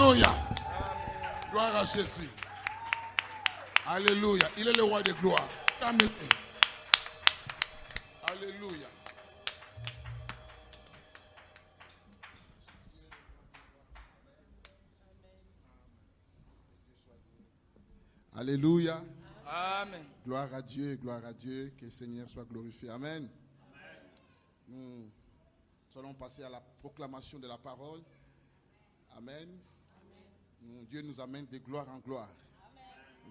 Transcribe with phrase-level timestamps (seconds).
[0.00, 0.30] Alléluia.
[1.50, 2.30] Gloire à Jésus.
[3.86, 4.48] Alléluia.
[4.56, 5.46] Il est le roi de gloire.
[5.82, 6.08] Amen.
[8.24, 8.88] Alléluia.
[18.34, 19.04] Alléluia.
[19.46, 20.04] Amen.
[20.24, 21.74] Gloire à Dieu, gloire à Dieu.
[21.78, 22.88] Que le Seigneur soit glorifié.
[22.88, 23.28] Amen.
[24.66, 25.10] Nous
[25.94, 28.00] allons passer à la proclamation de la parole.
[29.14, 29.60] Amen.
[30.88, 32.28] Dieu nous amène de gloire en gloire.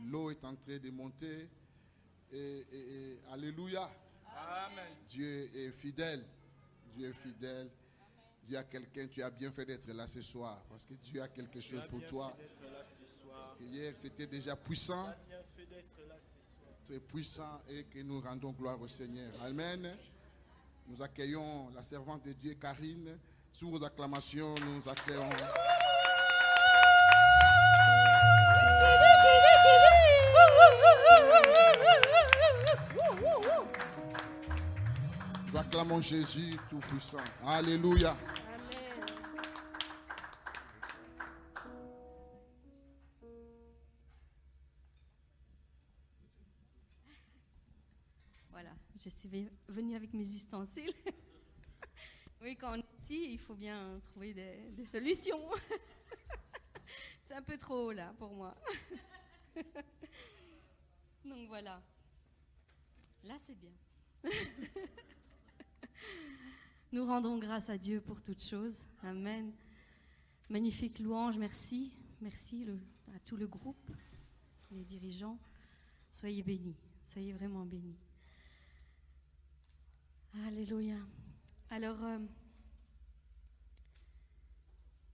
[0.06, 1.48] L'eau est en train de monter.
[2.32, 2.38] Et,
[2.72, 3.90] et- et- Alléluia.
[4.38, 4.94] Amen.
[5.08, 6.24] Dieu est fidèle.
[6.96, 7.70] Dieu est fidèle.
[8.44, 10.62] Dis à quelqu'un, tu as bien fait d'être là ce soir.
[10.70, 12.34] Parce que Dieu a quelque chose pour toi.
[13.32, 15.14] Parce que hier, c'était déjà puissant.
[16.86, 19.32] Très puissant et que nous rendons gloire au Seigneur.
[19.42, 19.96] Amen.
[20.88, 23.18] Nous accueillons la servante de Dieu, Karine.
[23.52, 25.30] Sous vos acclamations, nous accueillons.
[35.48, 37.18] Nous acclamons Jésus Tout-Puissant.
[37.46, 38.16] Alléluia.
[48.52, 50.94] Voilà, je suis ve- venue avec mes ustensiles.
[52.42, 55.42] oui, quand on est petit, il faut bien trouver des solutions.
[57.30, 58.56] C'est un peu trop haut là pour moi.
[61.24, 61.80] Donc voilà.
[63.24, 63.70] Là, c'est bien.
[66.92, 68.80] Nous rendons grâce à Dieu pour toutes choses.
[69.04, 69.54] Amen.
[70.50, 71.94] Magnifique louange, merci.
[72.20, 72.66] Merci
[73.14, 73.92] à tout le groupe,
[74.72, 75.38] les dirigeants.
[76.10, 78.00] Soyez bénis, soyez vraiment bénis.
[80.48, 80.98] Alléluia.
[81.70, 82.18] Alors, euh,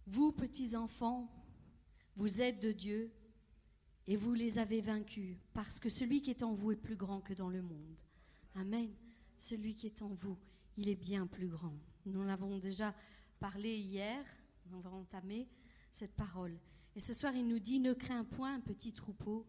[0.07, 1.29] vous, petits enfants,
[2.15, 3.11] vous êtes de Dieu
[4.07, 7.21] et vous les avez vaincus, parce que celui qui est en vous est plus grand
[7.21, 7.99] que dans le monde.
[8.53, 8.89] Amen.
[9.35, 10.37] Celui qui est en vous,
[10.77, 11.75] il est bien plus grand.
[12.05, 12.95] Nous en avons déjà
[13.39, 14.23] parlé hier,
[14.71, 15.47] on va entamer
[15.91, 16.57] cette parole.
[16.95, 19.45] Et ce soir, il nous dit, ne crains point, petit troupeau,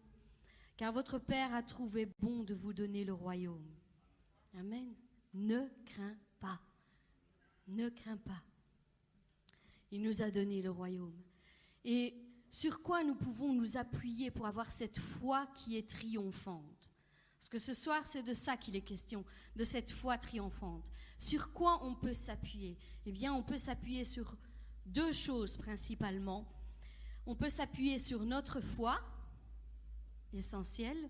[0.75, 3.67] car votre Père a trouvé bon de vous donner le royaume.
[4.57, 4.93] Amen.
[5.33, 6.59] Ne crains pas.
[7.67, 8.43] Ne crains pas.
[9.91, 11.15] Il nous a donné le royaume.
[11.85, 12.15] Et
[12.49, 16.91] sur quoi nous pouvons nous appuyer pour avoir cette foi qui est triomphante?
[17.37, 19.23] Parce que ce soir, c'est de ça qu'il est question,
[19.55, 20.89] de cette foi triomphante.
[21.17, 22.77] Sur quoi on peut s'appuyer?
[23.05, 24.35] Eh bien, on peut s'appuyer sur
[24.85, 26.47] deux choses principalement.
[27.25, 28.99] On peut s'appuyer sur notre foi,
[30.33, 31.09] essentielle,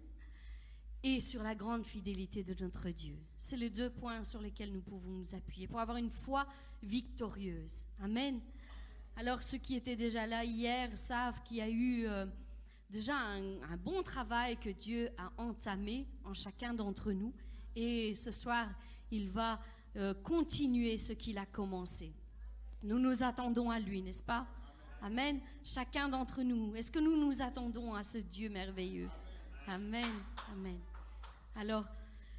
[1.04, 3.18] et sur la grande fidélité de notre Dieu.
[3.38, 6.46] C'est les deux points sur lesquels nous pouvons nous appuyer pour avoir une foi
[6.84, 7.86] victorieuse.
[8.00, 8.42] Amen.
[9.20, 12.28] Alors ceux qui étaient déjà là hier savent qu'il y a eu euh,
[12.88, 17.34] déjà un, bon travail que Dieu a entamé en chacun d'entre nous.
[17.76, 18.70] Et ce soir,
[19.10, 19.60] il va
[19.96, 22.14] euh, continuer ce qu'il a commencé.
[22.84, 24.46] Nous nous attendons à lui, n'est-ce pas?
[25.02, 25.40] Amen.
[25.64, 26.76] Chacun d'entre nous.
[26.76, 29.10] Est-ce que nous nous attendons à ce Dieu merveilleux?
[29.66, 30.12] Amen.
[30.52, 30.80] Amen.
[31.56, 31.86] Alors,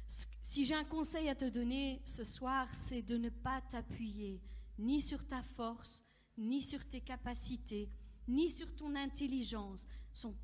[0.07, 4.39] si j'ai un conseil à te donner ce soir, c'est de ne pas t'appuyer
[4.77, 6.05] ni sur ta force,
[6.39, 7.89] ni sur tes capacités,
[8.27, 9.85] ni sur ton intelligence,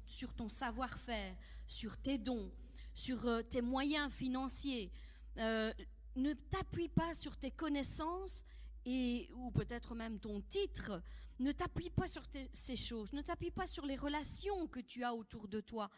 [0.05, 1.35] sur ton savoir-faire,
[1.67, 2.51] sur tes dons,
[2.93, 4.91] sur euh, tes moyens financiers.
[5.37, 5.73] Euh,
[6.15, 8.45] ne t'appuie pas sur tes connaissances
[8.85, 11.01] et ou peut-être même ton titre.
[11.39, 12.23] Ne t'appuie pas sur
[12.53, 13.11] ces choses.
[13.11, 15.89] Ne t'appuie pas sur les relations que tu as autour de toi,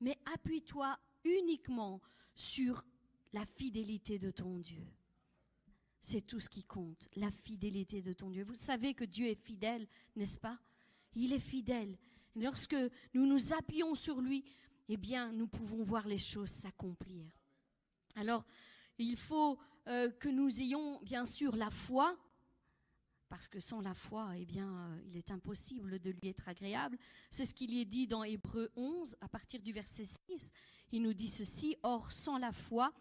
[0.00, 2.00] mais appuie-toi uniquement
[2.34, 2.84] sur
[3.32, 4.86] la fidélité de ton Dieu.
[6.04, 8.42] C'est tout ce qui compte, la fidélité de ton Dieu.
[8.42, 9.86] Vous savez que Dieu est fidèle,
[10.16, 10.58] n'est-ce pas?
[11.14, 11.96] Il est fidèle.
[12.34, 12.76] Lorsque
[13.14, 14.44] nous nous appuyons sur lui,
[14.88, 17.24] eh bien, nous pouvons voir les choses s'accomplir.
[18.16, 18.44] Alors,
[18.98, 22.18] il faut euh, que nous ayons bien sûr la foi,
[23.28, 26.98] parce que sans la foi, eh bien, euh, il est impossible de lui être agréable.
[27.30, 30.50] C'est ce qu'il est dit dans Hébreu 11, à partir du verset 6.
[30.90, 32.92] Il nous dit ceci, Or, sans la foi,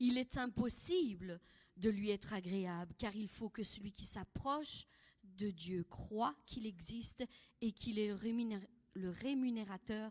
[0.00, 1.38] il est impossible
[1.76, 4.86] de lui être agréable, car il faut que celui qui s'approche
[5.24, 7.24] de Dieu croit qu'il existe
[7.60, 10.10] et qu'il est le, rémunér- le rémunérateur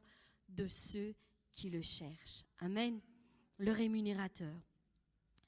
[0.49, 1.15] de ceux
[1.51, 2.43] qui le cherchent.
[2.59, 3.01] Amen.
[3.57, 4.53] Le rémunérateur.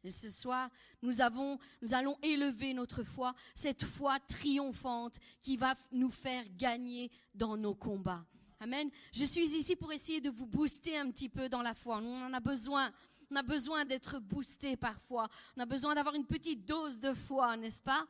[0.04, 0.70] Et ce soir,
[1.02, 7.12] nous, avons, nous allons élever notre foi, cette foi triomphante qui va nous faire gagner
[7.34, 8.26] dans nos combats.
[8.60, 8.90] Amen.
[9.14, 11.98] Je suis ici pour essayer de vous booster un petit peu dans la foi.
[11.98, 12.92] On en a besoin.
[13.30, 15.28] On a besoin d'être boosté parfois.
[15.56, 18.08] On a besoin d'avoir une petite dose de foi, n'est-ce pas?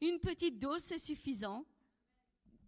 [0.00, 1.64] Une petite dose, c'est suffisant.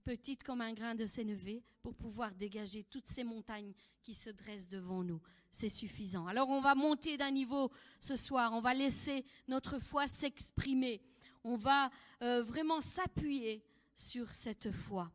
[0.05, 3.73] petite comme un grain de sénévé, pour pouvoir dégager toutes ces montagnes
[4.03, 5.21] qui se dressent devant nous.
[5.51, 6.27] C'est suffisant.
[6.27, 11.01] Alors on va monter d'un niveau ce soir, on va laisser notre foi s'exprimer,
[11.45, 11.91] on va
[12.23, 13.65] euh, vraiment s'appuyer
[13.95, 15.11] sur cette foi.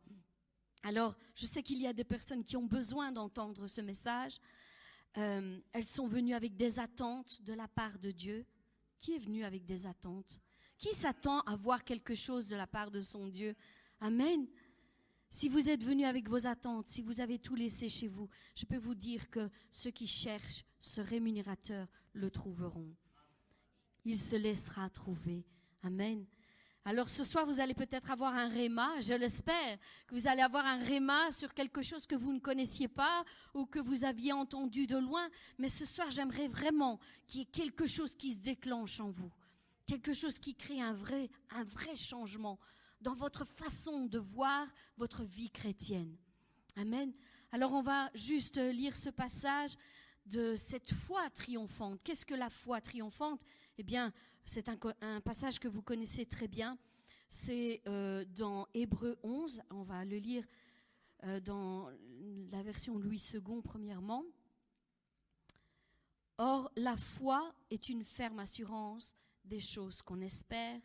[0.82, 4.38] Alors je sais qu'il y a des personnes qui ont besoin d'entendre ce message.
[5.18, 8.46] Euh, elles sont venues avec des attentes de la part de Dieu.
[9.00, 10.40] Qui est venu avec des attentes?
[10.78, 13.54] Qui s'attend à voir quelque chose de la part de son Dieu?
[14.00, 14.46] Amen.
[15.30, 18.64] Si vous êtes venu avec vos attentes, si vous avez tout laissé chez vous, je
[18.64, 22.94] peux vous dire que ceux qui cherchent ce rémunérateur le trouveront.
[24.04, 25.44] Il se laissera trouver.
[25.82, 26.26] Amen.
[26.88, 30.64] Alors ce soir, vous allez peut-être avoir un réma, je l'espère, que vous allez avoir
[30.64, 33.24] un réma sur quelque chose que vous ne connaissiez pas
[33.54, 35.28] ou que vous aviez entendu de loin.
[35.58, 39.32] Mais ce soir, j'aimerais vraiment qu'il y ait quelque chose qui se déclenche en vous,
[39.84, 42.56] quelque chose qui crée un vrai, un vrai changement
[43.00, 46.16] dans votre façon de voir votre vie chrétienne.
[46.76, 47.12] Amen.
[47.50, 49.74] Alors on va juste lire ce passage
[50.24, 52.00] de cette foi triomphante.
[52.04, 53.40] Qu'est-ce que la foi triomphante?
[53.76, 54.12] Eh bien,
[54.46, 56.78] c'est un, passage que vous connaissez très bien.
[57.28, 59.60] C'est euh, dans Hébreu 11.
[59.70, 60.44] On va le lire
[61.24, 61.90] euh, dans
[62.52, 64.24] la version Louis II, premièrement.
[66.38, 70.80] Or, la foi est une ferme assurance des choses qu'on espère,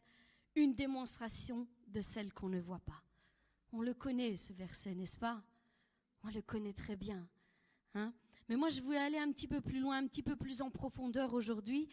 [0.56, 3.04] une démonstration de celles qu'on ne voit pas.
[3.74, 5.44] On le connaît, ce verset, n'est-ce pas?
[6.24, 7.28] On le connaît très bien.
[7.94, 8.12] Hein
[8.50, 10.72] Mais moi, je voulais aller un petit peu plus loin, un petit peu plus en
[10.72, 11.90] profondeur aujourd'hui.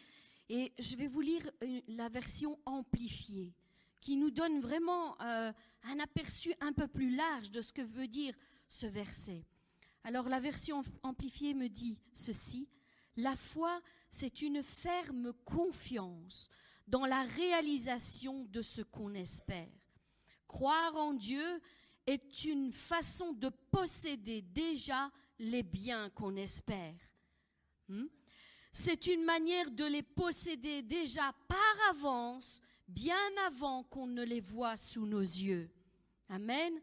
[0.49, 1.49] Et je vais vous lire
[1.87, 3.53] la version amplifiée,
[4.01, 5.51] qui nous donne vraiment euh,
[5.83, 8.33] un aperçu un peu plus large de ce que veut dire
[8.67, 9.45] ce verset.
[10.03, 12.67] Alors la version amplifiée me dit ceci,
[13.15, 16.49] la foi, c'est une ferme confiance
[16.87, 19.67] dans la réalisation de ce qu'on espère.
[20.47, 21.61] Croire en Dieu
[22.07, 26.95] est une façon de posséder déjà les biens qu'on espère.
[27.87, 28.07] Hmm?
[28.71, 33.17] C'est une manière de les posséder déjà par avance, bien
[33.47, 35.69] avant qu'on ne les voit sous nos yeux.
[36.29, 36.79] Amen.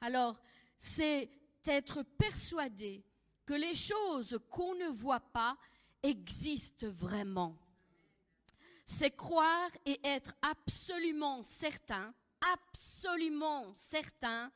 [0.00, 0.38] Alors,
[0.78, 1.30] c'est
[1.66, 3.04] être persuadé
[3.44, 5.56] que les choses qu'on ne voit pas
[6.02, 7.56] existent vraiment.
[8.84, 12.14] C'est croire et être absolument certain
[12.54, 14.50] absolument certain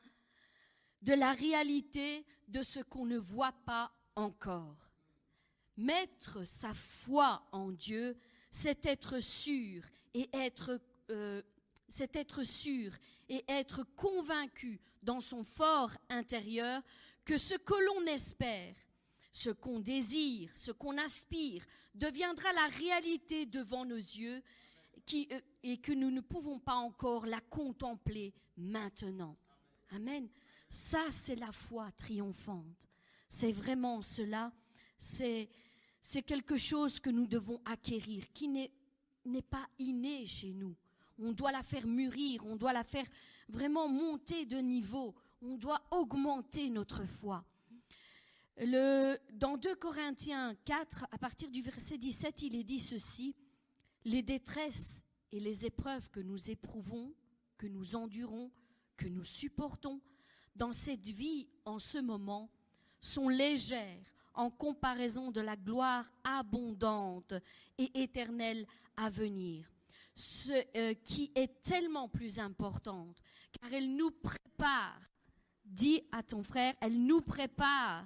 [1.01, 4.90] de la réalité de ce qu'on ne voit pas encore.
[5.77, 8.17] Mettre sa foi en Dieu,
[8.51, 9.83] c'est être sûr
[10.13, 10.79] et être,
[11.09, 11.41] euh,
[11.87, 12.91] c'est être sûr
[13.29, 16.81] et être convaincu dans son fort intérieur
[17.25, 18.75] que ce que l'on espère,
[19.31, 21.65] ce qu'on désire, ce qu'on aspire,
[21.95, 24.43] deviendra la réalité devant nos yeux
[25.13, 29.37] euh, et que nous ne pouvons pas encore la contempler maintenant.
[29.91, 30.27] Amen.
[30.69, 32.87] Ça, c'est la foi triomphante.
[33.27, 34.51] C'est vraiment cela.
[35.01, 35.49] C'est,
[36.27, 38.71] quelque chose que nous devons acquérir, qui n'est,
[39.49, 40.75] pas inné chez nous.
[41.17, 43.07] On doit la faire mûrir, on doit la faire
[43.49, 47.43] vraiment monter de niveau, on doit augmenter notre foi.
[48.57, 53.35] Dans 2 Corinthiens 4, à partir du verset 17, il est dit ceci,
[54.05, 57.11] les détresses et les épreuves que nous éprouvons,
[57.57, 58.51] que nous endurons,
[58.97, 59.99] que nous supportons
[60.55, 62.51] dans cette vie en ce moment
[62.99, 67.33] sont légères en comparaison de la gloire abondante
[67.77, 68.65] et éternelle
[68.97, 69.69] à venir,
[70.15, 73.21] ce euh, qui est tellement plus importante,
[73.59, 74.99] car elle nous prépare,
[75.65, 78.05] dis à ton frère, elle nous prépare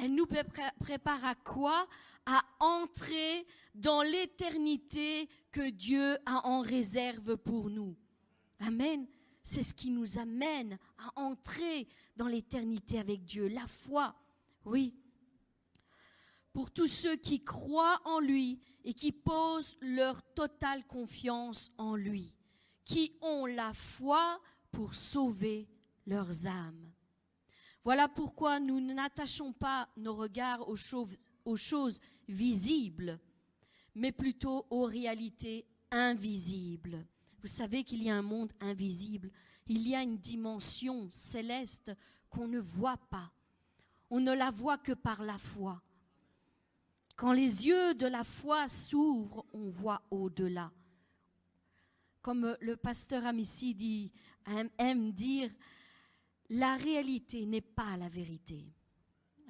[0.00, 1.86] elle nous prépare à quoi?
[2.24, 7.96] À entrer dans l'éternité que Dieu a en réserve pour nous.
[8.60, 9.06] Amen.
[9.42, 13.48] C'est ce qui nous amène à entrer dans l'éternité avec Dieu.
[13.48, 14.14] La foi,
[14.64, 14.94] oui.
[16.52, 22.34] Pour tous ceux qui croient en lui et qui posent leur totale confiance en lui,
[22.84, 24.40] qui ont la foi
[24.70, 25.68] pour sauver
[26.06, 26.92] leurs âmes.
[27.84, 30.76] Voilà pourquoi nous n'attachons pas nos regards aux
[31.56, 33.18] choses, visibles,
[33.94, 37.04] mais plutôt aux réalités invisibles.
[37.40, 39.30] Vous savez qu'il y a un monde invisible,
[39.66, 41.92] il y a une dimension céleste
[42.30, 43.32] qu'on ne voit pas.
[44.10, 45.82] On ne la voit que par la foi.
[47.22, 50.72] Quand les yeux de la foi s'ouvrent, on voit au-delà.
[52.20, 54.10] Comme le pasteur Amici dit,
[54.76, 55.48] aime dire,
[56.48, 58.74] la réalité n'est pas la vérité.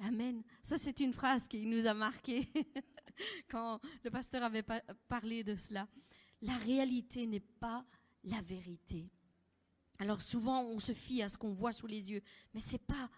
[0.01, 0.43] Amen.
[0.61, 2.47] Ça, c'est une phrase qui nous a marqué
[3.49, 4.65] quand le pasteur avait
[5.09, 5.87] parlé de cela.
[6.43, 7.83] La réalité n'est pas
[8.23, 9.09] la vérité.
[9.97, 12.21] Alors souvent, on se fie à ce qu'on voit sous les yeux,
[12.53, 13.09] mais c'est pas,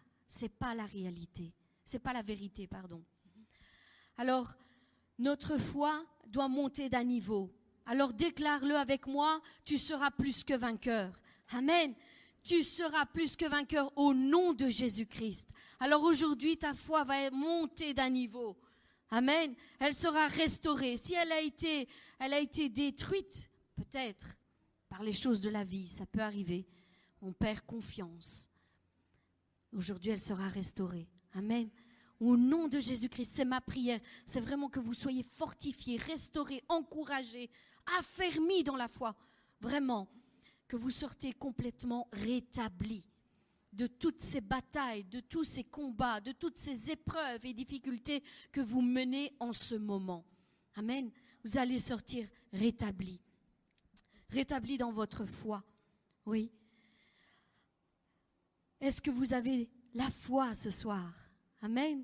[0.57, 1.51] pas la réalité.
[1.83, 3.03] C'est pas la vérité, pardon.
[4.17, 4.53] Alors,
[5.17, 7.51] notre foi doit monter d'un niveau.
[7.85, 11.19] Alors déclare-le avec moi, tu seras plus que vainqueur.
[11.49, 11.93] Amen.
[12.43, 15.49] Tu seras plus que vainqueur au nom de Jésus-Christ.
[15.79, 18.57] Alors aujourd'hui, ta foi va monter d'un niveau.
[19.09, 19.55] Amen.
[19.79, 20.97] Elle sera restaurée.
[20.97, 21.87] Si elle a été,
[22.19, 24.37] elle a été détruite, peut-être
[24.89, 26.67] par les choses de la vie, ça peut arriver.
[27.21, 28.49] On perd confiance.
[29.73, 31.07] Aujourd'hui, elle sera restaurée.
[31.33, 31.69] Amen.
[32.25, 33.99] Au nom de Jésus-Christ, c'est ma prière.
[34.25, 37.51] C'est vraiment que vous soyez fortifiés, restaurés, encouragés,
[37.99, 39.15] affermis dans la foi.
[39.61, 40.07] Vraiment,
[40.67, 43.05] que vous sortez complètement rétablis
[43.71, 48.61] de toutes ces batailles, de tous ces combats, de toutes ces épreuves et difficultés que
[48.61, 50.25] vous menez en ce moment.
[50.73, 51.11] Amen.
[51.43, 53.21] Vous allez sortir rétablis.
[54.29, 55.63] Rétablis dans votre foi.
[56.25, 56.51] Oui.
[58.81, 61.13] Est-ce que vous avez la foi ce soir?
[61.61, 62.03] Amen.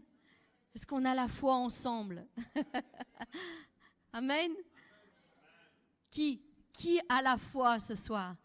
[0.73, 2.25] Est-ce qu'on a la foi ensemble?
[4.13, 4.51] Amen?
[6.09, 6.41] Qui
[6.73, 8.35] Qui a la foi ce soir?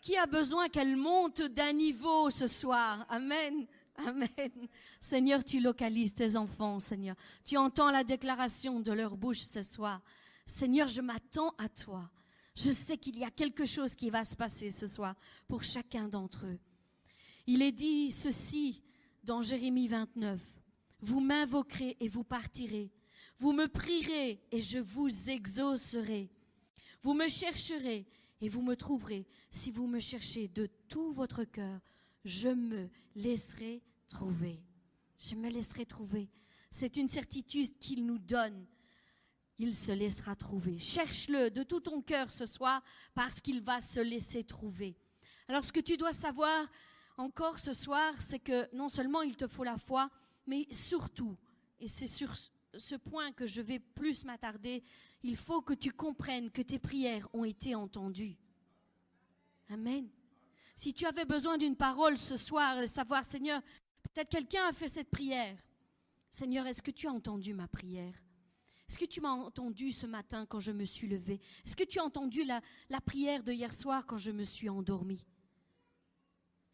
[0.00, 3.04] Qui a besoin qu'elle monte d'un niveau ce soir?
[3.08, 3.66] Amen?
[3.96, 4.68] Amen?
[5.00, 7.16] Seigneur, tu localises tes enfants, Seigneur.
[7.44, 10.00] Tu entends la déclaration de leur bouche ce soir.
[10.46, 12.10] Seigneur, je m'attends à toi.
[12.54, 15.14] Je sais qu'il y a quelque chose qui va se passer ce soir
[15.48, 16.58] pour chacun d'entre eux.
[17.46, 18.82] Il est dit ceci
[19.24, 20.53] dans Jérémie 29.
[21.04, 22.90] Vous m'invoquerez et vous partirez.
[23.36, 26.30] Vous me prierez et je vous exaucerai.
[27.02, 28.06] Vous me chercherez
[28.40, 29.26] et vous me trouverez.
[29.50, 31.78] Si vous me cherchez de tout votre cœur,
[32.24, 34.62] je me laisserai trouver.
[35.18, 36.30] Je me laisserai trouver.
[36.70, 38.66] C'est une certitude qu'il nous donne.
[39.58, 40.78] Il se laissera trouver.
[40.78, 42.82] Cherche-le de tout ton cœur ce soir
[43.12, 44.96] parce qu'il va se laisser trouver.
[45.48, 46.66] Alors ce que tu dois savoir
[47.18, 50.10] encore ce soir, c'est que non seulement il te faut la foi,
[50.46, 51.36] mais surtout,
[51.78, 52.34] et c'est sur
[52.76, 54.82] ce point que je vais plus m'attarder,
[55.22, 58.36] il faut que tu comprennes que tes prières ont été entendues.
[59.68, 60.08] Amen.
[60.76, 63.62] Si tu avais besoin d'une parole ce soir, savoir, Seigneur,
[64.02, 65.56] peut-être quelqu'un a fait cette prière.
[66.30, 68.14] Seigneur, est-ce que tu as entendu ma prière?
[68.88, 71.40] Est-ce que tu m'as entendu ce matin quand je me suis levée?
[71.64, 72.60] Est-ce que tu as entendu la,
[72.90, 75.24] la prière de hier soir quand je me suis endormie?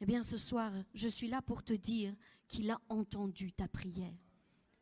[0.00, 2.14] Eh bien, ce soir, je suis là pour te dire
[2.50, 4.12] qu'il a entendu ta prière.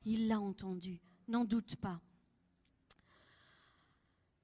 [0.05, 2.01] Il l'a entendu, n'en doute pas.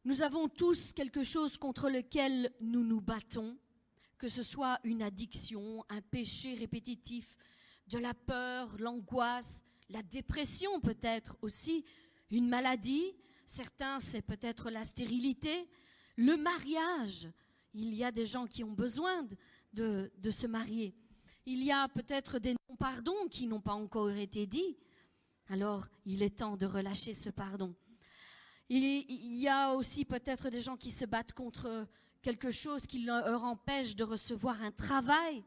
[0.04, 3.58] Nous avons tous quelque chose contre lequel nous nous battons,
[4.18, 7.36] que ce soit une addiction, un péché répétitif,
[7.88, 11.84] de la peur, l'angoisse, la dépression peut-être aussi,
[12.30, 13.16] une maladie,
[13.46, 15.68] certains c'est peut-être la stérilité,
[16.16, 17.30] le mariage.
[17.72, 19.26] Il y a des gens qui ont besoin
[19.72, 20.94] de, de se marier.
[21.46, 24.76] Il y a peut-être des non-pardons qui n'ont pas encore été dits.
[25.48, 27.74] Alors, il est temps de relâcher ce pardon.
[28.70, 31.86] Il y a aussi peut-être des gens qui se battent contre
[32.22, 35.44] quelque chose qui leur empêche de recevoir un travail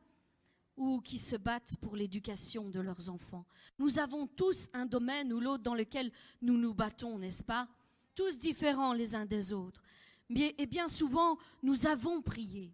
[0.76, 3.48] ou qui se battent pour l'éducation de leurs enfants.
[3.80, 6.12] Nous avons tous un domaine ou l'autre dans lequel
[6.44, 7.68] nous nous battons, n'est-ce pas?
[8.14, 9.82] Tous différents les uns des autres.
[10.30, 12.72] Et bien souvent, nous avons prié,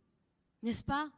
[0.62, 1.10] n'est-ce pas?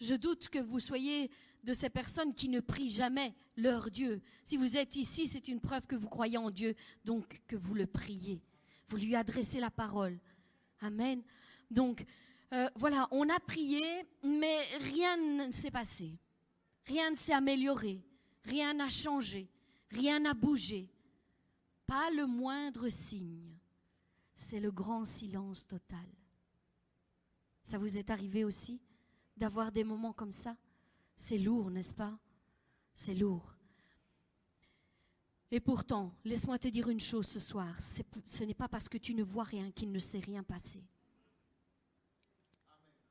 [0.00, 1.30] Je doute que vous soyez
[1.64, 4.22] de ces personnes qui ne prient jamais leur Dieu.
[4.44, 6.74] Si vous êtes ici, c'est une preuve que vous croyez en Dieu,
[7.04, 8.40] donc que vous le priez.
[8.88, 10.18] Vous lui adressez la parole.
[10.80, 11.22] Amen.
[11.70, 12.04] Donc,
[12.52, 13.84] euh, voilà, on a prié,
[14.22, 16.12] mais rien ne s'est passé.
[16.84, 18.00] Rien ne s'est amélioré.
[18.44, 19.48] Rien n'a changé.
[19.90, 20.88] Rien n'a bougé.
[21.86, 23.56] Pas le moindre signe.
[24.34, 26.06] C'est le grand silence total.
[27.64, 28.80] Ça vous est arrivé aussi?
[29.36, 30.56] D'avoir des moments comme ça
[31.16, 32.18] c'est lourd, n'est-ce pas?
[32.94, 33.54] C'est lourd.
[35.50, 39.14] Et pourtant, laisse-moi te dire une chose ce soir, ce n'est pas parce que tu
[39.14, 40.84] ne vois rien qu'il ne s'est rien passé.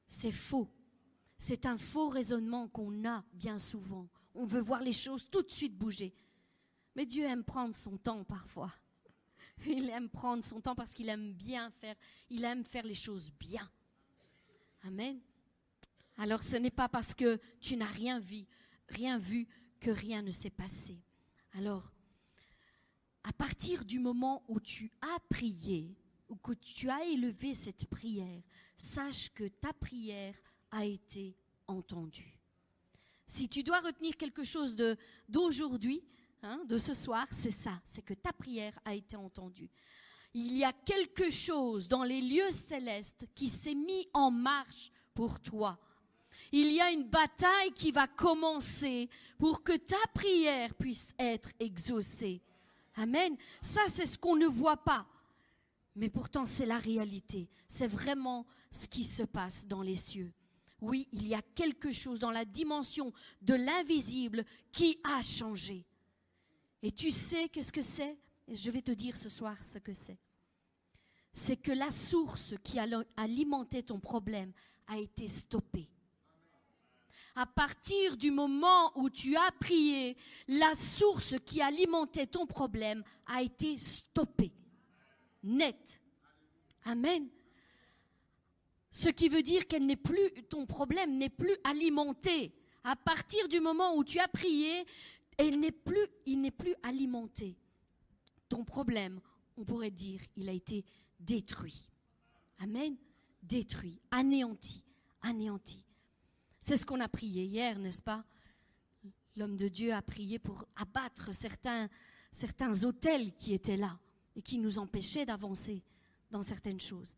[0.08, 0.70] C'est faux.
[1.38, 4.08] C'est un faux raisonnement qu'on a bien souvent.
[4.34, 6.13] On veut voir les choses tout de suite bouger.
[6.96, 8.72] Mais Dieu aime prendre son temps parfois.
[9.65, 11.96] Il aime prendre son temps parce qu'il aime bien faire,
[12.29, 13.70] il aime faire les choses bien.
[14.84, 15.20] Amen.
[16.17, 18.45] Alors ce n'est pas parce que tu n'as rien vu,
[18.89, 19.48] rien vu
[19.79, 20.98] que rien ne s'est passé.
[21.53, 21.91] Alors,
[23.24, 25.98] à partir du moment où tu as prié,
[26.29, 28.41] ou que tu as élevé cette prière,
[28.77, 30.36] sache que ta prière
[30.72, 31.36] a été
[31.67, 32.39] entendue.
[33.27, 34.75] Si tu dois retenir quelque chose
[35.27, 36.03] d'aujourd'hui,
[36.43, 39.69] hein, de ce soir, c'est ça, c'est que ta prière a été entendue.
[40.34, 45.39] Il y a quelque chose dans les lieux célestes qui s'est mis en marche pour
[45.39, 45.79] toi
[46.51, 52.41] Il y a une bataille qui va commencer pour que ta prière puisse être exaucée.
[52.95, 53.35] Amen.
[53.61, 55.05] Ça, c'est ce qu'on ne voit pas.
[55.95, 57.49] Mais pourtant, c'est la réalité.
[57.67, 60.33] C'est vraiment ce qui se passe dans les cieux.
[60.81, 65.85] Oui, il y a quelque chose dans la dimension de l'invisible qui a changé.
[66.81, 68.17] Et tu sais qu'est-ce que c'est?
[68.47, 70.19] Je vais te dire ce soir ce que c'est.
[71.33, 72.77] C'est que la source qui
[73.17, 74.53] alimentait ton problème
[74.87, 75.89] a été stoppée.
[77.35, 80.15] À partir du moment où tu as prié,
[80.47, 84.53] la source qui alimentait ton problème a été stoppée.
[85.43, 86.01] Net.
[86.85, 87.27] Amen.
[88.89, 92.53] Ce qui veut dire qu'elle n'est plus, ton problème n'est plus alimenté.
[92.85, 94.85] À partir du moment où tu as prié,
[95.37, 97.57] elle n'est plus, il n'est plus alimenté.
[98.47, 99.19] Ton problème,
[99.57, 100.85] on pourrait dire, il a été
[101.19, 101.89] détruit.
[102.59, 102.95] Amen.
[103.43, 104.83] Détruit, anéanti,
[105.21, 105.84] anéanti.
[106.67, 108.25] C'est ce qu'on a prié hier, n'est-ce pas?
[109.36, 111.88] L'homme de Dieu a prié pour abattre certains,
[112.31, 114.00] certains hôtels qui étaient là
[114.36, 115.84] et qui nous empêchaient d'avancer
[116.31, 117.13] dans certaines choses.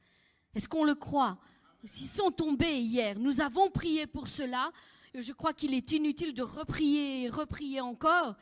[0.53, 1.39] Est-ce qu'on le croit?
[1.85, 4.69] S'ils sont tombés hier, nous avons prié pour cela.
[5.13, 8.35] Je crois qu'il est inutile de reprier et reprier encore.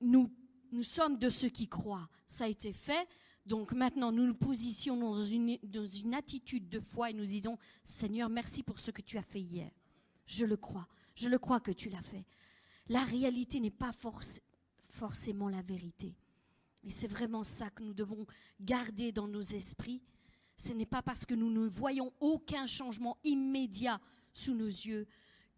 [0.00, 0.32] Nous,
[0.72, 2.08] nous sommes de ceux qui croient.
[2.26, 3.06] Ça a été fait.
[3.44, 5.16] Donc maintenant, nous nous positionnons
[5.64, 9.22] dans une attitude de foi et nous disons, Seigneur, merci pour ce que tu as
[9.22, 9.70] fait hier.
[10.26, 10.88] Je le crois.
[11.14, 12.24] Je le crois que tu l'as fait.
[12.88, 13.92] La réalité n'est pas
[14.88, 16.14] forcément la vérité.
[16.82, 18.26] Et c'est vraiment ça que nous devons
[18.60, 20.02] garder dans nos esprits
[20.56, 24.00] ce n'est pas parce que nous ne voyons aucun changement immédiat
[24.32, 25.06] sous nos yeux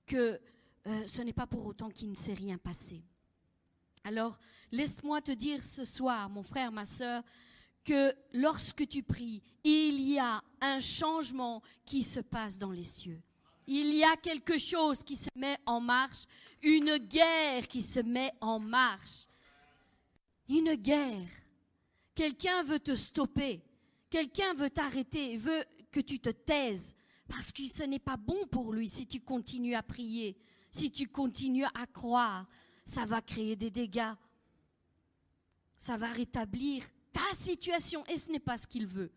[0.06, 0.40] que
[0.86, 3.02] euh, ce n'est pas pour autant qu'il ne s'est rien passé.
[4.04, 4.38] Alors,
[4.70, 7.22] laisse-moi te dire ce soir, mon frère, ma sœur,
[7.84, 13.20] que lorsque tu pries, il y a un changement qui se passe dans les cieux.
[13.66, 16.24] Il y a quelque chose qui se met en marche,
[16.62, 19.26] une guerre qui se met en marche.
[20.48, 21.28] Une guerre.
[22.14, 23.62] Quelqu'un veut te stopper.
[24.08, 26.94] Quelqu'un veut t'arrêter, veut que tu te taises,
[27.28, 30.38] parce que ce n'est pas bon pour lui si tu continues à prier,
[30.70, 32.46] si tu continues à croire.
[32.84, 34.14] Ça va créer des dégâts.
[35.76, 39.10] Ça va rétablir ta situation et ce n'est pas ce qu'il veut.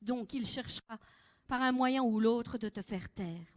[0.00, 0.98] Donc il cherchera
[1.46, 3.51] par un moyen ou l'autre de te faire taire.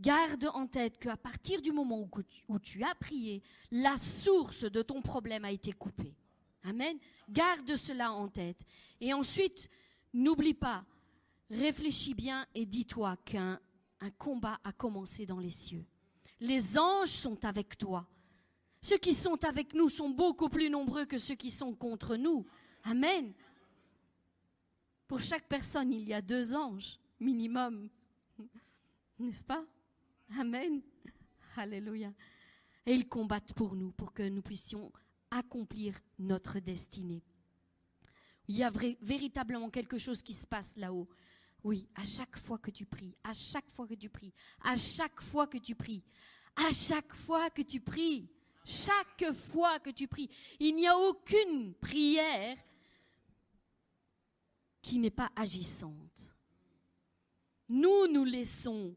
[0.00, 2.08] Garde en tête qu'à partir du moment
[2.48, 6.14] où tu, as prié, la source de ton problème a été coupée.
[6.64, 6.96] Amen.
[7.28, 8.64] Garde cela en tête.
[9.00, 9.70] Et ensuite,
[10.12, 10.84] N'oublie pas,
[11.50, 13.60] réfléchis bien et dis-toi qu'un
[14.02, 15.84] un combat a commencé dans les cieux.
[16.40, 18.08] Les anges sont avec toi.
[18.80, 22.46] Ceux qui sont avec nous sont beaucoup plus nombreux que ceux qui sont contre nous.
[22.82, 23.34] Amen.
[25.06, 27.90] Pour chaque personne, il y a deux anges minimum.
[29.18, 29.64] N'est-ce pas?
[30.38, 30.80] Amen.
[31.56, 32.12] Alléluia.
[32.86, 34.92] Et ils combattent pour nous, pour que nous puissions
[35.30, 37.22] accomplir notre destinée.
[38.48, 41.08] Il y a véritablement quelque chose qui se passe là-haut.
[41.62, 45.20] Oui, à chaque fois que tu pries, à chaque fois que tu pries, à chaque
[45.20, 46.02] fois que tu pries,
[46.56, 48.28] à chaque fois que tu pries,
[48.64, 52.56] chaque fois que tu pries, il n'y a aucune prière
[54.80, 56.34] qui n'est pas agissante.
[57.68, 58.96] Nous nous laissons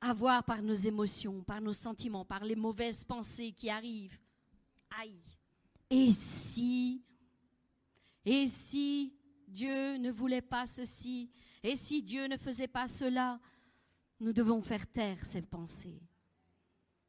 [0.00, 4.18] avoir par nos émotions, par nos sentiments, par les mauvaises pensées qui arrivent.
[4.90, 5.20] Aïe.
[5.90, 7.02] Et si
[8.30, 9.14] et si
[9.46, 11.30] Dieu ne voulait pas ceci
[11.62, 13.40] Et si Dieu ne faisait pas cela
[14.20, 16.02] Nous devons faire taire ces pensées.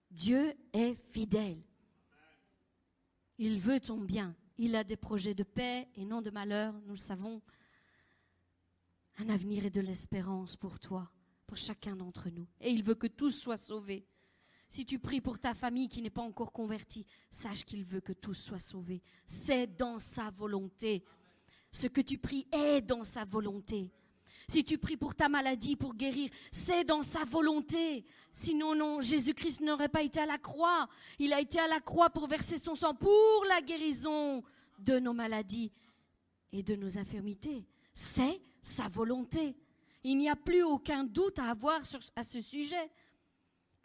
[0.10, 1.62] Dieu est fidèle.
[3.38, 4.34] Il veut ton bien.
[4.58, 7.42] Il a des projets de paix et non de malheur, nous le savons.
[9.18, 11.12] Un avenir et de l'espérance pour toi,
[11.50, 12.46] pour chacun d'entre nous.
[12.62, 14.06] Et il veut que tous soient sauvés.
[14.68, 18.14] Si tu pries pour ta famille qui n'est pas encore convertie, sache qu'il veut que
[18.14, 19.02] tous soient sauvés.
[19.26, 21.04] C'est dans sa volonté.
[21.72, 23.90] Ce que tu pries est dans sa volonté.
[24.48, 28.06] Si tu pries pour ta maladie, pour guérir, c'est dans sa volonté.
[28.32, 30.88] Sinon, non, Jésus-Christ n'aurait pas été à la croix.
[31.18, 34.44] Il a été à la croix pour verser son sang pour la guérison
[34.78, 35.72] de nos maladies
[36.52, 37.66] et de nos infirmités.
[37.92, 39.56] C'est sa volonté.
[40.04, 41.82] Il n'y a plus aucun doute à avoir
[42.16, 42.90] à ce sujet.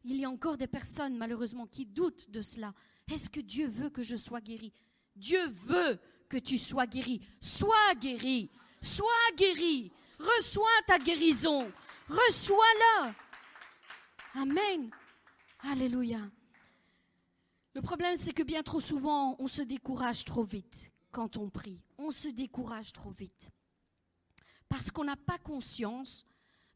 [0.04, 2.74] Il y a encore des personnes, malheureusement, qui doutent de cela.
[3.10, 4.72] Est-ce que Dieu veut que je sois guéri
[5.16, 5.98] Dieu veut
[6.28, 7.20] que tu sois guéri.
[7.40, 8.50] Sois guéri.
[8.80, 9.92] Sois guéri.
[10.18, 11.70] Reçois ta guérison.
[12.08, 13.14] Reçois-la.
[14.34, 14.90] Amen.
[15.60, 16.20] Alléluia.
[17.74, 21.80] Le problème, c'est que bien trop souvent, on se décourage trop vite quand on prie.
[21.98, 23.50] On se décourage trop vite.
[24.68, 26.26] Parce qu'on n'a pas conscience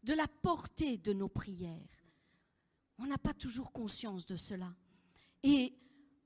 [0.03, 1.89] de la portée de nos prières.
[2.99, 4.75] On n'a pas toujours conscience de cela.
[5.43, 5.75] Et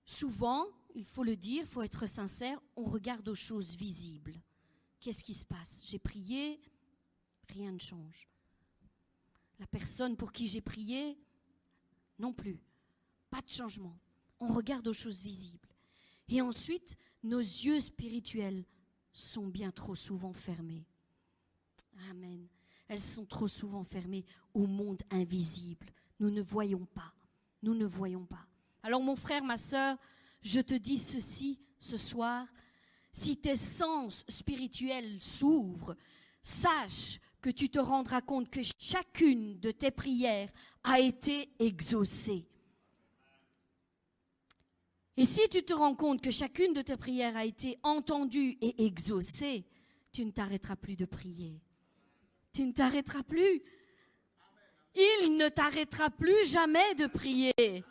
[0.04, 4.40] souvent, il faut le dire, il faut être sincère, on regarde aux choses visibles.
[5.00, 5.82] Qu'est-ce qui se passe?
[5.86, 6.60] J'ai prié,
[7.48, 8.28] rien ne change.
[9.58, 11.18] La personne pour qui j'ai prié,
[12.18, 12.60] non plus.
[13.30, 13.98] Pas de changement.
[14.40, 15.68] On regarde aux choses visibles.
[16.28, 18.64] Et ensuite, nos yeux spirituels
[19.12, 20.86] sont bien trop souvent fermés.
[22.10, 22.46] Amen.
[22.88, 24.24] Elles sont trop souvent fermées
[24.54, 25.86] au monde invisible.
[26.20, 27.14] Nous ne voyons pas.
[27.62, 28.46] Nous ne voyons pas.
[28.82, 29.96] Alors mon frère, ma sœur,
[30.42, 32.46] je te dis ceci ce soir.
[33.12, 35.96] Si tes sens spirituels s'ouvrent,
[36.42, 40.50] sache que tu te rendras compte que chacune de tes prières
[40.84, 42.46] a été exaucée.
[45.16, 48.86] Et si tu te rends compte que chacune de tes prières a été entendue et
[48.86, 49.66] exaucée,
[50.10, 51.60] tu ne t'arrêteras plus de prier.
[52.52, 53.62] Tu ne t'arrêteras plus.
[54.94, 57.84] Il ne t'arrêtera plus jamais de prier.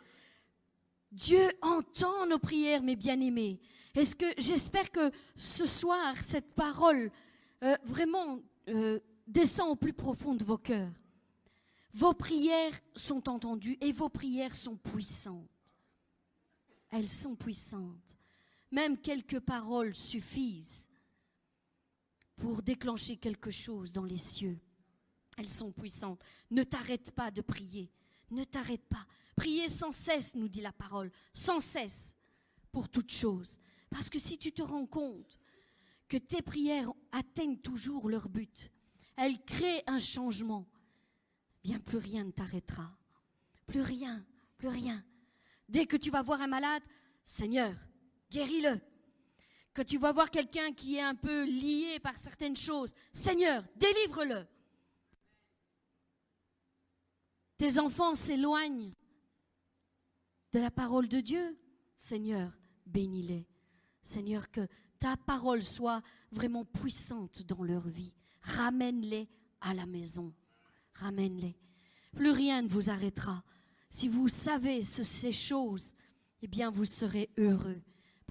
[1.10, 3.60] Dieu entend nos prières, mes bien-aimés.
[3.94, 7.10] Est-ce que j'espère que ce soir cette parole
[7.62, 10.92] euh, vraiment euh, descend au plus profond de vos cœurs.
[11.94, 15.48] Vos prières sont entendues et vos prières sont puissantes.
[16.90, 18.18] Elles sont puissantes.
[18.70, 20.88] Même quelques paroles suffisent
[22.36, 24.58] pour déclencher quelque chose dans les cieux.
[25.38, 26.22] Elles sont puissantes.
[26.50, 27.90] Ne t'arrête pas de prier.
[28.30, 29.06] Ne t'arrête pas.
[29.36, 32.16] Priez sans cesse, nous dit la parole, sans cesse,
[32.70, 33.58] pour toute chose.
[33.90, 35.38] Parce que si tu te rends compte
[36.08, 38.70] que tes prières atteignent toujours leur but,
[39.16, 40.66] elles créent un changement,
[41.62, 42.90] bien plus rien ne t'arrêtera.
[43.66, 44.24] Plus rien,
[44.58, 45.04] plus rien.
[45.68, 46.82] Dès que tu vas voir un malade,
[47.24, 47.74] Seigneur,
[48.30, 48.80] guéris-le.
[49.74, 54.46] Que tu vas voir quelqu'un qui est un peu lié par certaines choses, Seigneur, délivre-le.
[57.56, 58.92] Tes enfants s'éloignent
[60.52, 61.56] de la parole de Dieu.
[61.96, 62.52] Seigneur,
[62.86, 63.46] bénis-les.
[64.02, 64.66] Seigneur, que
[64.98, 68.12] ta parole soit vraiment puissante dans leur vie.
[68.42, 69.28] Ramène-les
[69.60, 70.34] à la maison.
[70.94, 71.56] Ramène-les.
[72.14, 73.42] Plus rien ne vous arrêtera.
[73.88, 75.94] Si vous savez ces choses,
[76.42, 77.80] eh bien, vous serez heureux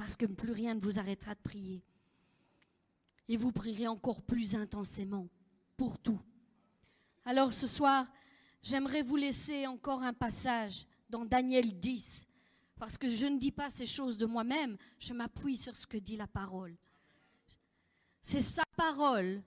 [0.01, 1.85] parce que plus rien ne vous arrêtera de prier.
[3.27, 5.29] Et vous prierez encore plus intensément
[5.77, 6.19] pour tout.
[7.23, 8.11] Alors ce soir,
[8.63, 12.25] j'aimerais vous laisser encore un passage dans Daniel 10,
[12.79, 15.97] parce que je ne dis pas ces choses de moi-même, je m'appuie sur ce que
[15.97, 16.75] dit la parole.
[18.23, 19.43] C'est sa parole,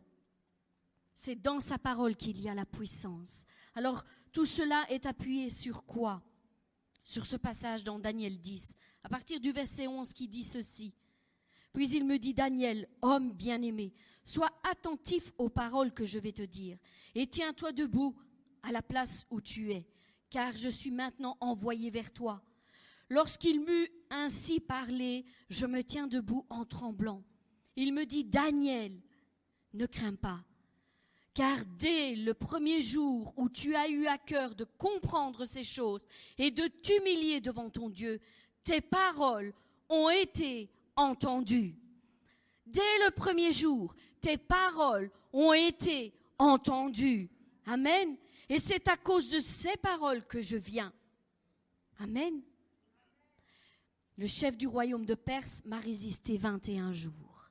[1.16, 3.44] c'est dans sa parole qu'il y a la puissance.
[3.74, 6.22] Alors tout cela est appuyé sur quoi?
[7.02, 10.92] Sur ce passage dans Daniel 10, à partir du verset 11 qui dit ceci.
[11.72, 13.92] Puis il me dit, Daniel, homme bien-aimé,
[14.24, 16.78] sois attentif aux paroles que je vais te dire,
[17.14, 18.16] et tiens-toi debout
[18.62, 19.86] à la place où tu es
[20.34, 22.42] car je suis maintenant envoyé vers toi.
[23.08, 27.22] Lorsqu'il m'eut ainsi parlé, je me tiens debout en tremblant.
[27.76, 29.00] Il me dit, Daniel,
[29.74, 30.44] ne crains pas,
[31.34, 36.04] car dès le premier jour où tu as eu à cœur de comprendre ces choses
[36.36, 38.20] et de t'humilier devant ton Dieu,
[38.64, 39.52] tes paroles
[39.88, 41.76] ont été entendues.
[42.66, 47.30] Dès le premier jour, tes paroles ont été entendues.
[47.66, 48.16] Amen.
[48.48, 50.92] Et c'est à cause de ces paroles que je viens.
[51.98, 52.42] Amen.
[54.16, 57.50] Le chef du royaume de Perse m'a résisté 21 jours.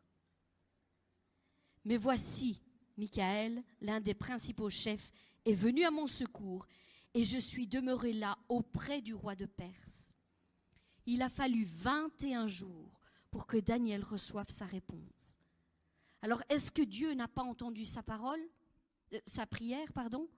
[1.85, 2.61] Mais voici,
[2.97, 5.11] Michael, l'un des principaux chefs,
[5.45, 6.65] est venu à mon secours
[7.13, 10.12] et je suis demeuré là auprès du roi de Perse.
[11.05, 12.99] Il a fallu 21 jours
[13.31, 15.37] pour que Daniel reçoive sa réponse.
[16.21, 18.39] Alors, est-ce que Dieu n'a pas entendu sa parole,
[19.13, 20.29] euh, sa prière, pardon?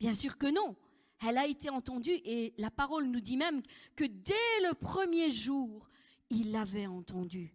[0.00, 0.76] Bien sûr que non.
[1.20, 3.62] Elle a été entendue et la parole nous dit même
[3.96, 5.88] que dès le premier jour,
[6.30, 7.54] il l'avait entendue.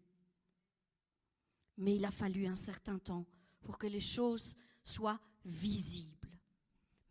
[1.78, 3.26] Mais il a fallu un certain temps
[3.62, 6.30] pour que les choses soient visibles.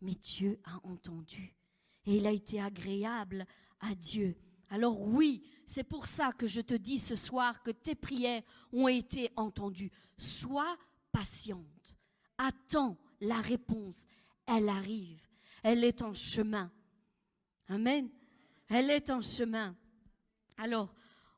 [0.01, 1.55] Mais Dieu a entendu
[2.05, 3.45] et il a été agréable
[3.79, 4.35] à Dieu.
[4.73, 8.87] Alors oui, c'est pour ça que je te dis ce soir que tes prières ont
[8.87, 9.91] été entendues.
[10.17, 10.75] Sois
[11.11, 11.95] patiente.
[12.39, 14.07] Attends la réponse
[14.47, 15.21] elle arrive.
[15.61, 16.71] Elle est en chemin.
[17.67, 18.09] Amen.
[18.67, 19.75] Elle est en chemin.
[20.57, 20.93] Alors,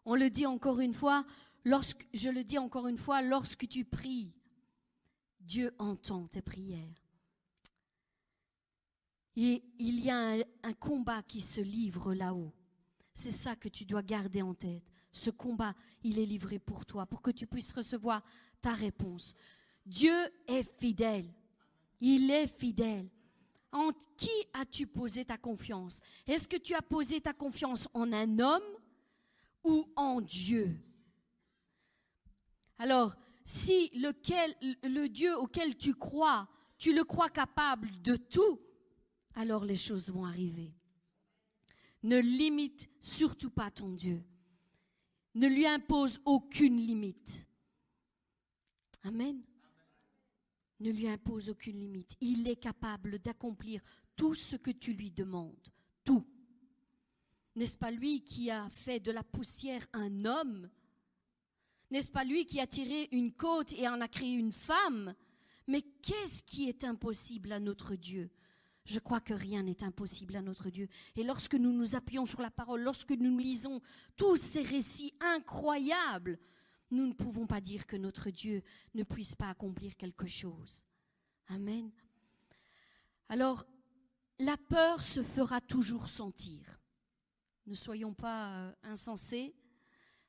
[0.05, 1.25] on le dit encore une fois,
[1.65, 4.33] lorsque, je le dis encore une fois, lorsque tu pries,
[5.41, 7.03] Dieu entend tes prières.
[9.35, 12.54] Et il y a un, un combat qui se livre là-haut.
[13.15, 14.83] C'est ça que tu dois garder en tête.
[15.13, 15.73] Ce combat,
[16.03, 18.21] il est livré pour toi, pour que tu puisses recevoir
[18.61, 19.33] ta réponse.
[19.85, 20.13] Dieu
[20.47, 21.33] est fidèle.
[22.01, 23.09] Il est fidèle.
[23.71, 26.01] En qui as-tu posé ta confiance?
[26.27, 28.77] Est-ce que tu as posé ta confiance en un homme
[29.63, 30.77] ou en Dieu?
[32.77, 38.59] Alors, si le Dieu auquel tu crois, tu le crois capable de tout,
[39.35, 40.73] alors les choses vont arriver.
[42.05, 44.23] Ne limite surtout pas ton Dieu.
[45.33, 47.47] Ne lui impose aucune limite.
[49.01, 49.41] Amen.
[50.81, 52.15] Ne lui impose aucune limite.
[52.21, 53.81] Il est capable d'accomplir
[54.15, 55.67] tout ce que tu lui demandes.
[56.03, 56.23] Tout.
[57.55, 60.69] N'est-ce pas lui qui a fait de la poussière un homme?
[61.89, 65.15] N'est-ce pas lui qui a tiré une côte et en a créé une femme?
[65.65, 68.29] Mais qu'est-ce qui est impossible à notre Dieu?
[68.85, 70.87] Je crois que rien n'est impossible à notre Dieu.
[71.15, 73.81] Et lorsque nous nous appuyons sur la parole, lorsque nous lisons
[74.15, 76.39] tous ces récits incroyables,
[76.91, 78.61] nous ne pouvons pas dire que notre Dieu
[78.93, 80.85] ne puisse pas accomplir quelque chose.
[81.47, 81.91] Amen.
[83.29, 83.65] Alors,
[84.39, 86.79] la peur se fera toujours sentir.
[87.65, 89.55] Ne soyons pas euh, insensés.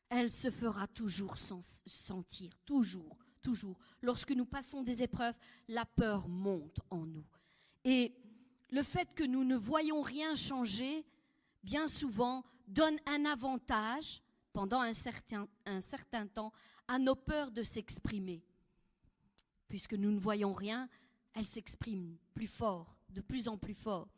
[0.08, 3.78] Elle se fera toujours sentir, toujours, toujours.
[4.00, 5.36] Lorsque nous passons des épreuves,
[5.68, 7.26] la peur monte en nous.
[7.84, 8.14] Et
[8.70, 11.04] le fait que nous ne voyons rien changer,
[11.62, 16.52] bien souvent, donne un avantage pendant un certain, un certain temps
[16.88, 18.42] à nos peurs de s'exprimer.
[19.68, 20.88] Puisque nous ne voyons rien,
[21.34, 24.08] elles s'expriment plus fort, de plus en plus fort.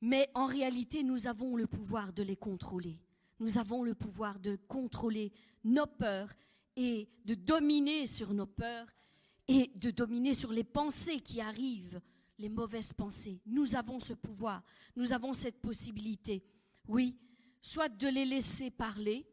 [0.00, 3.00] Mais en réalité, nous avons le pouvoir de les contrôler.
[3.40, 5.32] Nous avons le pouvoir de contrôler
[5.64, 6.30] nos peurs
[6.76, 8.88] et de dominer sur nos peurs
[9.48, 12.00] et de dominer sur les pensées qui arrivent
[12.38, 13.40] les mauvaises pensées.
[13.46, 14.62] Nous avons ce pouvoir,
[14.96, 16.44] nous avons cette possibilité.
[16.88, 17.16] Oui,
[17.62, 19.26] soit de les laisser parler.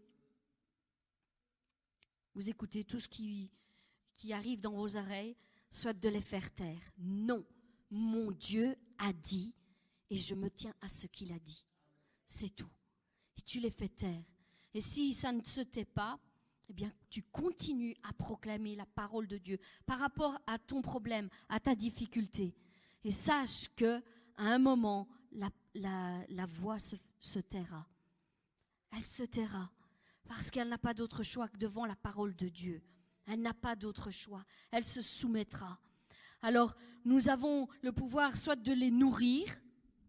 [2.34, 3.52] Vous écoutez tout ce qui,
[4.32, 5.36] arrive dans vos oreilles,
[5.70, 6.92] soit de les faire taire.
[6.98, 7.46] Non,
[7.90, 9.56] mon Dieu a dit
[10.10, 11.66] et je me tiens à ce qu'il a dit.
[12.28, 12.70] C'est tout.
[13.38, 14.24] Et tu les fais taire.
[14.74, 16.20] Et si ça ne se tait pas,
[16.70, 21.28] eh bien, tu continues à proclamer la parole de Dieu par rapport à ton problème,
[21.50, 22.56] à ta difficulté.
[23.04, 24.02] Et sache que
[24.38, 27.88] à un moment, la, voix se, se taira.
[28.92, 29.72] Elle se taira
[30.28, 32.82] parce qu'elle n'a pas d'autre choix que devant la parole de Dieu.
[33.26, 34.44] Elle n'a pas d'autre choix.
[34.72, 35.80] Elle se soumettra.
[36.42, 39.48] Alors, nous avons le pouvoir soit de les nourrir,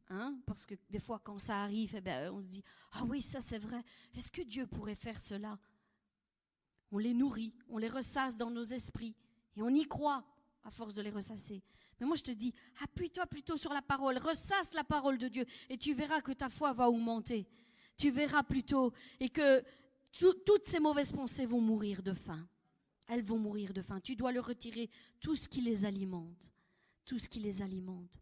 [0.09, 3.21] hein, parce que des fois, quand ça arrive, eh ben, on se dit Ah oui,
[3.21, 3.83] ça c'est vrai.
[4.15, 5.59] Est-ce que Dieu pourrait faire cela?
[6.91, 9.15] On les nourrit, on les ressasse dans nos esprits,
[9.57, 10.25] et on y croit
[10.63, 11.63] à force de les ressasser.
[12.01, 12.53] Mais moi, je te dis,
[12.83, 16.49] appuie-toi plutôt sur la parole, ressasse la parole de Dieu et tu verras que ta
[16.49, 17.47] foi va augmenter.
[17.97, 19.63] Tu verras plutôt et que
[20.19, 22.49] toutes ces mauvaises pensées vont mourir de faim.
[23.09, 24.01] Elles vont mourir de faim.
[24.01, 26.53] Tu dois leur retirer tout ce qui les alimente.
[27.05, 28.21] Tout ce qui les alimente.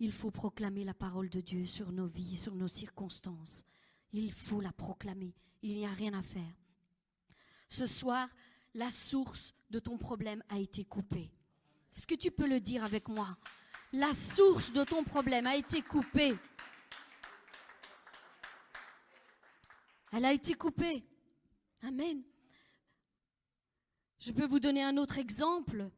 [0.00, 3.64] Il faut proclamer la parole de Dieu sur nos vies, sur nos circonstances.
[4.12, 5.34] Il faut la proclamer.
[5.62, 6.54] Il n'y a rien à faire.
[7.68, 8.28] Ce soir,
[8.74, 11.30] la source de ton problème a été coupée.
[11.98, 13.36] Est-ce que tu peux le dire avec moi?
[13.92, 16.32] La source de ton problème a été coupée.
[20.12, 21.02] Elle a été coupée.
[21.82, 22.22] Amen.
[24.20, 25.90] Je peux vous donner un autre exemple.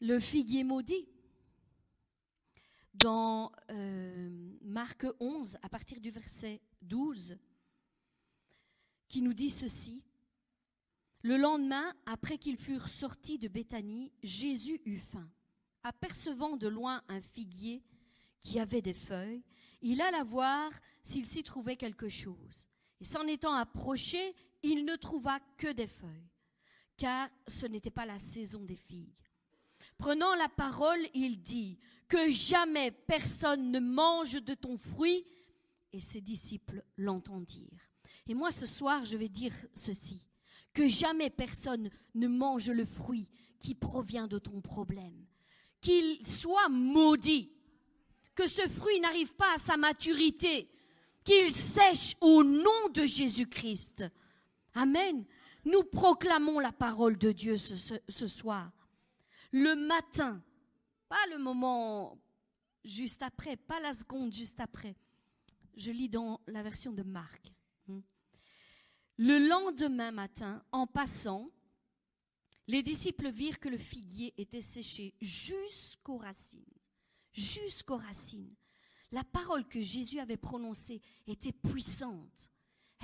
[0.00, 1.08] Le figuier maudit.
[2.94, 7.36] Dans euh, Marc 11, à partir du verset 12,
[9.08, 10.00] qui nous dit ceci.
[11.24, 15.26] Le lendemain, après qu'ils furent sortis de Béthanie, Jésus eut faim.
[15.82, 17.82] Apercevant de loin un figuier
[18.42, 19.42] qui avait des feuilles,
[19.80, 20.70] il alla voir
[21.02, 22.68] s'il s'y trouvait quelque chose.
[23.00, 26.28] Et s'en étant approché, il ne trouva que des feuilles,
[26.98, 29.24] car ce n'était pas la saison des figues.
[29.96, 35.24] Prenant la parole, il dit, Que jamais personne ne mange de ton fruit.
[35.90, 37.88] Et ses disciples l'entendirent.
[38.26, 40.20] Et moi, ce soir, je vais dire ceci
[40.74, 45.24] que jamais personne ne mange le fruit qui provient de ton problème.
[45.80, 47.52] Qu'il soit maudit,
[48.34, 50.68] que ce fruit n'arrive pas à sa maturité,
[51.24, 54.04] qu'il sèche au nom de Jésus-Christ.
[54.74, 55.24] Amen.
[55.64, 58.70] Nous proclamons la parole de Dieu ce, soir.
[59.52, 60.42] Le matin,
[61.08, 62.18] pas le moment
[62.84, 64.94] juste après, pas la seconde juste après.
[65.76, 67.53] Je lis dans la version de Marc.
[69.16, 71.50] Le lendemain matin, en passant,
[72.66, 76.64] les disciples virent que le figuier était séché jusqu'aux racines.
[77.32, 78.54] Jusqu'aux racines.
[79.12, 82.50] La parole que Jésus avait prononcée était puissante.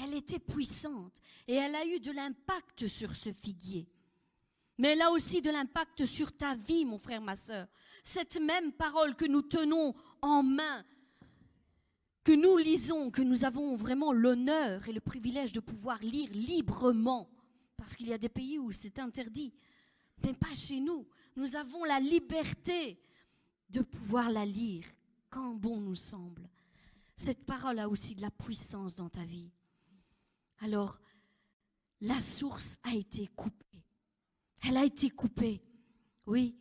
[0.03, 3.89] Elle était puissante et elle a eu de l'impact sur ce figuier.
[4.79, 7.69] mais elle a aussi de l'impact sur ta vie, mon frère, ma soeur.
[8.03, 10.87] Cette même parole que nous tenons en main,
[12.31, 17.29] que nous lisons, que nous avons vraiment l'honneur et le privilège de pouvoir lire librement,
[17.77, 19.53] parce qu'il y a des pays où c'est interdit,
[20.23, 21.09] mais pas chez nous.
[21.35, 23.03] Nous avons la liberté
[23.69, 24.85] de pouvoir la lire
[25.29, 26.49] quand bon nous semble.
[27.17, 29.51] Cette parole a aussi de la puissance dans ta vie.
[30.61, 31.01] Alors,
[32.01, 33.83] la source a été coupée.
[34.63, 35.61] Elle a été coupée.
[36.27, 36.55] Oui.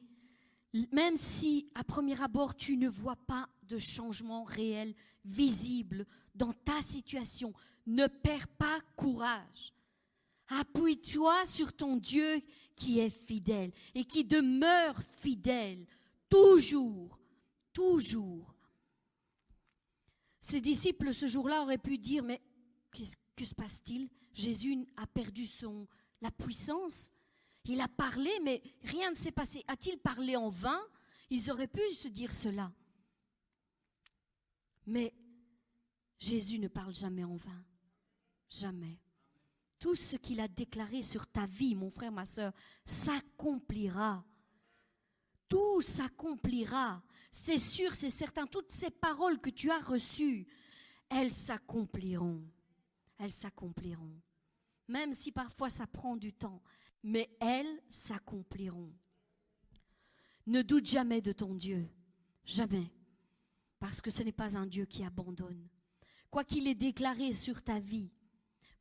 [0.92, 6.06] Même si à premier abord tu ne vois pas de changement réel, visible
[6.36, 7.54] dans ta situation,
[7.86, 9.74] ne perds pas courage.
[10.50, 12.42] Appuie-toi sur ton Dieu
[12.76, 15.86] qui est fidèle et qui demeure fidèle
[16.28, 17.20] toujours,
[17.72, 18.56] toujours.
[20.42, 22.42] Ses disciples ce jour-là auraient pu dire, mais
[22.92, 24.10] qu'est-ce que se passe-t-il?
[24.34, 25.88] Jésus a perdu son,
[26.22, 27.14] la puissance
[27.70, 29.64] il a parlé, mais rien ne s'est passé.
[29.68, 30.82] A-t-il parlé en vain?
[31.30, 32.72] Ils auraient pu se dire cela.
[34.90, 35.14] Mais
[36.18, 37.64] Jésus ne parle jamais en vain.
[38.50, 39.00] Jamais.
[39.78, 42.52] Tout ce qu'il a déclaré sur ta vie, mon frère, ma soeur,
[42.86, 44.26] s'accomplira.
[45.48, 47.04] Tout s'accomplira.
[47.30, 48.48] C'est sûr, c'est certain.
[48.48, 50.48] Toutes ces paroles que tu as reçues,
[51.08, 52.44] elles s'accompliront.
[53.20, 54.20] Elles s'accompliront.
[54.88, 56.64] Même si parfois ça prend du temps,
[57.04, 58.92] mais elles s'accompliront.
[60.48, 61.88] Ne doute jamais de ton Dieu,
[62.44, 62.92] jamais,
[63.80, 65.68] parce que ce n'est pas un Dieu qui abandonne.
[66.30, 68.12] Quoi qu'il ait déclaré sur ta vie,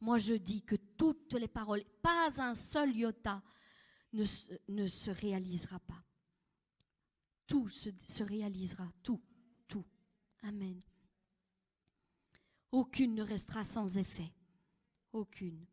[0.01, 3.43] moi je dis que toutes les paroles, pas un seul iota
[4.13, 6.03] ne, se réalisera pas.
[7.47, 9.23] Tout se, se réalisera, tout,
[9.67, 9.87] tout.
[10.43, 10.81] Amen.
[12.71, 14.31] Aucune ne restera sans effet.
[15.13, 15.67] Aucune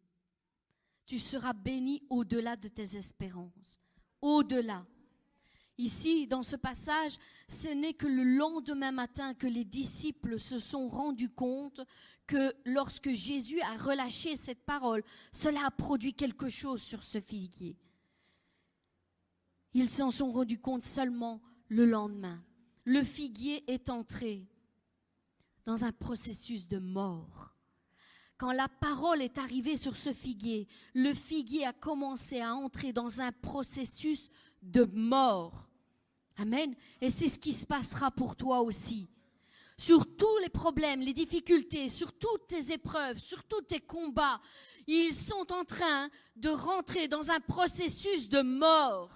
[1.05, 3.79] tu seras béni au-delà de tes espérances.
[4.21, 4.85] Au-delà.
[5.77, 7.17] Ici, dans ce passage,
[7.49, 11.81] ce n'est que le lendemain matin que les disciples se sont rendus compte
[12.27, 17.77] que lorsque Jésus a relâché cette parole, cela a produit quelque chose sur ce figuier.
[19.73, 22.41] Ils s'en sont rendus compte seulement le lendemain.
[22.85, 24.47] Le figuier est entré
[25.65, 27.55] dans un processus de mort
[28.37, 33.21] quand la parole est arrivée sur ce figuier, le figuier a commencé à entrer dans
[33.21, 34.29] un processus
[34.65, 35.69] de mort.
[36.37, 36.75] Amen.
[37.01, 39.07] Et c'est ce qui se passera pour toi aussi.
[39.77, 44.39] Sur tous les problèmes, les difficultés, sur toutes tes épreuves, sur tous tes combats,
[44.87, 49.09] ils sont en train de rentrer dans un processus de mort.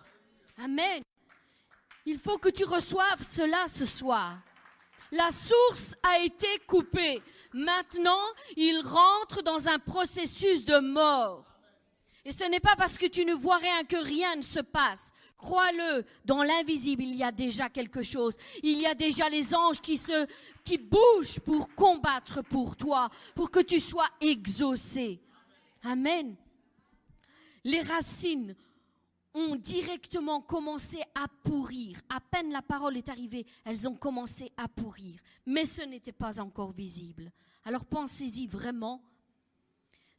[0.58, 1.02] Amen.
[2.06, 4.40] Il faut que tu reçoives cela ce soir.
[5.12, 7.22] La source a été coupée.
[7.54, 8.22] Maintenant,
[8.56, 11.46] il rentre dans un processus de mort.
[12.30, 15.10] Et ce n'est pas parce que tu ne vois rien que rien ne se passe.
[15.36, 18.38] Crois-le, dans l'invisible, il y a déjà quelque chose.
[18.62, 20.28] Il y a déjà les anges qui se,
[20.64, 25.20] qui bougent pour combattre pour toi, pour que tu sois exaucé.
[25.82, 26.36] Amen.
[27.64, 28.56] Les racines
[29.34, 32.00] ont directement commencé à pourrir.
[32.16, 35.20] À peine la parole est arrivée, elles ont commencé à pourrir.
[35.48, 37.32] Mais ce n'était pas encore visible.
[37.66, 39.02] Alors pensez-y vraiment.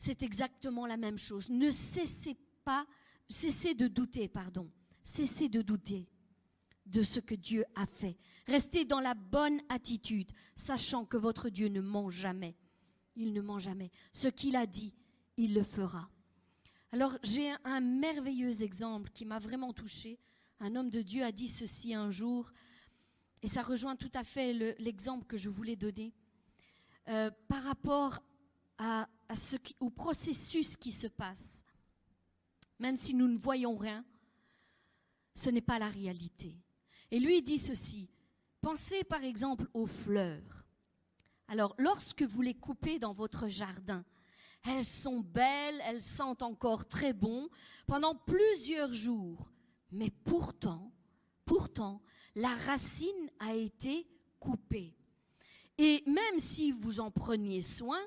[0.01, 1.51] C'est exactement la même chose.
[1.51, 2.87] Ne cessez pas,
[3.29, 4.71] cessez de douter, pardon.
[5.05, 6.09] Cessez de douter
[6.87, 8.17] de ce que Dieu a fait.
[8.47, 12.57] Restez dans la bonne attitude, sachant que votre Dieu ne ment jamais.
[13.15, 13.91] Il ne ment jamais.
[14.13, 14.95] Ce qu'il a dit,
[15.37, 16.09] il le fera.
[16.93, 20.19] Alors j'ai un merveilleux exemple qui m'a vraiment touché.
[20.61, 22.51] Un homme de Dieu a dit ceci un jour,
[23.43, 26.15] et ça rejoint tout à fait l'exemple que je voulais donner,
[27.09, 28.19] euh, par rapport
[28.79, 29.09] à,
[29.81, 31.64] au processus qui se passe.
[32.79, 34.05] Même si nous ne voyons rien,
[35.35, 36.57] ce n'est pas la réalité.
[37.11, 38.09] Et lui dit ceci,
[38.61, 40.64] pensez par exemple aux fleurs.
[41.49, 44.05] Alors lorsque vous les coupez dans votre jardin,
[44.64, 47.49] elles sont belles, elles sentent encore très bon
[47.87, 49.51] pendant plusieurs jours.
[49.90, 50.93] Mais pourtant,
[51.45, 52.03] pourtant,
[52.35, 54.07] la racine a été
[54.39, 54.95] coupée.
[55.78, 58.01] Et même si vous en preniez soin,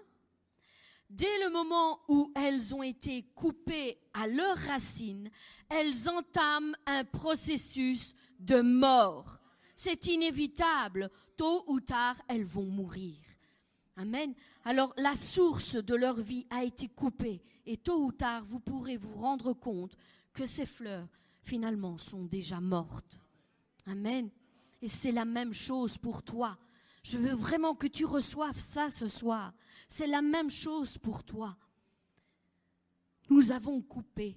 [1.16, 5.30] dès le moment où elles ont été coupées à leurs racines,
[5.70, 9.39] elles entament un processus de mort.
[9.76, 11.09] C'est inévitable.
[11.38, 13.16] Tôt ou tard, elles vont mourir.
[13.95, 14.34] Amen.
[14.66, 18.97] Alors la source de leur vie a été coupée et tôt ou tard, vous pourrez
[18.97, 19.95] vous rendre compte
[20.34, 21.07] que ces fleurs,
[21.41, 23.20] finalement, sont déjà mortes.
[23.86, 24.30] Amen.
[24.82, 26.57] Et c'est la même chose pour toi.
[27.03, 29.53] Je veux vraiment que tu reçoives ça ce soir.
[29.95, 31.55] C'est la même chose pour toi.
[33.29, 34.35] Nous avons coupé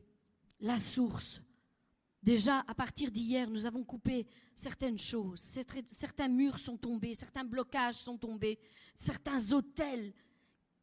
[0.61, 1.41] la source
[2.23, 5.41] Déjà, à partir d'hier, nous avons coupé certaines choses.
[5.41, 8.59] Certains murs sont tombés, certains blocages sont tombés,
[8.97, 10.13] certains hôtels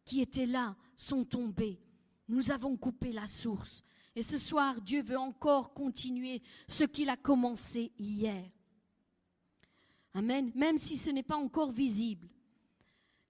[0.05, 1.79] qui étaient là sont tombés.
[2.27, 3.83] Nous avons coupé la source.
[4.15, 8.49] Et ce soir, Dieu veut encore continuer ce qu'il a commencé hier.
[10.15, 10.51] Amen.
[10.55, 12.27] Même si ce n'est pas encore visible.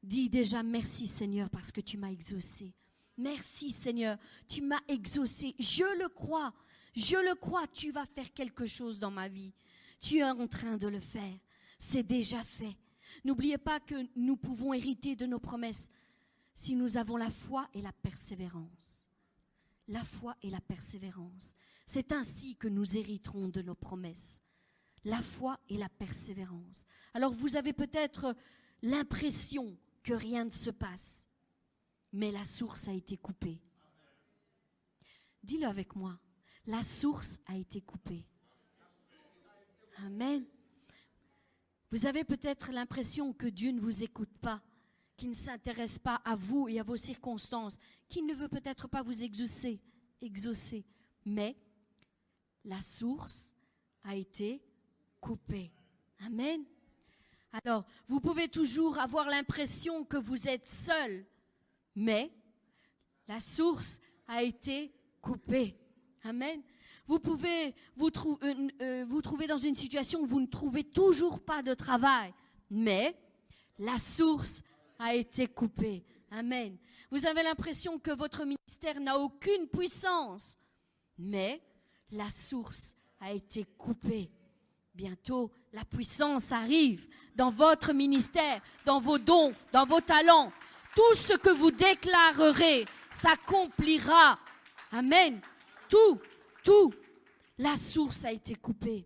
[0.03, 2.73] Dis déjà merci Seigneur parce que tu m'as exaucé.
[3.17, 4.17] Merci Seigneur,
[4.49, 5.55] tu m'as exaucé.
[5.57, 6.53] Je le crois.
[6.93, 9.53] Je le crois, tu vas faire quelque chose dans ma vie.
[10.01, 11.33] Tu es en train de le faire.
[11.79, 12.77] C'est déjà fait.
[13.23, 15.89] N'oubliez pas que nous pouvons hériter de nos promesses
[16.53, 19.09] si nous avons la foi et la persévérance.
[19.87, 21.53] La foi et la persévérance.
[21.85, 24.41] C'est ainsi que nous hériterons de nos promesses.
[25.05, 26.85] La foi et la persévérance.
[27.13, 28.35] Alors vous avez peut-être
[28.81, 31.29] l'impression que rien ne se passe,
[32.11, 33.61] mais la source a été coupée.
[35.43, 36.19] Dis-le avec moi.
[36.65, 38.25] La source a été coupée.
[39.97, 40.45] Amen.
[41.91, 44.61] Vous avez peut-être l'impression que Dieu ne vous écoute pas,
[45.15, 47.77] qu'il ne s'intéresse pas à vous et à vos circonstances,
[48.09, 49.81] qu'il ne veut peut-être pas vous exaucer,
[50.21, 50.85] exaucer.
[51.25, 51.55] Mais
[52.65, 53.55] la source
[54.03, 54.63] a été
[55.19, 55.71] coupée.
[56.19, 56.63] Amen.
[57.53, 61.23] Alors, vous pouvez toujours avoir l'impression que vous êtes seul,
[61.95, 62.31] mais
[63.27, 64.91] la source a été
[65.21, 65.77] coupée.
[66.23, 66.63] Amen.
[67.05, 68.09] Vous pouvez vous,
[68.43, 72.33] euh, euh, vous trouver dans une situation où vous ne trouvez toujours pas de travail,
[72.71, 73.15] mais
[73.77, 74.63] la source
[74.97, 76.03] a été coupée.
[76.31, 76.75] Amen.
[77.11, 80.57] Vous avez l'impression que votre ministère n'a aucune puissance,
[81.19, 81.61] mais
[82.11, 84.31] la source a été coupée.
[84.93, 90.51] Bientôt, la puissance arrive dans votre ministère, dans vos dons, dans vos talents.
[90.95, 94.35] Tout ce que vous déclarerez s'accomplira.
[94.91, 95.41] Amen.
[95.89, 96.19] Tout,
[96.63, 96.93] tout.
[97.57, 99.05] La source a été coupée.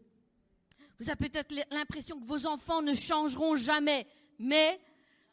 [0.99, 4.07] Vous avez peut-être l'impression que vos enfants ne changeront jamais,
[4.39, 4.79] mais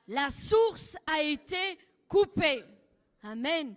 [0.06, 2.62] la source a été coupée.
[3.22, 3.74] Amen.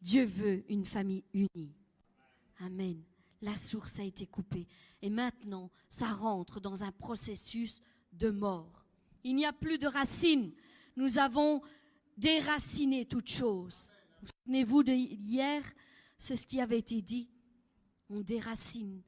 [0.00, 1.74] Dieu veut une famille unie.
[2.60, 3.02] Amen.
[3.42, 4.66] La source a été coupée.
[5.02, 7.80] Et maintenant, ça rentre dans un processus
[8.12, 8.84] de mort.
[9.24, 10.52] Il n'y a plus de racines.
[10.96, 11.60] Nous avons
[12.16, 13.90] déraciné toute chose.
[14.22, 15.62] Vous souvenez-vous de hier?
[16.18, 17.30] C'est ce qui avait été dit.
[18.08, 19.02] On déracine,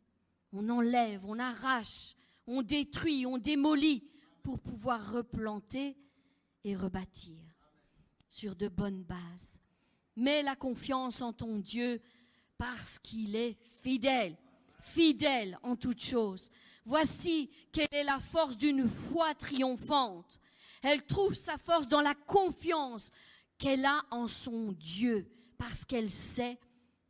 [0.52, 2.14] on enlève, on arrache,
[2.46, 4.10] on détruit, on démolit
[4.42, 5.96] pour pouvoir replanter
[6.64, 7.38] et rebâtir
[8.28, 9.60] sur de bonnes bases.
[10.16, 12.00] Mets la confiance en ton Dieu
[12.58, 14.36] parce qu'il est fidèle
[14.88, 16.50] fidèle en toutes choses.
[16.84, 20.40] Voici quelle est la force d'une foi triomphante.
[20.82, 23.10] Elle trouve sa force dans la confiance
[23.58, 25.28] qu'elle a en son Dieu,
[25.58, 26.58] parce qu'elle sait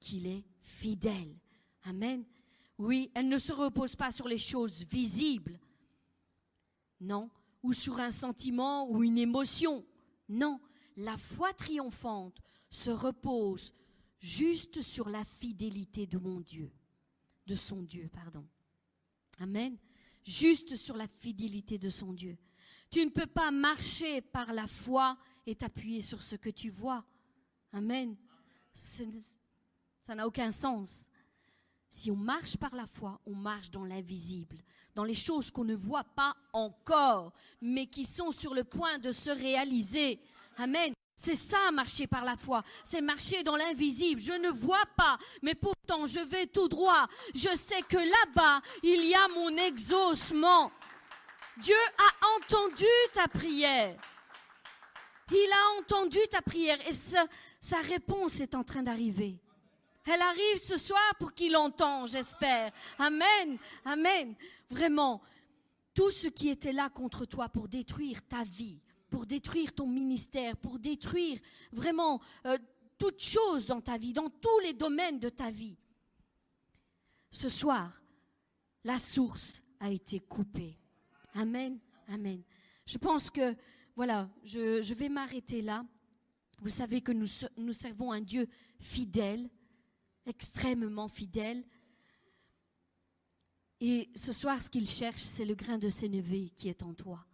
[0.00, 1.36] qu'il est fidèle.
[1.84, 2.24] Amen.
[2.78, 5.58] Oui, elle ne se repose pas sur les choses visibles,
[7.00, 7.28] non,
[7.62, 9.84] ou sur un sentiment ou une émotion.
[10.28, 10.60] Non,
[10.96, 12.38] la foi triomphante
[12.70, 13.72] se repose
[14.18, 16.72] juste sur la fidélité de mon Dieu
[17.48, 18.46] de son Dieu, pardon.
[19.40, 19.76] Amen.
[20.24, 22.36] Juste sur la fidélité de son Dieu.
[22.90, 25.16] Tu ne peux pas marcher par la foi
[25.46, 27.04] et t'appuyer sur ce que tu vois.
[27.72, 28.16] Amen.
[28.74, 31.06] Ça n'a aucun sens.
[31.88, 34.62] Si on marche par la foi, on marche dans l'invisible,
[34.94, 39.10] dans les choses qu'on ne voit pas encore, mais qui sont sur le point de
[39.10, 40.20] se réaliser.
[40.58, 40.92] Amen.
[41.20, 42.62] C'est ça, marcher par la foi.
[42.84, 44.20] C'est marcher dans l'invisible.
[44.20, 47.08] Je ne vois pas, mais pourtant je vais tout droit.
[47.34, 50.70] Je sais que là-bas, il y a mon exaucement.
[51.56, 53.96] Dieu a entendu ta prière.
[55.32, 57.26] Il a entendu ta prière et sa,
[57.82, 59.40] réponse est en train d'arriver.
[60.06, 62.70] Elle arrive ce soir pour qu'il entende, j'espère.
[62.96, 64.36] Amen, amen.
[64.70, 65.20] Vraiment,
[65.94, 68.78] tout ce qui était là contre toi pour détruire ta vie,
[69.10, 71.38] pour détruire ton ministère, pour détruire
[71.72, 72.58] vraiment euh,
[72.98, 75.76] toute chose dans ta vie, dans tous les domaines de ta vie.
[77.30, 78.02] Ce soir,
[78.84, 80.78] la source a été coupée.
[81.34, 81.78] Amen,
[82.08, 82.42] amen.
[82.86, 83.54] Je pense que,
[83.94, 85.84] voilà, je, vais m'arrêter là.
[86.60, 88.48] Vous savez que nous, nous servons un Dieu
[88.80, 89.48] fidèle,
[90.26, 91.64] extrêmement fidèle.
[93.80, 97.24] Et ce soir, ce qu'il cherche, c'est le grain de sénévé qui est en toi.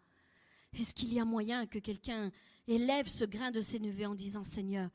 [0.79, 2.31] Est-ce qu'il y a moyen que quelqu'un
[2.67, 4.91] élève ce grain de sénévé en disant Seigneur,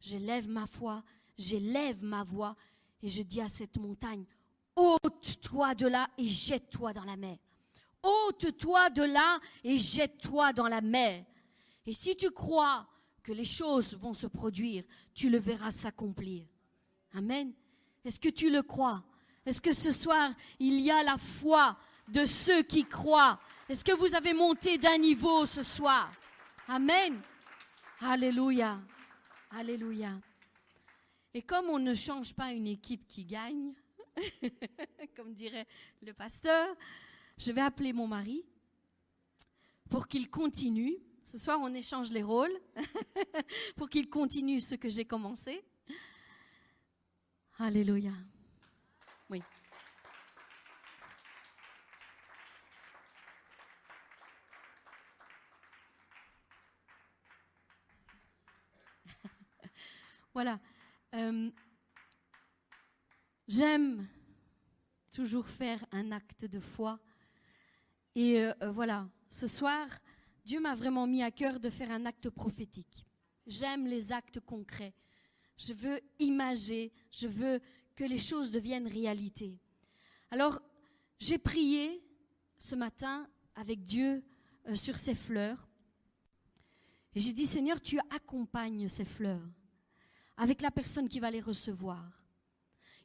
[0.00, 1.02] j'élève ma foi,
[1.38, 2.56] j'élève ma voix
[3.02, 4.24] et je dis à cette montagne,
[4.76, 7.36] ôte-toi de là et jette-toi dans la mer.
[8.02, 11.24] Ôte-toi de là et jette-toi dans la mer.
[11.86, 12.86] Et si tu crois
[13.22, 16.44] que les choses vont se produire, tu le verras s'accomplir.
[17.14, 17.52] Amen.
[18.04, 19.04] Est-ce que tu le crois?
[19.46, 21.76] Est-ce que ce soir, il y a la foi
[22.08, 23.38] de ceux qui croient
[23.68, 26.12] Est-ce que vous avez monté d'un niveau ce soir?
[26.68, 27.20] Amen.
[28.00, 28.80] Alléluia.
[29.50, 30.12] Alléluia.
[31.34, 33.72] Et comme on ne change pas une équipe qui gagne,
[35.16, 35.66] comme dirait
[36.02, 36.74] le pasteur,
[37.38, 38.44] je vais appeler mon mari
[39.88, 40.96] pour qu'il continue.
[41.22, 42.52] Ce soir, on échange les rôles
[43.76, 45.62] pour qu'il continue ce que j'ai commencé.
[47.58, 48.12] Alléluia.
[49.30, 49.40] Oui.
[60.34, 60.58] Voilà.
[61.14, 61.50] Euh,
[63.46, 64.08] j'aime
[65.10, 66.98] toujours faire un acte de foi.
[68.14, 69.86] Et euh, euh, voilà, ce soir,
[70.44, 73.06] Dieu m'a vraiment mis à cœur de faire un acte prophétique.
[73.46, 74.94] J'aime les actes concrets.
[75.58, 77.60] Je veux imager, je veux
[77.94, 79.58] que les choses deviennent réalité.
[80.30, 80.60] Alors,
[81.18, 82.02] j'ai prié
[82.56, 84.24] ce matin avec Dieu
[84.74, 85.68] sur ces fleurs.
[87.14, 89.46] Et j'ai dit, Seigneur, tu accompagnes ces fleurs
[90.36, 92.04] avec la personne qui va les recevoir.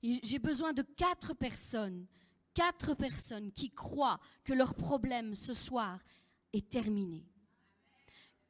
[0.02, 2.06] J'ai besoin de quatre personnes,
[2.54, 6.00] quatre personnes qui croient que leur problème ce soir
[6.54, 7.26] est terminé.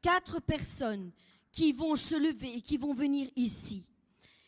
[0.02, 1.12] Quatre personnes
[1.52, 3.86] qui vont se lever et qui vont venir ici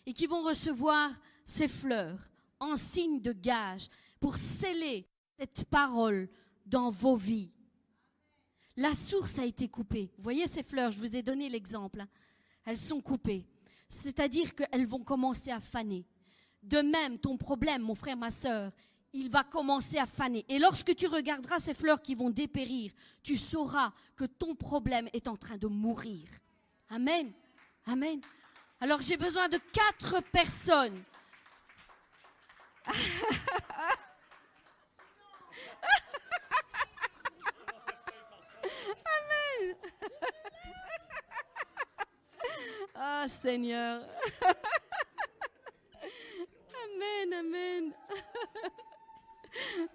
[0.06, 1.12] et qui vont recevoir
[1.46, 2.20] ces fleurs
[2.60, 3.88] en signe de gage
[4.20, 5.08] pour sceller
[5.38, 6.30] cette parole
[6.66, 7.52] dans vos vies.
[8.76, 10.12] La source a été coupée.
[10.18, 12.02] Vous voyez ces fleurs, je vous ai donné l'exemple.
[12.02, 12.10] Hein.
[12.66, 13.46] Elles sont coupées.
[13.90, 16.06] C'est-à-dire qu'elles vont commencer à faner.
[16.62, 18.72] De même, ton problème, mon frère, ma soeur,
[19.14, 20.46] il va commencer à faner.
[20.48, 22.92] Et lorsque tu regarderas ces fleurs qui vont dépérir,
[23.24, 26.28] tu sauras que ton problème est en train de mourir.
[26.90, 27.32] Amen.
[27.86, 28.22] Amen.
[28.80, 31.04] Alors j'ai besoin de quatre personnes.
[39.30, 39.76] Amen.
[43.02, 44.06] Ah Seigneur.
[46.84, 47.94] Amen, amen.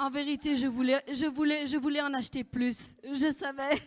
[0.00, 2.96] En vérité, je voulais, je voulais, je voulais en acheter plus.
[3.02, 3.82] Je savais.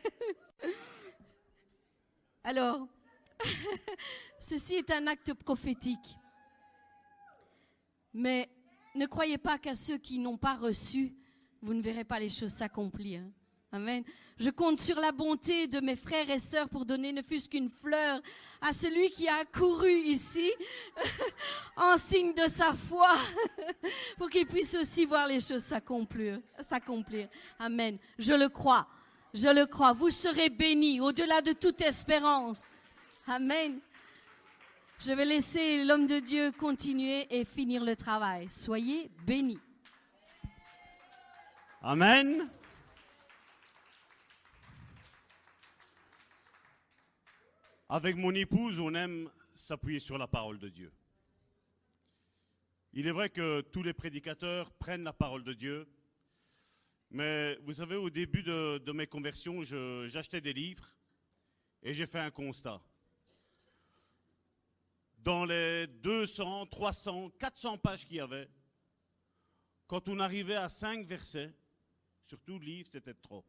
[2.43, 2.86] Alors,
[4.38, 6.17] ceci est un acte prophétique.
[8.13, 8.49] Mais
[8.93, 11.15] ne croyez pas qu'à ceux qui n'ont pas reçu,
[11.61, 13.23] vous ne verrez pas les choses s'accomplir.
[13.74, 14.03] Amen.
[14.38, 17.69] Je compte sur la bonté de mes frères et sœurs pour donner ne fût-ce qu'une
[17.69, 18.19] fleur
[18.59, 20.51] à celui qui a couru ici
[21.78, 23.15] en signe de sa foi
[24.17, 26.39] pour qu'il puisse aussi voir les choses s'accomplir.
[27.59, 27.97] Amen.
[28.19, 28.88] Je le crois.
[29.34, 29.93] Je le crois.
[29.93, 32.67] Vous serez bénis au-delà de toute espérance.
[33.26, 33.80] Amen.
[34.99, 38.49] Je vais laisser l'homme de Dieu continuer et finir le travail.
[38.49, 39.59] Soyez bénis.
[41.82, 42.49] Amen.
[47.94, 50.94] Avec mon épouse, on aime s'appuyer sur la parole de Dieu.
[52.94, 55.89] Il est vrai que tous les prédicateurs prennent la parole de Dieu,
[57.10, 59.62] mais vous savez, au début de, mes conversions,
[60.08, 60.88] j'achetais des livres
[61.84, 62.82] et j'ai fait un constat.
[65.18, 68.48] Dans les 200, 300, 400 pages qu'il y avait,
[69.88, 71.54] quand on arrivait à 5 versets,
[72.24, 73.44] surtout le livre, c'était trop.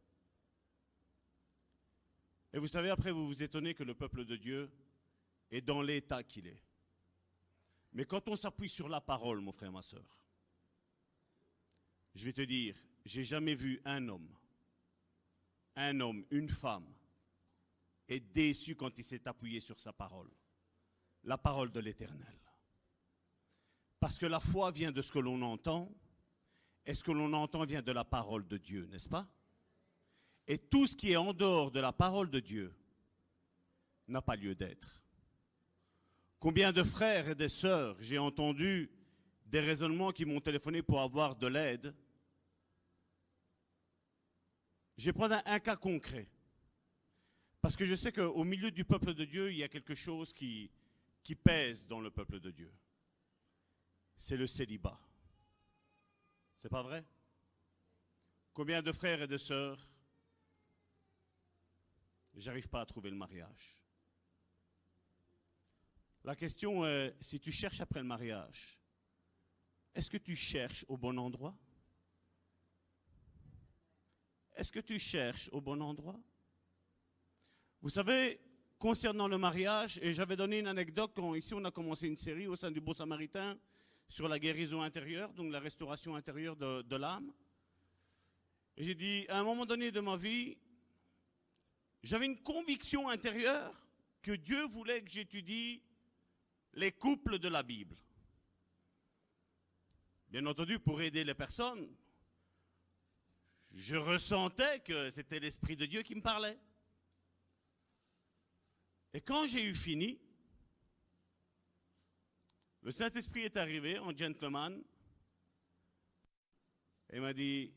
[2.53, 4.71] Et vous savez, après, vous vous étonnez que le peuple de Dieu
[5.49, 6.61] est dans l'état qu'il est.
[7.93, 10.17] Mais quand on s'appuie sur la parole, mon frère, ma soeur,
[12.15, 12.75] je vais te dire,
[13.05, 14.29] j'ai jamais vu un homme,
[15.75, 16.87] un homme, une femme,
[18.07, 20.29] être déçu quand il s'est appuyé sur sa parole,
[21.23, 22.39] la parole de l'Éternel.
[23.99, 25.91] Parce que la foi vient de ce que l'on entend,
[26.85, 29.27] et ce que l'on entend vient de la parole de Dieu, n'est-ce pas?
[30.47, 32.73] Et tout ce qui est en dehors de la parole de Dieu
[34.07, 35.01] n'a pas lieu d'être.
[36.39, 38.91] Combien de frères et de sœurs j'ai entendu
[39.45, 41.95] des raisonnements qui m'ont téléphoné pour avoir de l'aide.
[44.97, 46.27] Je vais prendre un, cas concret.
[47.61, 50.33] Parce que je sais qu'au milieu du peuple de Dieu, il y a quelque chose
[50.33, 50.69] qui,
[51.23, 52.73] qui pèse dans le peuple de Dieu.
[54.17, 54.99] C'est le célibat.
[56.57, 57.05] C'est pas vrai?
[58.53, 59.92] Combien de frères et de sœurs
[62.35, 63.81] j'arrive pas à trouver le mariage.
[66.23, 68.79] La question est, si tu cherches après le mariage,
[69.93, 71.55] est-ce que tu cherches au bon endroit?
[74.55, 76.19] Est-ce que tu cherches au bon endroit?
[77.81, 78.39] Vous savez,
[78.79, 82.47] concernant le mariage, et j'avais donné une anecdote quand ici on a commencé une série
[82.47, 83.57] au sein du Beau Samaritain
[84.07, 87.33] sur la guérison intérieure, donc la restauration intérieure de, de l'âme.
[88.77, 90.57] J'ai dit, à un moment donné de ma vie,
[92.03, 93.73] j'avais une conviction intérieure
[94.21, 95.81] que Dieu voulait que j'étudie
[96.73, 97.95] les couples de la Bible.
[100.27, 101.87] Bien entendu, pour aider les personnes,
[103.71, 106.59] je ressentais que c'était l'Esprit de Dieu qui me parlait.
[109.13, 110.19] Et quand j'ai eu fini,
[112.81, 114.83] le Saint-Esprit est arrivé en gentleman
[117.11, 117.73] et m'a dit,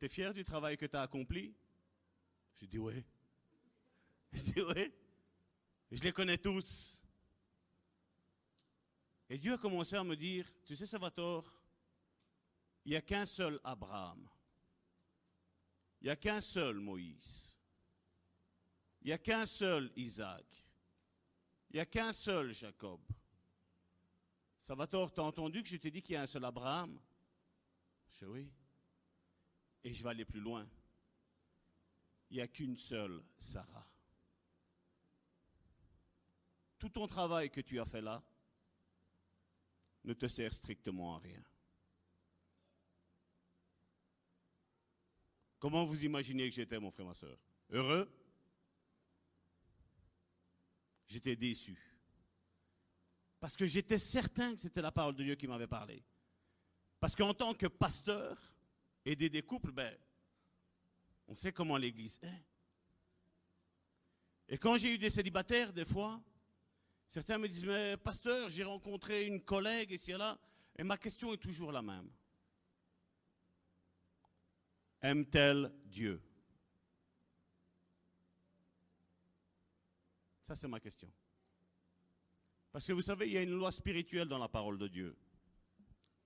[0.00, 1.54] T'es fier du travail que tu as accompli?
[2.54, 3.04] J'ai dit oui.
[4.32, 4.92] J'ai dit oui.
[5.90, 7.02] Je les connais tous.
[9.28, 11.46] Et Dieu a commencé à me dire, tu sais Salvatore,
[12.84, 14.28] il n'y a qu'un seul Abraham.
[16.00, 17.56] Il n'y a qu'un seul Moïse.
[19.02, 20.46] Il n'y a qu'un seul Isaac.
[21.70, 23.00] Il n'y a qu'un seul Jacob.
[24.58, 27.00] Salvatore, tu as entendu que je t'ai dit qu'il y a un seul Abraham?
[28.12, 28.52] Je dis oui.
[29.84, 30.68] Et je vais aller plus loin.
[32.30, 33.86] Il n'y a qu'une seule Sarah.
[36.80, 38.22] Tout ton travail que tu as fait là
[40.02, 41.44] ne te sert strictement à rien.
[45.58, 47.38] Comment vous imaginez que j'étais, mon frère, ma soeur?
[47.68, 48.10] Heureux?
[51.06, 51.78] J'étais déçu.
[53.38, 56.02] Parce que j'étais certain que c'était la parole de Dieu qui m'avait parlé.
[56.98, 58.54] Parce qu'en tant que pasteur,
[59.04, 59.94] aider des couples, ben,
[61.28, 62.42] on sait comment l'Église est.
[64.48, 66.22] Et quand j'ai eu des célibataires, des fois,
[67.10, 70.38] certains me disent, mais pasteur, j'ai rencontré une collègue ici et là,
[70.78, 72.08] et ma question est toujours la même.
[75.02, 76.22] Aime-t-elle Dieu?
[80.46, 81.10] Ça, c'est ma question.
[82.72, 85.16] Parce que vous savez, il y a une loi spirituelle dans la parole de Dieu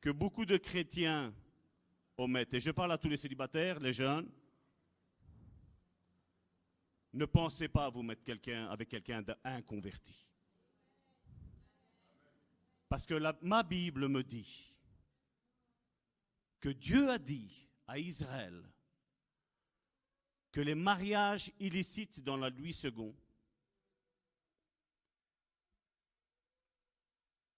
[0.00, 1.34] que beaucoup de chrétiens
[2.18, 2.54] omettent.
[2.54, 4.30] Et je parle à tous les célibataires, les jeunes.
[7.14, 10.26] Ne pensez pas à vous mettre quelqu'un avec quelqu'un d'inconverti.
[12.94, 14.72] Parce que ma Bible me dit
[16.60, 18.72] que Dieu a dit à Israël
[20.52, 23.12] que les mariages illicites dans la Louis II,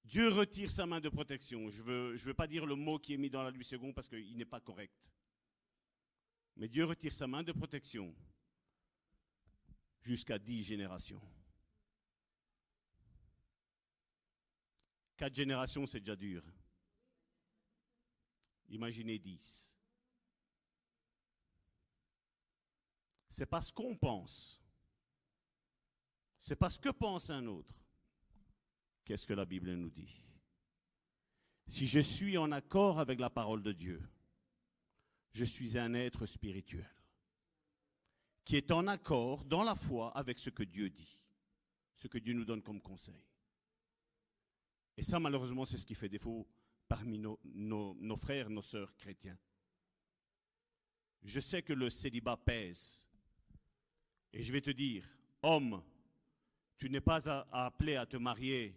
[0.05, 1.69] Dieu retire sa main de protection.
[1.69, 3.93] Je ne veux, veux pas dire le mot qui est mis dans la Louis II
[3.93, 5.13] parce qu'il n'est pas correct.
[6.57, 8.15] Mais Dieu retire sa main de protection
[10.01, 11.21] jusqu'à dix générations.
[15.17, 16.43] Quatre générations, c'est déjà dur.
[18.69, 19.73] Imaginez dix.
[23.29, 24.61] C'est pas ce qu'on pense.
[26.39, 27.75] C'est pas ce que pense un autre.
[29.05, 30.23] Qu'est-ce que la Bible nous dit?
[31.69, 34.03] Si je suis en accord avec la parole de Dieu,
[35.33, 36.91] je suis un être spirituel
[38.45, 41.19] qui est en accord dans la foi avec ce que Dieu dit,
[41.97, 43.23] ce que Dieu nous donne comme conseil.
[44.97, 46.47] Et ça, malheureusement, c'est ce qui fait défaut
[46.89, 49.39] parmi nos, frères, nos sœurs chrétiens.
[51.23, 53.07] Je sais que le célibat pèse.
[54.33, 55.05] Et je vais te dire,
[55.43, 55.83] homme,
[56.79, 58.75] tu n'es pas appelé à te marier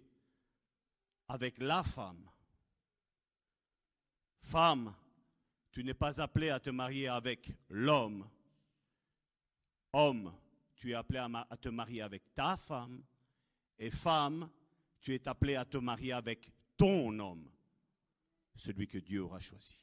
[1.28, 2.30] avec la femme.
[4.42, 4.96] Femme,
[5.72, 8.28] tu n'es pas appelé à te marier avec l'homme.
[9.94, 10.34] Homme,
[10.76, 13.04] tu es appelé à te marier avec ta femme.
[13.78, 14.50] Et femme,
[15.02, 17.50] tu es appelé à te marier avec ton homme,
[18.56, 19.78] celui que Dieu aura choisi.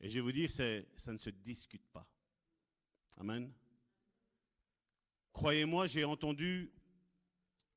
[0.00, 2.06] Et je vais vous dire, ça ne se discute pas.
[3.18, 3.52] Amen.
[5.32, 6.72] Croyez-moi, j'ai entendu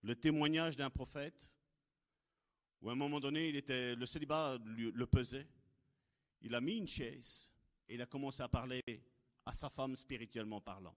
[0.02, 1.52] le témoignage d'un prophète
[2.82, 5.48] où à un moment donné, il était, le célibat le pesait.
[6.42, 7.52] Il a mis une chaise
[7.88, 8.82] et il a commencé à parler
[9.46, 10.96] à sa femme spirituellement parlant.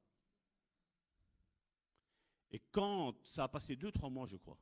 [2.50, 4.58] Et quand ça a passé deux, trois mois, je crois,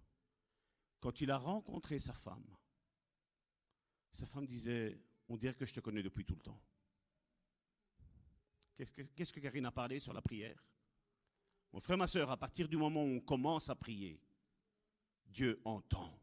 [1.01, 2.47] quand il a rencontré sa femme,
[4.12, 6.61] sa femme disait, on dirait que je te connais depuis tout le temps.
[8.76, 10.62] Qu'est-ce que- Karine a parlé sur la prière?
[11.72, 14.20] Mon frère, ma soeur, à partir du moment où on commence à prier,
[15.26, 16.18] Dieu entend.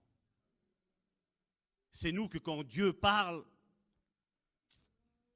[1.91, 3.45] C'est nous que quand Dieu parle,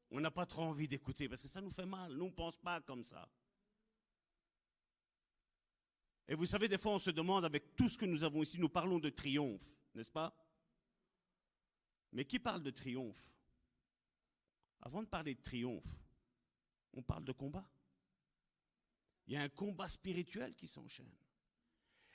[0.10, 2.14] on n'a pas trop envie d'écouter parce que ça nous fait mal.
[2.14, 3.30] Nous, on ne pense pas comme ça.
[6.28, 8.60] Et vous savez, des fois, on se demande, avec tout ce que nous avons ici,
[8.60, 9.66] nous parlons de triomphe,
[9.96, 10.36] n'est-ce pas?
[12.12, 13.36] Mais qui parle de triomphe?
[14.82, 16.04] Avant de parler de triomphe,
[16.94, 17.70] on parle de combat.
[19.26, 21.12] il y a un combat spirituel qui s'enchaîne.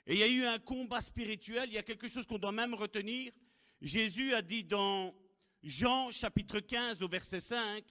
[0.05, 2.51] Et il y a eu un combat spirituel, il y a quelque chose qu'on doit
[2.51, 3.31] même retenir.
[3.81, 5.15] Jésus a dit dans
[5.61, 7.85] Jean chapitre 15 au verset 5,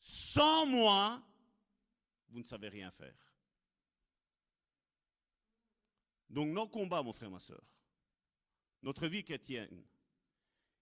[0.00, 1.22] Sans moi,
[2.28, 3.29] vous ne savez rien faire.
[6.30, 7.62] Donc nos combats, mon frère, ma soeur,
[8.82, 9.84] notre vie chrétienne,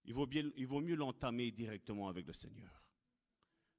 [0.04, 2.82] il vaut, mieux l'entamer directement avec le Seigneur.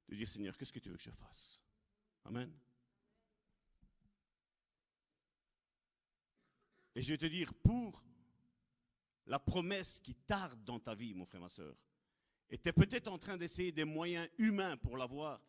[0.08, 1.62] De dire, Seigneur, qu'est-ce que tu veux que je fasse?
[2.24, 2.52] Amen.
[6.94, 8.04] Et je vais te dire, pour
[9.26, 11.76] la promesse qui tarde dans ta vie, mon frère, ma soeur,
[12.48, 15.40] et tu es peut-être en train d'essayer des moyens humains pour l'avoir,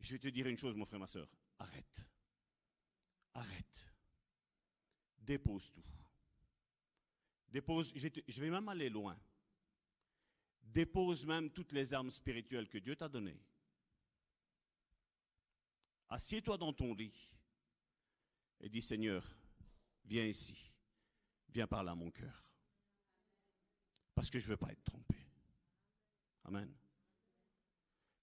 [0.00, 2.10] je vais te dire une chose, mon frère, ma soeur, arrête.
[3.34, 3.91] Arrête.
[5.22, 5.84] Dépose tout.
[7.48, 9.18] Dépose, je vais, même aller loin.
[10.62, 13.40] Dépose même toutes les armes spirituelles que Dieu t'a données.
[16.08, 17.30] Assieds-toi dans ton lit
[18.60, 19.24] et dis Seigneur,
[20.04, 20.72] viens ici.
[21.50, 22.46] Viens par là, mon cœur.
[24.14, 25.16] Parce que je ne veux pas être trompé.
[26.44, 26.72] Amen.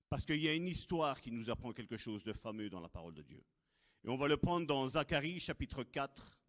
[0.10, 2.90] Parce qu'il y a une histoire qui nous apprend quelque chose de fameux dans la
[2.90, 3.44] parole de Dieu.
[4.04, 6.40] Et on va le prendre dans Zacharie chapitre 4,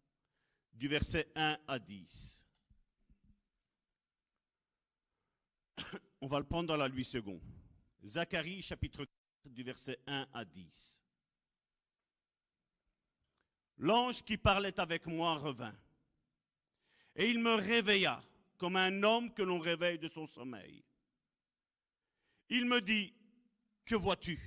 [0.73, 2.45] du verset 1 à 10.
[6.21, 7.41] On va le prendre dans la lui second.
[8.03, 11.01] Zacharie chapitre 4, du verset 1 à 10.
[13.77, 15.75] L'ange qui parlait avec moi revint.
[17.15, 18.21] Et il me réveilla
[18.57, 20.83] comme un homme que l'on réveille de son sommeil.
[22.49, 23.13] Il me dit,
[23.85, 24.39] que vois-tu?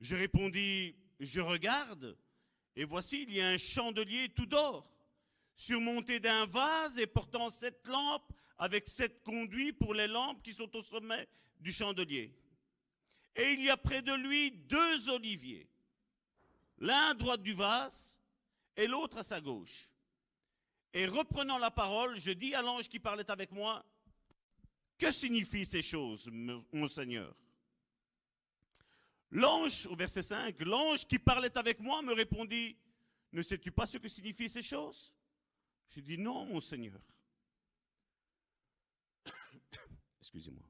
[0.00, 2.16] Je répondis, je regarde,
[2.76, 4.90] et voici, il y a un chandelier tout d'or,
[5.54, 10.74] surmonté d'un vase et portant sept lampes avec sept conduits pour les lampes qui sont
[10.76, 11.28] au sommet
[11.60, 12.34] du chandelier.
[13.36, 15.68] Et il y a près de lui deux oliviers,
[16.78, 18.18] l'un à droite du vase
[18.76, 19.90] et l'autre à sa gauche.
[20.92, 23.84] Et reprenant la parole, je dis à l'ange qui parlait avec moi,
[24.98, 27.34] que signifient ces choses, mon Seigneur?
[29.34, 32.76] L'ange, au verset 5, l'ange qui parlait avec moi me répondit,
[33.32, 35.12] ne sais-tu pas ce que signifient ces choses?
[35.88, 37.00] Je dis, non, mon Seigneur.
[40.20, 40.64] Excusez-moi.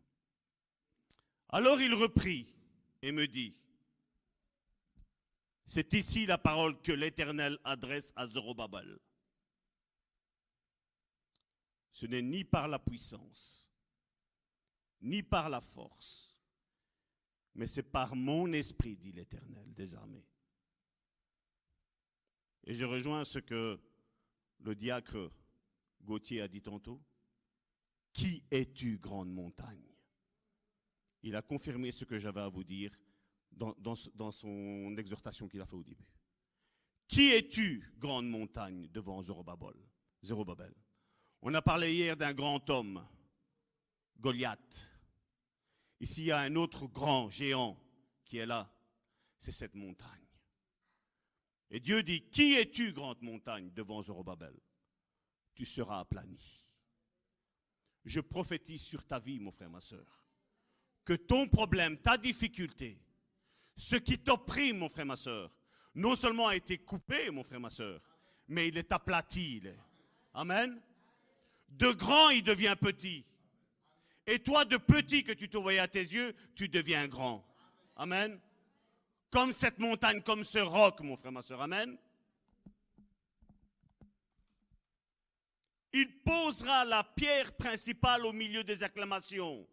[1.51, 2.55] Alors il reprit
[3.03, 3.55] et me dit,
[5.67, 8.99] c'est ici la parole que l'Éternel adresse à Zorobabel.
[11.93, 13.71] Ce n'est ni par la puissance,
[15.03, 16.34] ni par la force,
[17.55, 20.27] mais c'est par mon esprit, dit l'Éternel des armées.
[22.65, 23.79] Et je rejoins ce que
[24.61, 25.31] le diacre
[26.03, 27.01] Gauthier a dit tantôt.
[28.13, 29.93] Qui es-tu, grande montagne?
[31.23, 32.93] Il a confirmé ce que j'avais à vous dire
[33.53, 36.09] dans, son exhortation qu'il a fait au début.
[37.07, 39.75] Qui es-tu, grande montagne, devant Zorobabel?
[40.25, 40.75] Zorobabel
[41.47, 43.07] on a parlé hier d'un grand homme,
[44.19, 44.91] Goliath.
[46.05, 47.81] Ici, il y a un autre grand géant
[48.27, 48.71] qui est là.
[49.39, 50.29] C'est cette montagne.
[51.71, 54.55] Et Dieu dit, qui es-tu, grande montagne, devant Zorobabel?
[55.55, 56.67] Tu seras aplani.
[58.05, 60.23] Je prophétise sur ta vie, mon frère, ma soeur,
[61.07, 63.01] que ton problème, ta difficulté,
[63.75, 65.57] ce qui t'opprime, mon frère, ma soeur,
[65.95, 68.03] non seulement a été coupé, mon frère, ma soeur,
[68.47, 69.63] mais il est aplati.
[70.35, 70.79] Amen.
[71.71, 73.25] De grand, il devient petit.
[74.27, 77.45] Et toi, de petit que tu te voyais à tes yeux, tu deviens grand.
[77.97, 78.41] Amen.
[79.31, 81.61] Comme cette montagne, comme ce roc, mon frère, ma soeur.
[81.61, 81.97] Amen.
[85.93, 89.67] Il posera la pierre principale au milieu des acclamations.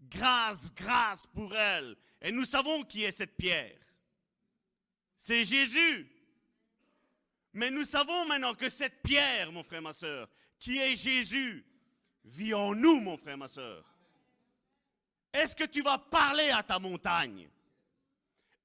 [0.00, 1.96] Grâce, grâce pour elle.
[2.20, 3.78] Et nous savons qui est cette pierre.
[5.14, 6.10] C'est Jésus.
[7.52, 10.28] Mais nous savons maintenant que cette pierre, mon frère, ma soeur,
[10.58, 11.64] qui est Jésus,
[12.24, 13.84] vit en nous, mon frère, ma soeur.
[15.32, 17.48] Est-ce que tu vas parler à ta montagne?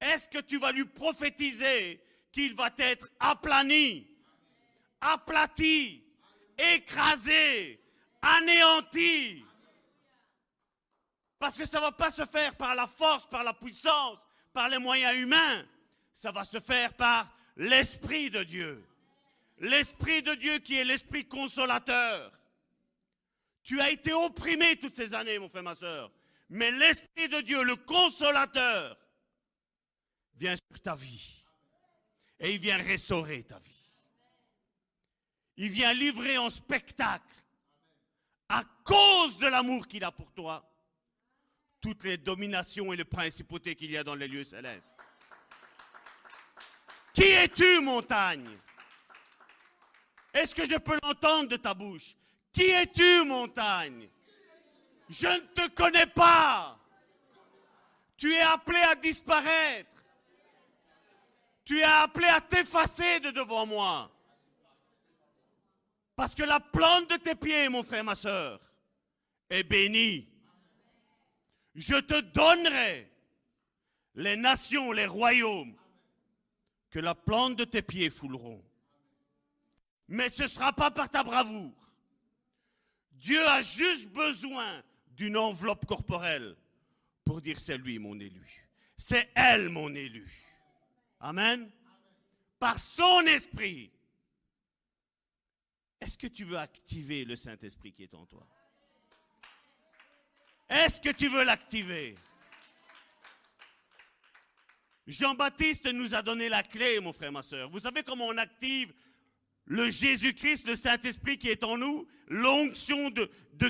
[0.00, 2.02] Est-ce que tu vas lui prophétiser
[2.32, 4.06] qu'il va être aplani,
[5.00, 6.02] aplati,
[6.58, 7.80] écrasé,
[8.20, 9.44] anéanti?
[11.38, 14.18] Parce que ça ne va pas se faire par la force, par la puissance,
[14.52, 15.66] par les moyens humains.
[16.12, 18.84] Ça va se faire par l'Esprit de Dieu.
[19.58, 22.32] L'Esprit de Dieu qui est l'Esprit consolateur.
[23.62, 26.10] Tu as été opprimé toutes ces années, mon frère, ma soeur.
[26.50, 28.98] Mais l'Esprit de Dieu, le consolateur,
[30.36, 31.44] vient sur ta vie.
[32.40, 33.70] Et il vient restaurer ta vie.
[35.56, 37.24] Il vient livrer en spectacle,
[38.48, 40.68] à cause de l'amour qu'il a pour toi,
[41.80, 44.96] toutes les dominations et les principautés qu'il y a dans les lieux célestes.
[47.12, 48.58] Qui es-tu, montagne?
[50.32, 52.16] Est-ce que je peux l'entendre de ta bouche?
[52.52, 54.08] Qui es-tu, montagne?
[55.08, 56.78] Je ne te connais pas.
[58.16, 60.04] Tu es appelé à disparaître.
[61.64, 64.10] Tu es appelé à t'effacer de devant moi.
[66.16, 68.60] Parce que la plante de tes pieds, mon frère, ma soeur,
[69.50, 70.28] est bénie.
[71.74, 73.10] Je te donnerai
[74.14, 75.76] les nations, les royaumes,
[76.90, 78.62] que la plante de tes pieds fouleront.
[80.06, 81.74] Mais ce ne sera pas par ta bravoure.
[83.12, 84.82] Dieu a juste besoin
[85.16, 86.56] d'une enveloppe corporelle
[87.24, 88.68] pour dire c'est lui mon élu.
[88.96, 90.30] C'est elle mon élu.
[91.20, 91.70] Amen.
[92.58, 93.90] Par son esprit.
[96.00, 98.46] Est-ce que tu veux activer le Saint-Esprit qui est en toi?
[100.68, 102.14] Est-ce que tu veux l'activer?
[105.06, 107.68] Jean-Baptiste nous a donné la clé, mon frère, ma soeur.
[107.68, 108.92] Vous savez comment on active
[109.66, 113.28] le Jésus-Christ, le Saint-Esprit qui est en nous, l'onction de,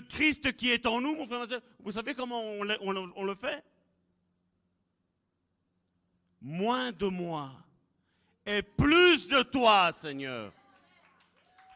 [0.09, 1.47] Christ qui est en nous, mon frère.
[1.81, 3.65] Vous savez comment on le fait?
[6.41, 7.65] Moins de moi
[8.47, 10.53] et plus de toi, Seigneur.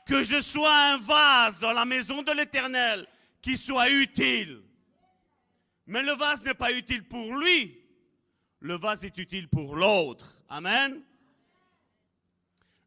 [0.06, 3.06] Que je sois un vase dans la maison de l'Éternel
[3.42, 4.62] qui soit utile.
[5.86, 7.78] Mais le vase n'est pas utile pour lui,
[8.60, 10.42] le vase est utile pour l'autre.
[10.48, 11.02] Amen.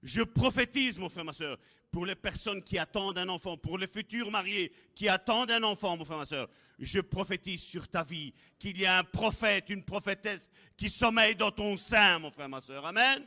[0.04, 1.58] Je prophétise, mon frère, ma soeur,
[1.92, 5.98] pour les personnes qui attendent un enfant, pour les futurs mariés qui attendent un enfant,
[5.98, 6.50] mon frère, ma soeur.
[6.80, 11.52] Je prophétise sur ta vie qu'il y a un prophète, une prophétesse qui sommeille dans
[11.52, 12.86] ton sein, mon frère, ma soeur.
[12.86, 13.24] Amen.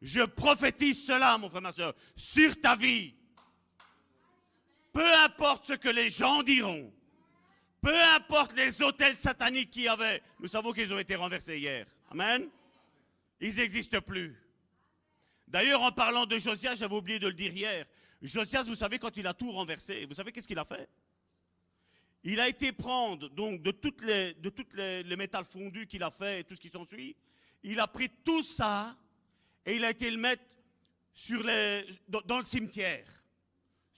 [0.00, 3.14] Je prophétise cela, mon frère, ma soeur, sur ta vie.
[4.92, 6.92] Peu importe ce que les gens diront,
[7.80, 11.86] peu importe les hôtels sataniques qu'il y avait, nous savons qu'ils ont été renversés hier.
[12.10, 12.48] Amen.
[13.40, 14.36] Ils n'existent plus.
[15.48, 17.86] D'ailleurs, en parlant de Josias, j'avais oublié de le dire hier.
[18.20, 20.88] Josias, vous savez, quand il a tout renversé, vous savez qu'est-ce qu'il a fait?
[22.24, 26.10] Il a été prendre donc de toutes les, de toutes les, métals fondus qu'il a
[26.10, 27.16] fait et tout ce qui s'ensuit.
[27.62, 28.96] Il a pris tout ça
[29.64, 30.42] et il a été le mettre
[31.14, 33.06] sur les, dans le cimetière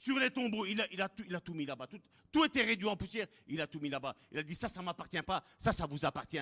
[0.01, 0.65] sur les tombeaux.
[0.65, 1.87] Il a, il a, tout, il a tout mis là-bas.
[1.87, 2.01] Tout,
[2.33, 3.27] tout, était réduit en poussière.
[3.49, 4.15] Il a tout mis là-bas.
[4.33, 5.45] Il a dit, ça, ça m'appartient pas.
[5.59, 6.39] Ça, ça vous appartient.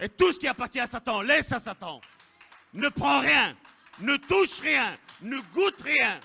[0.00, 2.00] Et tout ce qui appartient à Satan, laisse à Satan.
[2.72, 3.56] Ne prends rien.
[4.00, 4.98] Ne touche rien.
[5.20, 6.20] Ne goûte rien.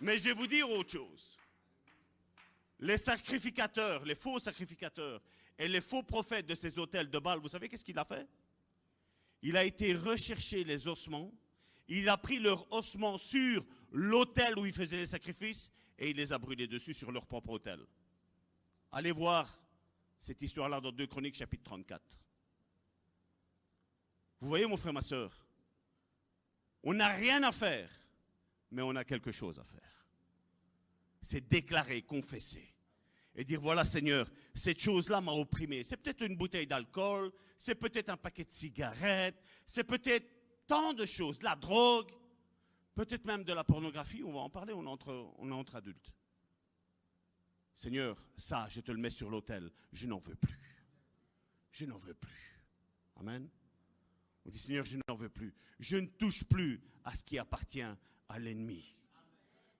[0.00, 1.38] Mais je vais vous dire autre chose.
[2.80, 5.20] Les sacrificateurs, les faux sacrificateurs
[5.58, 8.26] et les faux prophètes de ces hôtels de Baal, vous savez qu'est-ce qu'il a fait?
[9.42, 11.32] Il a été rechercher les ossements
[11.88, 16.32] il a pris leurs ossements sur l'autel où ils faisaient les sacrifices et il les
[16.32, 17.80] a brûlés dessus sur leur propre autel.
[18.92, 19.48] Allez voir
[20.18, 22.02] cette histoire-là dans 2 Chroniques chapitre 34.
[24.42, 25.32] Vous voyez mon frère, ma soeur,
[26.82, 27.88] on n'a rien à faire,
[28.72, 30.04] mais on a quelque chose à faire.
[31.22, 32.74] C'est déclarer, confesser
[33.36, 35.84] et dire voilà Seigneur, cette chose-là m'a opprimé.
[35.84, 40.26] C'est peut-être une bouteille d'alcool, c'est peut-être un paquet de cigarettes, c'est peut-être
[40.66, 42.10] tant de choses, la drogue,
[42.96, 46.12] peut-être même de la pornographie, on va en parler, on entre, on entre adultes.
[47.76, 50.58] Seigneur, ça, je te le mets sur l'autel, je n'en veux plus.
[51.70, 52.66] Je n'en veux plus.
[53.20, 53.48] Amen.
[54.44, 55.54] On dit, Seigneur, je n'en veux plus.
[55.78, 57.82] Je ne touche plus à ce qui appartient
[58.28, 58.94] à l'ennemi.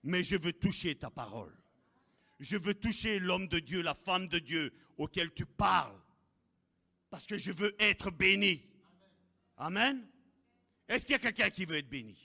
[0.04, 1.52] Mais je veux toucher ta parole.
[2.40, 5.98] Je veux toucher l'homme de Dieu, la femme de Dieu auquel tu parles.
[7.10, 8.62] Parce que je veux être béni.
[9.56, 10.04] Amen.
[10.88, 12.16] Est-ce qu'il y a quelqu'un qui veut être béni?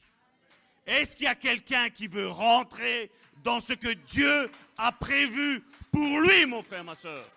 [0.85, 3.11] Est-ce qu'il y a quelqu'un qui veut rentrer
[3.43, 5.61] dans ce que Dieu a prévu
[5.91, 7.29] pour lui, mon frère, ma soeur?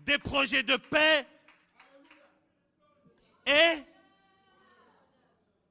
[0.00, 1.26] Des projets de paix
[3.46, 3.82] et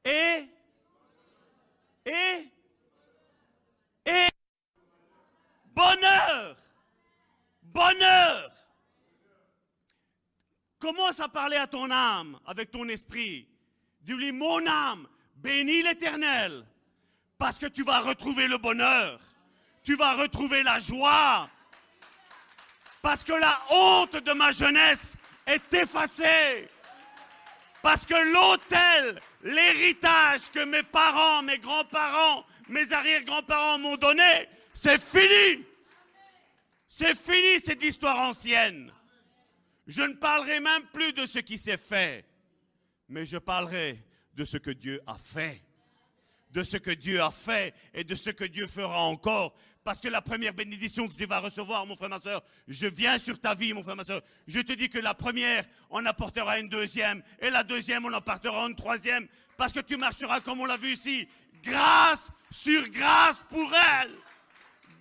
[0.05, 0.49] et
[2.05, 2.51] et
[4.05, 4.28] et
[5.67, 6.57] bonheur.
[7.63, 8.51] Bonheur.
[10.80, 13.47] Commence à parler à ton âme avec ton esprit.
[14.01, 16.65] Dis-lui, mon âme, bénis l'Éternel,
[17.38, 19.19] parce que tu vas retrouver le bonheur,
[19.84, 21.49] tu vas retrouver la joie,
[23.01, 25.15] parce que la honte de ma jeunesse
[25.45, 26.67] est effacée,
[27.82, 35.65] parce que l'autel, l'héritage que mes parents, mes grands-parents, mes arrière-grands-parents m'ont donné, c'est fini.
[36.88, 38.91] C'est fini cette histoire ancienne.
[39.88, 42.25] Je ne parlerai même plus de ce qui s'est fait
[43.11, 44.01] mais je parlerai
[44.34, 45.61] de ce que Dieu a fait,
[46.54, 49.56] de ce que Dieu a fait et de ce que Dieu fera encore.
[49.84, 53.18] Parce que la première bénédiction que tu vas recevoir, mon frère, ma soeur, je viens
[53.18, 54.22] sur ta vie, mon frère, ma soeur.
[54.47, 57.24] Je te dis que la première, on apportera une deuxième.
[57.39, 59.28] Et la deuxième, on apportera une troisième.
[59.58, 61.28] Parce que tu marcheras comme on l'a vu ici.
[61.64, 63.72] Grâce sur grâce pour
[64.02, 64.12] elle.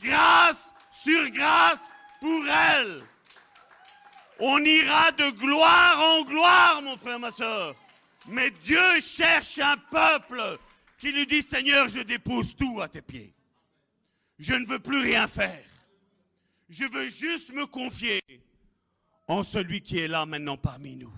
[0.03, 1.81] Grâce sur grâce
[2.21, 3.03] pour elle.
[4.39, 7.75] On ira de gloire en gloire, mon frère, ma soeur.
[8.27, 10.59] Mais Dieu cherche un peuple
[11.01, 13.33] qui lui dit, Seigneur, je dépose tout à tes pieds.
[14.39, 15.65] Je ne veux plus rien faire.
[16.69, 18.21] Je veux juste me confier
[19.27, 21.13] en celui qui est là maintenant parmi nous.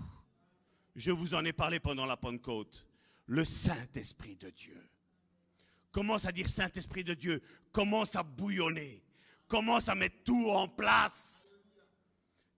[0.94, 2.86] Je vous en ai parlé pendant la Pentecôte.
[3.26, 4.80] Le Saint-Esprit de Dieu.
[5.90, 7.42] Commence à dire Saint-Esprit de Dieu.
[7.72, 9.02] Commence à bouillonner.
[9.48, 11.52] Commence à mettre tout en place.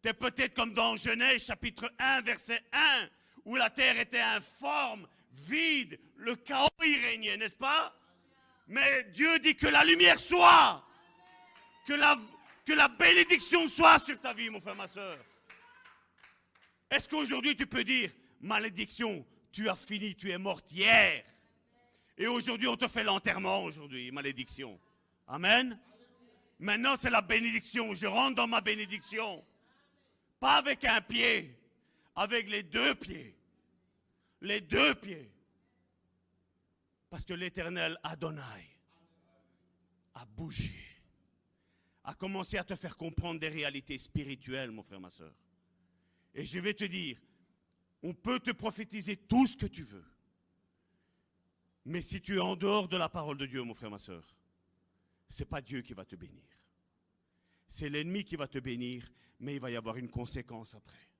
[0.02, 3.08] Tu es peut-être comme dans Genèse chapitre 1, verset 1,
[3.46, 7.94] où la terre était informe, vide, le chaos y régnait, n'est-ce pas?
[8.68, 10.84] Mais Dieu dit que la lumière soit,
[11.86, 15.18] que la, bénédiction soit sur ta vie, mon frère, ma soeur.
[16.90, 18.10] Est-ce qu'aujourd'hui tu peux dire,
[18.40, 21.24] malédiction, tu as fini, tu es morte hier.
[22.16, 24.78] Et aujourd'hui, on te fait l'enterrement, aujourd'hui, malédiction.
[25.26, 25.78] Amen.
[26.58, 27.92] Maintenant, c'est la bénédiction.
[27.94, 29.44] Je rentre dans ma bénédiction.
[30.38, 31.56] Pas avec un pied,
[32.14, 33.33] avec les deux pieds.
[34.44, 35.30] Les deux pieds.
[37.08, 38.42] Parce que l'éternel Adonai
[40.14, 40.70] a bougé,
[42.04, 45.34] a commencé à te faire comprendre des réalités spirituelles, mon frère, ma soeur.
[46.34, 47.18] Et je vais te dire,
[48.02, 50.04] on peut te prophétiser tout ce que tu veux.
[51.86, 54.24] Mais si tu es en dehors de la parole de Dieu, mon frère, ma soeur,
[55.26, 56.44] ce n'est pas Dieu qui va te bénir.
[57.66, 61.13] C'est l'ennemi qui va te bénir, mais il va y avoir une conséquence après.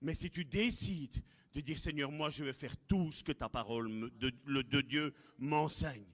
[0.00, 1.22] Mais si tu décides
[1.54, 4.30] de dire Seigneur, moi je vais faire tout ce que ta parole de,
[4.62, 6.06] de Dieu m'enseigne.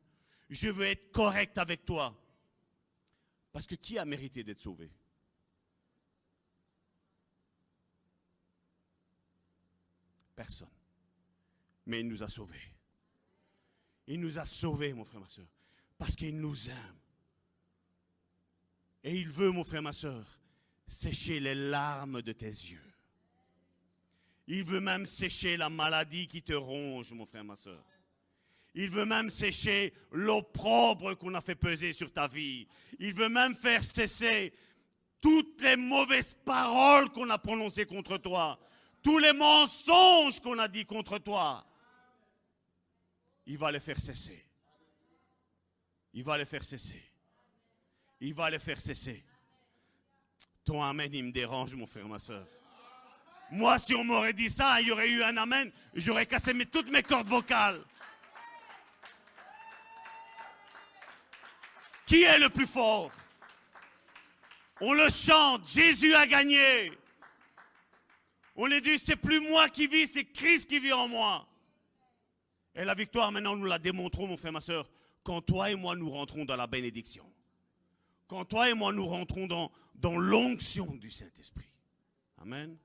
[0.48, 2.18] Je veux être correct avec toi.
[3.52, 4.90] Parce que qui a mérité d'être sauvé?
[10.34, 10.68] Personne.
[11.86, 12.72] Mais il nous a sauvés.
[14.06, 15.48] Il nous a sauvés, mon frère, ma soeur.
[15.98, 16.98] Parce qu'il nous aime.
[19.04, 20.24] Et il veut, mon frère, ma soeur,
[20.86, 22.91] sécher les larmes de tes yeux.
[24.46, 27.84] Il veut même sécher la maladie qui te ronge, mon frère, ma soeur.
[28.74, 32.66] Il veut même sécher l'opprobre qu'on a fait peser sur ta vie.
[32.98, 34.52] Il veut même faire cesser
[35.20, 38.58] toutes les mauvaises paroles qu'on a prononcées contre toi.
[39.02, 41.66] Tous les mensonges qu'on a dit contre toi.
[43.46, 44.46] Il va les faire cesser.
[46.14, 47.02] Il va les faire cesser.
[48.20, 49.24] Il va les faire cesser.
[50.64, 52.46] Ton amen, il me dérange, mon frère, ma soeur.
[53.52, 56.90] Moi, si on m'aurait dit ça, il y aurait eu un amen, j'aurais cassé toutes
[56.90, 57.84] mes cordes vocales.
[62.06, 63.12] Qui est le plus fort?
[64.80, 66.92] On le chante, Jésus a gagné.
[68.56, 71.46] On lui dit, c'est plus moi qui vis, c'est Christ qui vit en moi.
[72.74, 74.90] Et la victoire, maintenant, nous la démontrons, mon frère, ma soeur,
[75.22, 77.30] quand toi et moi, nous rentrons dans la bénédiction.
[78.28, 81.68] Quand toi et moi, nous rentrons dans, dans l'onction du Saint-Esprit.
[82.40, 82.78] Amen.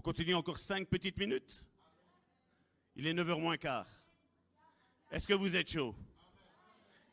[0.00, 1.62] On continue encore cinq petites minutes?
[2.96, 3.86] Il est 9h moins quart.
[5.10, 5.94] Est-ce que vous êtes chaud?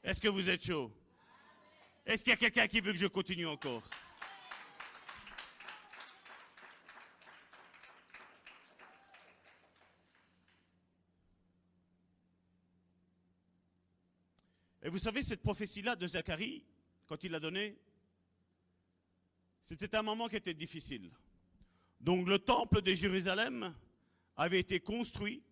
[0.05, 0.89] Est-ce que vous êtes chaud?
[2.05, 3.83] Est-ce qu'il y a quelqu'un qui veut que je continue encore?
[14.81, 16.63] Et vous savez, cette prophétie-là de Zacharie,
[17.05, 17.77] quand il l'a donnée,
[19.61, 21.11] c'était un moment qui était difficile.
[21.99, 23.73] Donc le temple de Jérusalem
[24.35, 25.43] avait été construit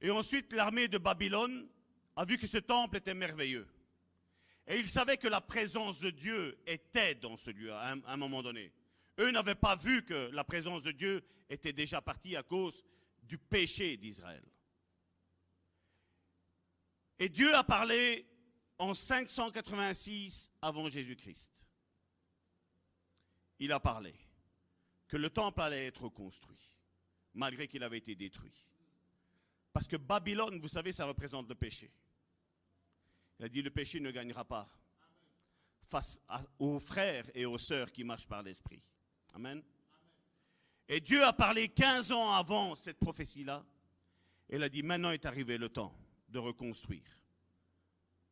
[0.00, 1.68] et ensuite l'armée de Babylone
[2.16, 3.66] a vu que ce temple était merveilleux.
[4.66, 8.42] Et ils savaient que la présence de Dieu était dans ce lieu à un, moment
[8.42, 8.72] donné.
[9.18, 12.84] Eux n'avaient pas vu que la présence de Dieu était déjà partie à cause
[13.22, 14.44] du péché d'Israël.
[17.18, 18.26] Et Dieu a parlé
[18.78, 21.66] en 586 avant Jésus-Christ.
[23.58, 24.14] Il a parlé
[25.12, 26.70] que le temple allait être construit,
[27.34, 28.66] malgré qu'il avait été détruit.
[29.70, 31.92] Parce que Babylone, vous savez, ça représente le péché.
[33.38, 34.66] Il a dit, le péché ne gagnera pas
[35.86, 36.18] face
[36.58, 38.82] aux frères et aux sœurs qui marchent par l'Esprit.
[39.34, 39.62] Amen.
[40.88, 43.66] Et Dieu a parlé 15 ans avant cette prophétie-là.
[44.48, 45.94] Il a dit, maintenant est arrivé le temps
[46.30, 47.20] de reconstruire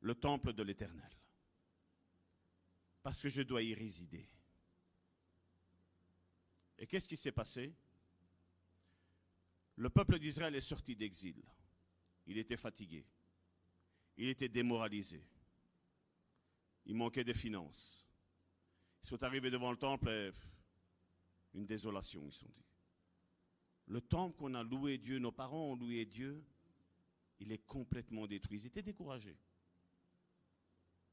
[0.01, 1.11] le temple de l'Éternel.
[3.03, 4.27] Parce que je dois y résider.
[6.81, 7.73] Et qu'est-ce qui s'est passé?
[9.77, 11.37] Le peuple d'Israël est sorti d'exil.
[12.27, 13.05] Il était fatigué.
[14.17, 15.23] Il était démoralisé.
[16.87, 18.07] Il manquait de finances.
[19.05, 20.33] Ils sont arrivés devant le temple et
[21.55, 22.65] une désolation, ils sont dit.
[23.87, 26.43] Le temple qu'on a loué Dieu, nos parents ont loué Dieu,
[27.41, 28.61] il est complètement détruit.
[28.61, 29.37] Ils étaient découragés.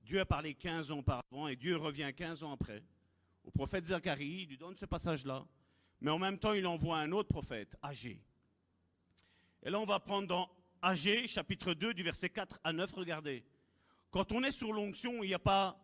[0.02, 2.84] Dieu a parlé 15 ans auparavant et Dieu revient 15 ans après.
[3.44, 5.46] Au prophète Zacharie, il lui donne ce passage-là.
[6.02, 8.22] Mais en même temps, il envoie un autre prophète, Agé.
[9.64, 10.50] Et là, on va prendre dans
[10.82, 12.94] Agé, chapitre 2, du verset 4 à 9.
[12.94, 13.44] Regardez.
[14.12, 15.80] Quand on est sur l'onction, il n'y a pas.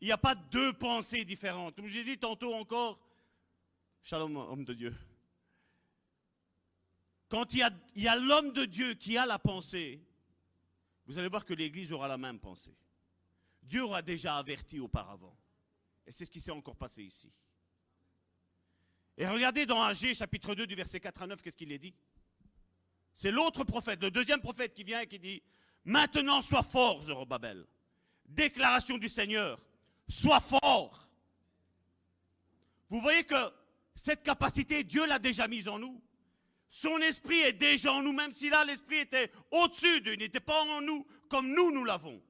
[0.00, 1.76] Il n'y a pas deux pensées différentes.
[1.76, 2.98] Comme j'ai dit tantôt encore,
[4.02, 4.94] Shalom, homme de Dieu.
[7.28, 10.04] Quand il y a, il y a l'homme de Dieu qui a la pensée,
[11.06, 12.76] vous allez voir que l'Église aura la même pensée.
[13.62, 15.36] Dieu aura déjà averti auparavant.
[16.06, 17.32] Et c'est ce qui s'est encore passé ici.
[19.18, 21.94] Et regardez dans Agé, chapitre 2, du verset 4 à 9, qu'est-ce qu'il est dit?
[23.12, 25.42] C'est l'autre prophète, le deuxième prophète qui vient et qui dit
[25.84, 27.66] Maintenant sois fort, Zorobabel.
[28.24, 29.62] Déclaration du Seigneur
[30.08, 31.08] Sois fort.
[32.88, 33.52] Vous voyez que
[33.94, 36.02] cette capacité, Dieu l'a déjà mise en nous.
[36.68, 40.40] Son esprit est déjà en nous, même si là l'esprit était au-dessus d'eux, il n'était
[40.40, 42.22] pas en nous comme nous, nous l'avons.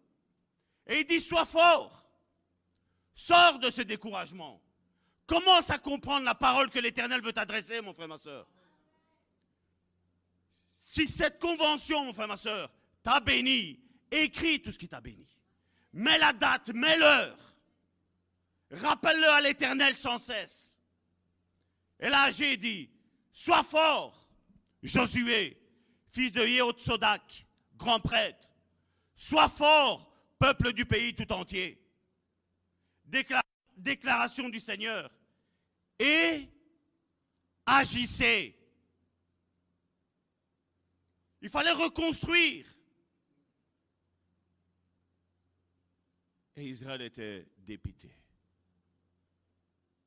[0.86, 2.08] Et il dit, sois fort.
[3.14, 4.60] Sors de ce découragement.
[5.26, 8.46] Commence à comprendre la parole que l'Éternel veut t'adresser, mon frère, ma soeur?
[10.76, 12.70] Si cette convention, mon frère, ma soeur,
[13.02, 15.26] t'a béni, écris tout ce qui t'a béni.
[15.92, 17.38] Mets la date, mets l'heure.
[18.70, 20.78] Rappelle-le à l'Éternel sans cesse.
[22.00, 22.90] Et là, j'ai dit,
[23.32, 24.28] sois fort,
[24.82, 25.56] Josué,
[26.10, 27.46] fils de Yehotsodak,
[27.76, 28.50] grand prêtre.
[29.14, 31.80] Sois fort, peuple du pays tout entier.
[33.82, 35.10] Déclaration du Seigneur.
[35.98, 36.48] Et
[37.66, 38.56] agissez.
[41.40, 42.66] Il fallait reconstruire.
[46.56, 48.10] Et Israël était dépité.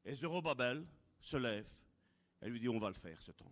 [0.05, 0.85] Et Zorobabel
[1.19, 1.69] se lève
[2.41, 3.51] et lui dit on va le faire ce temple.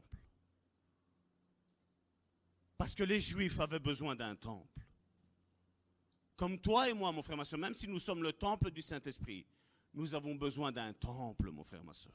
[2.77, 4.81] Parce que les Juifs avaient besoin d'un temple.
[6.35, 9.45] Comme toi et moi, mon frère, ma même si nous sommes le temple du Saint-Esprit,
[9.93, 12.13] nous avons besoin d'un temple, mon frère, ma soeur.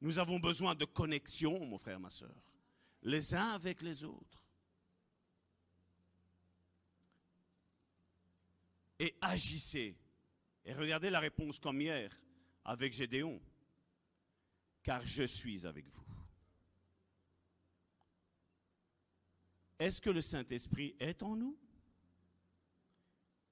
[0.00, 2.34] Nous avons besoin de connexion, mon frère, ma soeur,
[3.02, 4.42] les uns avec les autres.
[8.98, 9.96] Et agissez.
[10.64, 12.10] Et regardez la réponse comme hier
[12.64, 13.40] avec Gédéon.
[14.82, 16.04] Car je suis avec vous.
[19.78, 21.58] Est-ce que le Saint-Esprit est en nous?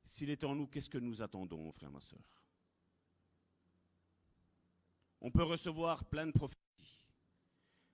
[0.05, 2.21] S'il est en nous, qu'est-ce que nous attendons, mon frère, ma soeur
[5.23, 6.59] On peut recevoir plein de prophéties.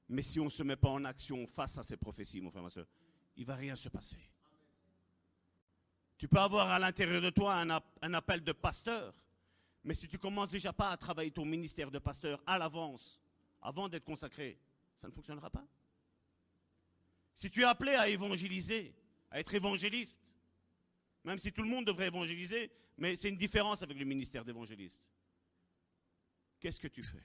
[0.08, 2.62] Mais si on ne se met pas en action face à ces prophéties, mon frère,
[2.62, 2.86] ma soeur,
[3.36, 4.18] il ne va rien se passer.
[6.16, 9.14] Tu peux avoir à l'intérieur de toi un, un appel de pasteur,
[9.84, 13.20] mais si tu commences déjà pas à travailler ton ministère de pasteur à l'avance,
[13.60, 14.58] avant d'être consacré,
[14.96, 15.66] ça ne fonctionnera pas.
[17.34, 18.94] Si tu es appelé à évangéliser,
[19.30, 20.32] à être évangéliste,
[21.24, 25.02] même si tout le monde devrait évangéliser, mais c'est une différence avec le ministère d'évangéliste.
[26.60, 27.22] Qu'est-ce que tu fais?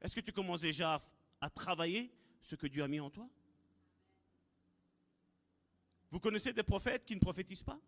[0.00, 1.00] Est-ce que tu commences déjà
[1.40, 3.28] à, travailler ce que Dieu a mis en toi?
[6.10, 7.80] Vous connaissez des prophètes qui ne prophétisent pas?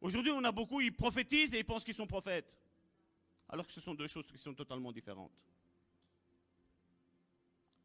[0.00, 2.58] Aujourd'hui, on a beaucoup, ils prophétisent et ils pensent qu'ils sont prophètes.
[3.48, 5.32] Alors que ce sont deux choses qui sont totalement différentes.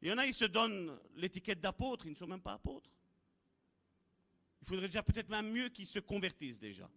[0.01, 2.89] Il y en a, ils se donnent l'étiquette d'apôtre, ils ne sont même pas apôtres.
[4.61, 6.89] Il faudrait déjà peut-être même mieux qu'ils se convertissent déjà.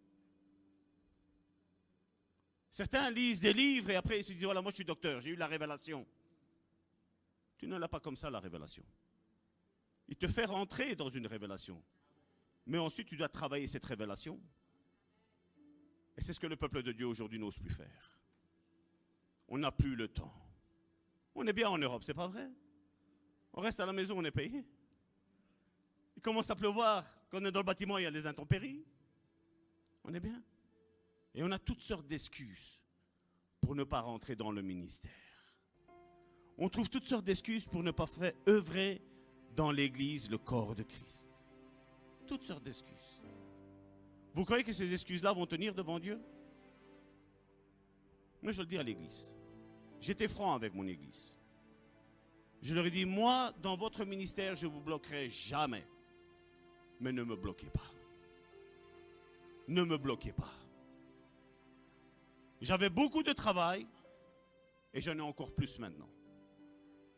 [2.74, 5.30] Certains lisent des livres et après ils se disent, voilà, moi je suis docteur, j'ai
[5.30, 6.04] eu la révélation.
[7.56, 8.82] Tu ne l'as pas comme ça, la révélation.
[10.08, 11.80] Il te fait rentrer dans une révélation.
[12.66, 14.40] Mais ensuite, tu dois travailler cette révélation.
[16.16, 18.18] Et c'est ce que le peuple de Dieu aujourd'hui n'ose plus faire.
[19.46, 20.34] On n'a plus le temps.
[21.36, 22.50] On est bien en Europe, c'est pas vrai?
[23.52, 24.64] On reste à la maison, on est payé.
[26.16, 27.04] Il commence à pleuvoir.
[27.30, 28.84] Quand on est dans le bâtiment, il y a les intempéries.
[30.02, 30.42] On est bien.
[31.34, 32.80] Et on a toutes sortes d'excuses
[33.60, 35.10] pour ne pas rentrer dans le ministère.
[36.56, 39.02] On trouve toutes sortes d'excuses pour ne pas faire œuvrer
[39.56, 41.28] dans l'Église le corps de Christ.
[42.26, 43.20] Toutes sortes d'excuses.
[44.34, 46.20] Vous croyez que ces excuses-là vont tenir devant Dieu?
[48.42, 49.34] Moi, je le dire à l'Église.
[50.00, 51.34] J'étais franc avec mon Église.
[52.62, 55.86] Je leur ai dit, moi, dans votre ministère, je ne vous bloquerai jamais.
[57.00, 57.90] Mais ne me bloquez pas.
[59.68, 60.52] Ne me bloquez pas.
[62.64, 63.86] J'avais beaucoup de travail
[64.94, 66.08] Et j'en ai encore plus maintenant.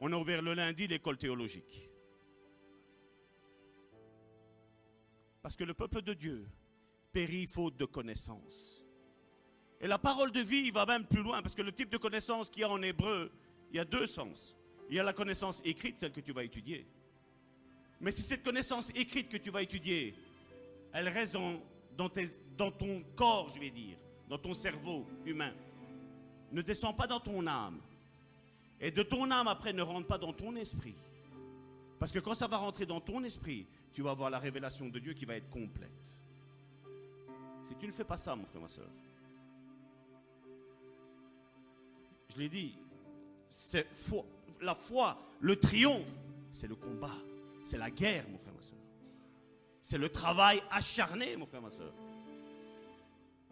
[0.00, 1.88] On a ouvert le lundi l'école théologique.
[5.42, 6.48] Parce que le peuple de Dieu
[7.12, 8.84] périt faute de connaissance.
[9.80, 12.50] Et la parole de vie va même plus loin, parce que le type de connaissance
[12.50, 13.30] qu'il y a en hébreu,
[13.70, 14.56] il y a deux sens.
[14.88, 16.86] Il y a la connaissance écrite, celle que tu vas étudier.
[18.00, 20.14] Mais si cette connaissance écrite que tu vas étudier,
[20.92, 21.62] elle reste dans,
[21.96, 23.96] dans ton corps, je vais dire,
[24.28, 25.52] dans ton cerveau humain,
[26.52, 27.80] ne descend pas dans ton âme,
[28.80, 30.94] et de ton âme après ne rentre pas dans ton esprit.
[31.98, 34.98] Parce que quand ça va rentrer dans ton esprit, tu vas avoir la révélation de
[34.98, 36.20] Dieu qui va être complète.
[37.64, 38.88] Si tu ne fais pas ça, mon frère, ma soeur,
[42.28, 42.76] je l'ai dit,
[44.60, 46.18] la foi, le triomphe,
[46.52, 47.16] c'est le combat,
[47.64, 48.78] c'est la guerre, mon frère, ma soeur.
[49.82, 51.92] C'est le travail acharné, mon frère, ma soeur.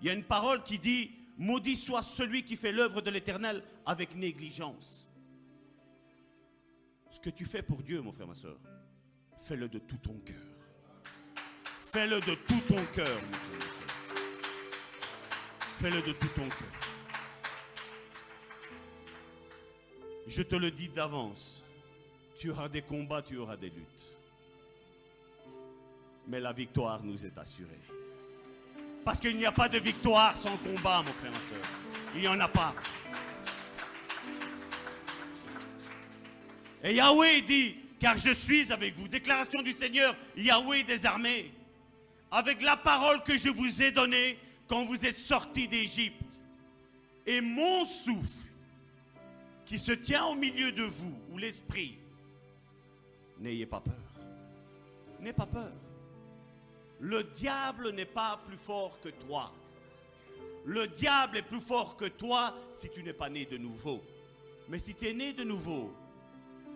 [0.00, 3.62] Il y a une parole qui dit Maudit soit celui qui fait l'œuvre de l'éternel
[3.84, 5.08] avec négligence.
[7.10, 8.58] Ce que tu fais pour Dieu, mon frère, ma soeur,
[9.38, 10.36] fais-le de tout ton cœur.
[11.86, 13.84] Fais-le de tout ton cœur, mon frère, ma soeur.
[15.78, 16.84] Fais-le de tout ton cœur.
[20.26, 21.62] Je te le dis d'avance.
[22.36, 24.18] Tu auras des combats, tu auras des luttes.
[26.26, 27.80] Mais la victoire nous est assurée.
[29.04, 31.68] Parce qu'il n'y a pas de victoire sans combat, mon frère, ma soeur.
[32.14, 32.74] Il n'y en a pas.
[36.82, 39.08] Et Yahweh dit, car je suis avec vous.
[39.08, 41.52] Déclaration du Seigneur, Yahweh des armées.
[42.30, 46.20] Avec la parole que je vous ai donnée quand vous êtes sortis d'Égypte.
[47.26, 48.48] Et mon souffle
[49.64, 51.96] qui se tient au milieu de vous, ou l'esprit,
[53.38, 53.94] n'ayez pas peur.
[55.20, 55.72] N'ayez pas peur.
[57.00, 59.52] Le diable n'est pas plus fort que toi.
[60.64, 64.02] Le diable est plus fort que toi si tu n'es pas né de nouveau.
[64.68, 65.92] Mais si tu es né de nouveau,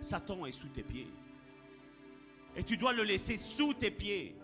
[0.01, 1.09] Satan est sous tes pieds.
[2.57, 4.36] Et tu dois le laisser sous tes pieds.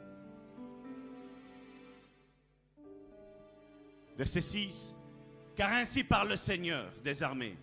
[4.17, 4.95] Verset 6.
[5.57, 7.57] Car ainsi parle le Seigneur des armées.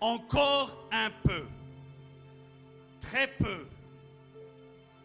[0.00, 1.44] Encore un peu,
[3.00, 3.66] très peu,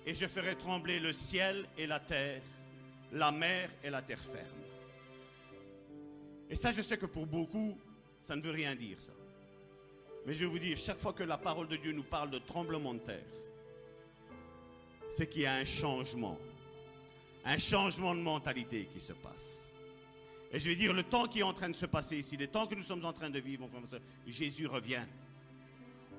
[0.06, 2.42] et je ferai trembler le ciel et la terre,
[3.12, 4.46] la mer et la terre ferme.
[6.50, 7.78] Et ça, je sais que pour beaucoup,
[8.20, 9.14] ça ne veut rien dire, ça.
[10.26, 12.40] Mais je vais vous dire, chaque fois que la parole de Dieu nous parle de
[12.40, 13.24] tremblement de terre,
[15.10, 16.38] c'est qu'il y a un changement,
[17.44, 19.72] un changement de mentalité qui se passe.
[20.52, 22.48] Et je vais dire, le temps qui est en train de se passer ici, le
[22.48, 23.68] temps que nous sommes en train de vivre,
[24.26, 25.04] Jésus revient.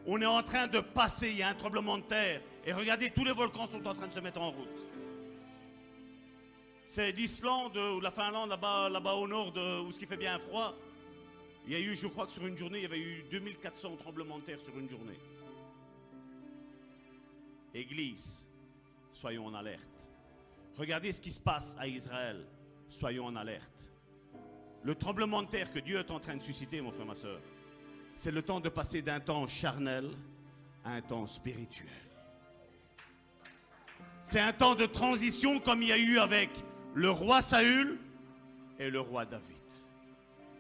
[0.07, 2.41] On est en train de passer, il y a un tremblement de terre.
[2.65, 4.87] Et regardez, tous les volcans sont en train de se mettre en route.
[6.87, 9.53] C'est l'Islande ou la Finlande, là-bas là au nord,
[9.85, 10.77] où ce qui fait bien froid.
[11.67, 13.97] Il y a eu, je crois que sur une journée, il y avait eu 2400
[13.97, 15.19] tremblements de terre sur une journée.
[17.75, 18.49] Église,
[19.13, 20.09] soyons en alerte.
[20.77, 22.47] Regardez ce qui se passe à Israël.
[22.89, 23.91] Soyons en alerte.
[24.85, 27.41] Le tremblement de terre que Dieu est en train de susciter, mon frère, ma soeur,
[28.17, 30.11] c'est le temps de passer d'un temps charnel
[30.85, 31.89] à un temps spirituel.
[34.25, 36.51] C'est un temps de transition comme il y a eu avec
[36.95, 37.99] le roi Saül
[38.79, 39.45] et le roi David.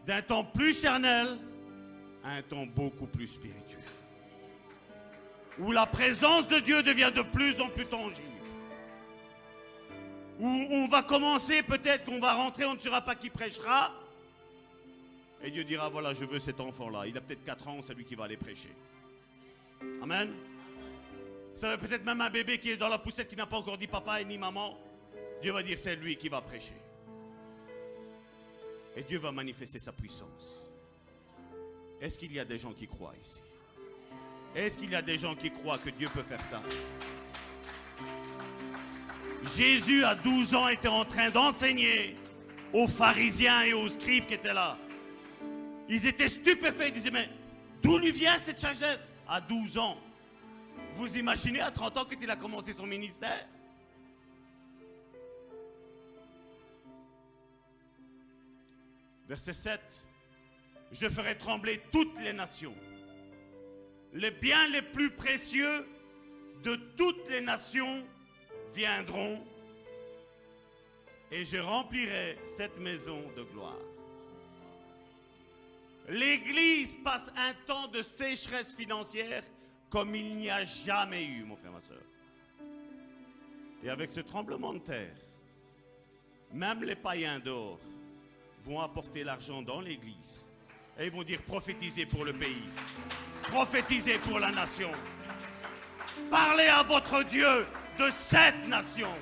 [0.06, 1.26] D'un temps plus charnel
[2.22, 3.82] à un temps beaucoup plus spirituel.
[5.58, 8.28] Où la présence de Dieu devient de plus en plus tangible.
[10.38, 13.90] Où on va commencer, peut-être qu'on va rentrer, on ne saura pas qui prêchera.
[15.42, 17.06] Et Dieu dira, voilà, je veux cet enfant-là.
[17.06, 18.70] Il a peut-être 4 ans, c'est lui qui va aller prêcher.
[20.02, 20.32] Amen.
[21.54, 23.86] Ça peut-être même un bébé qui est dans la poussette qui n'a pas encore dit
[23.86, 24.78] papa et ni maman.
[25.40, 26.74] Dieu va dire, c'est lui qui va prêcher.
[28.96, 30.66] Et Dieu va manifester sa puissance.
[32.00, 33.42] Est-ce qu'il y a des gens qui croient ici?
[34.54, 36.62] Est-ce qu'il y a des gens qui croient que Dieu peut faire ça?
[39.54, 42.16] Jésus, à 12 ans, était en train d'enseigner
[42.72, 44.78] aux pharisiens et aux scribes qui étaient là.
[45.88, 46.88] Ils étaient stupéfaits.
[46.88, 47.28] Ils disaient, mais
[47.82, 49.08] d'où lui vient cette sagesse?
[49.28, 49.98] À 12 ans.
[50.94, 53.46] Vous imaginez à 30 ans qu'il a commencé son ministère?
[59.28, 60.06] Verset 7.
[60.92, 62.74] Je ferai trembler toutes les nations.
[64.12, 65.86] Les biens les plus précieux
[66.62, 68.06] de toutes les nations
[68.72, 69.44] viendront
[71.30, 73.76] et je remplirai cette maison de gloire.
[76.08, 79.42] L'Église passe un temps de sécheresse financière
[79.90, 82.02] comme il n'y a jamais eu, mon frère, ma soeur.
[83.82, 85.16] Et avec ce tremblement de terre,
[86.52, 87.78] même les païens d'or
[88.64, 90.48] vont apporter l'argent dans l'Église
[90.98, 92.62] Et ils vont dire prophétisez pour le pays.
[93.42, 94.90] Prophétisez pour la nation.
[96.30, 97.66] Parlez à votre Dieu
[97.98, 99.12] de cette nation.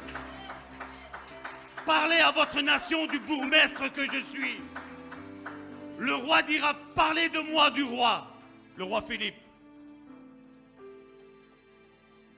[1.84, 4.60] Parlez à votre nation du bourgmestre que je suis.
[5.98, 8.26] Le roi dira, parlez de moi du roi,
[8.76, 9.36] le roi Philippe.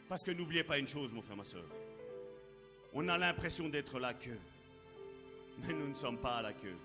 [0.09, 1.65] Parce que n'oubliez pas une chose, mon frère, ma soeur.
[2.93, 4.39] On a l'impression d'être la queue.
[5.59, 6.77] Mais nous ne sommes pas à la queue.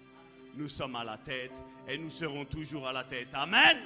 [0.55, 3.29] Nous sommes à la tête et nous serons toujours à la tête.
[3.33, 3.77] Amen.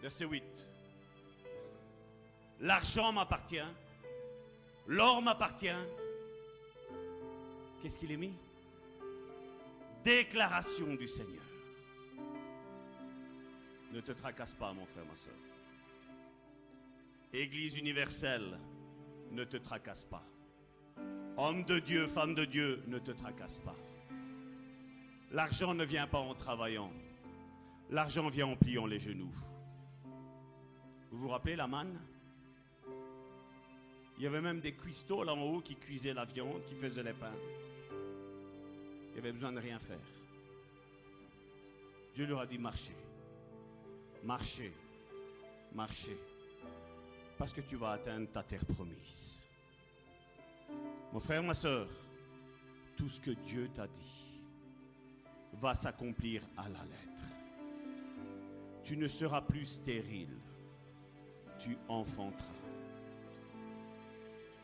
[0.00, 0.42] Verset 8.
[2.60, 3.58] L'argent m'appartient.
[4.86, 5.68] L'or m'appartient.
[7.80, 8.34] Qu'est-ce qu'il est mis?
[10.04, 11.42] Déclaration du Seigneur.
[13.92, 15.34] Ne te tracasse pas, mon frère, ma soeur.
[17.32, 18.58] Église universelle,
[19.30, 20.24] ne te tracasse pas.
[21.36, 23.76] Homme de Dieu, femme de Dieu, ne te tracasse pas.
[25.30, 26.92] L'argent ne vient pas en travaillant.
[27.90, 29.32] L'argent vient en pliant les genoux.
[31.10, 31.98] Vous vous rappelez la manne?
[34.18, 37.02] Il y avait même des cuistots là en haut qui cuisaient la viande, qui faisaient
[37.02, 37.32] les pains.
[39.20, 39.98] Avait besoin de rien faire.
[42.14, 42.96] Dieu leur a dit marchez.
[44.24, 44.72] Marchez.
[45.74, 46.16] Marchez.
[47.36, 49.46] Parce que tu vas atteindre ta terre promise.
[51.12, 51.86] Mon frère, ma soeur,
[52.96, 54.40] tout ce que Dieu t'a dit
[55.52, 57.24] va s'accomplir à la lettre.
[58.84, 60.38] Tu ne seras plus stérile,
[61.58, 62.54] tu enfanteras.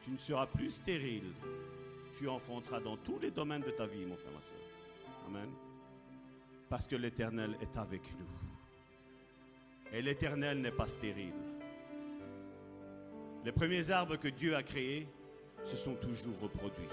[0.03, 1.35] Tu ne seras plus stérile,
[2.16, 4.59] tu enfanteras dans tous les domaines de ta vie, mon frère, ma soeur.
[5.26, 5.51] Amen.
[6.68, 8.26] Parce que l'Éternel est avec nous.
[9.93, 11.32] Et l'Éternel n'est pas stérile.
[13.44, 15.06] Les premiers arbres que Dieu a créés
[15.64, 16.88] se sont toujours reproduits.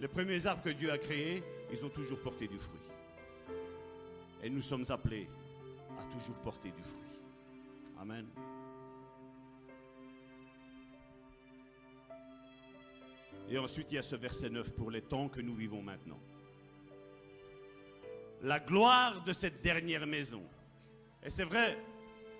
[0.00, 1.42] Les premiers arbres que Dieu a créés,
[1.72, 2.80] ils ont toujours porté du fruit.
[4.42, 5.28] Et nous sommes appelés
[5.98, 7.00] à toujours porter du fruit.
[8.00, 8.26] Amen.
[13.48, 16.20] Et ensuite, il y a ce verset 9 pour les temps que nous vivons maintenant.
[18.42, 20.42] La gloire de cette dernière maison.
[21.22, 21.78] Et c'est vrai,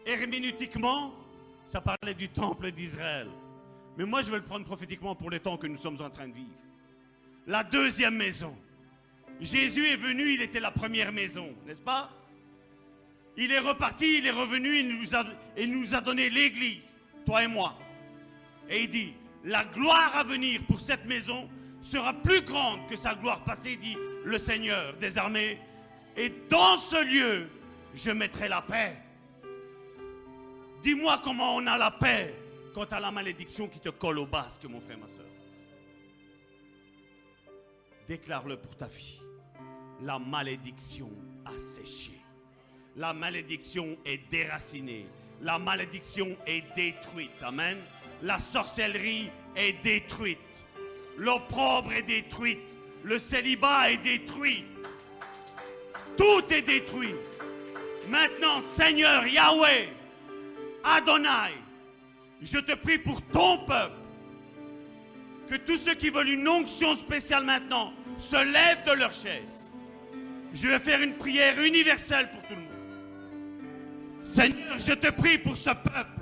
[0.07, 1.15] herméneutiquement,
[1.65, 3.29] ça parlait du temple d'Israël.
[3.97, 6.29] Mais moi, je vais le prendre prophétiquement pour les temps que nous sommes en train
[6.29, 6.49] de vivre.
[7.47, 8.57] La deuxième maison.
[9.41, 12.11] Jésus est venu, il était la première maison, n'est-ce pas?
[13.37, 15.25] Il est reparti, il est revenu, il nous a,
[15.57, 17.79] il nous a donné l'église, toi et moi.
[18.69, 21.49] Et il dit, la gloire à venir pour cette maison
[21.81, 25.59] sera plus grande que sa gloire passée, dit le Seigneur des armées.
[26.17, 27.49] Et dans ce lieu,
[27.95, 28.97] je mettrai la paix.
[30.83, 32.35] Dis-moi comment on a la paix
[32.75, 35.27] quant à la malédiction qui te colle au basque, mon frère, ma soeur.
[38.07, 39.21] Déclare-le pour ta vie.
[40.03, 41.11] La malédiction
[41.45, 42.13] a séché.
[42.97, 45.07] La malédiction est déracinée.
[45.41, 47.43] La malédiction est détruite.
[47.43, 47.79] Amen.
[48.23, 50.65] La sorcellerie est détruite.
[51.17, 52.77] L'opprobre est détruite.
[53.03, 54.65] Le célibat est détruit.
[56.17, 57.15] Tout est détruit.
[58.09, 59.89] Maintenant, Seigneur Yahweh,
[60.85, 61.53] Adonai,
[62.41, 63.97] je te prie pour ton peuple.
[65.49, 69.71] Que tous ceux qui veulent une onction spéciale maintenant se lèvent de leur chaise.
[70.55, 74.25] Je vais faire une prière universelle pour tout le monde.
[74.25, 76.22] Seigneur, je te prie pour ce peuple.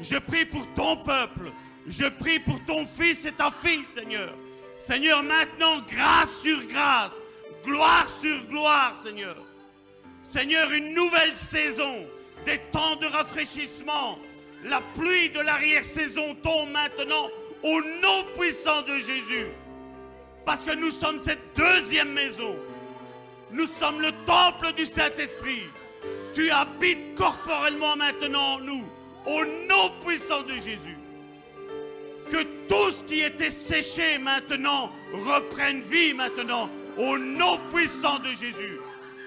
[0.00, 1.52] Je prie pour ton peuple.
[1.86, 4.34] Je prie pour ton fils et ta fille, Seigneur.
[4.78, 7.22] Seigneur, maintenant, grâce sur grâce,
[7.64, 9.36] gloire sur gloire, Seigneur.
[10.22, 12.06] Seigneur, une nouvelle saison,
[12.44, 14.18] des temps de rafraîchissement.
[14.64, 17.28] La pluie de l'arrière-saison tombe maintenant
[17.62, 19.46] au nom puissant de Jésus.
[20.44, 22.56] Parce que nous sommes cette deuxième maison.
[23.50, 25.68] Nous sommes le temple du Saint-Esprit.
[26.34, 28.84] Tu habites corporellement maintenant en nous,
[29.26, 30.96] au nom puissant de Jésus.
[32.30, 38.78] Que tout ce qui était séché maintenant reprenne vie maintenant, au nom puissant de Jésus.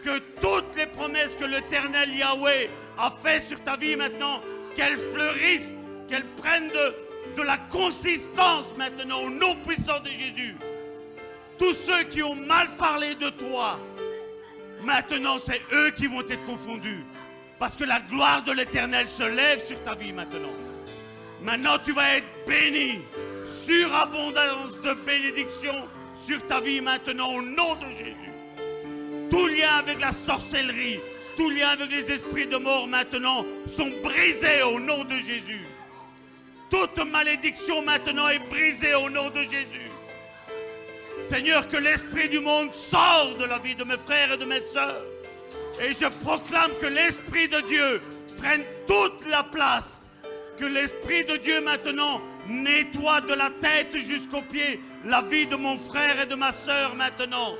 [0.03, 4.41] Que toutes les promesses que l'Éternel Yahweh a fait sur ta vie maintenant,
[4.75, 6.95] qu'elles fleurissent, qu'elles prennent de,
[7.35, 10.55] de la consistance maintenant, au nom puissant de Jésus.
[11.57, 13.79] Tous ceux qui ont mal parlé de toi,
[14.83, 17.03] maintenant c'est eux qui vont être confondus.
[17.59, 20.53] Parce que la gloire de l'Éternel se lève sur ta vie maintenant.
[21.41, 23.01] Maintenant tu vas être béni.
[23.45, 28.31] Surabondance de bénédiction sur ta vie maintenant au nom de Jésus.
[29.29, 30.99] Tout lien avec la sorcellerie,
[31.35, 35.65] tout lien avec les esprits de mort maintenant sont brisés au nom de Jésus.
[36.69, 39.91] Toute malédiction maintenant est brisée au nom de Jésus.
[41.19, 44.59] Seigneur, que l'esprit du monde sort de la vie de mes frères et de mes
[44.59, 45.01] sœurs.
[45.79, 48.01] Et je proclame que l'esprit de Dieu
[48.37, 50.09] prenne toute la place.
[50.57, 55.77] Que l'esprit de Dieu maintenant nettoie de la tête jusqu'aux pieds la vie de mon
[55.77, 57.55] frère et de ma sœur maintenant.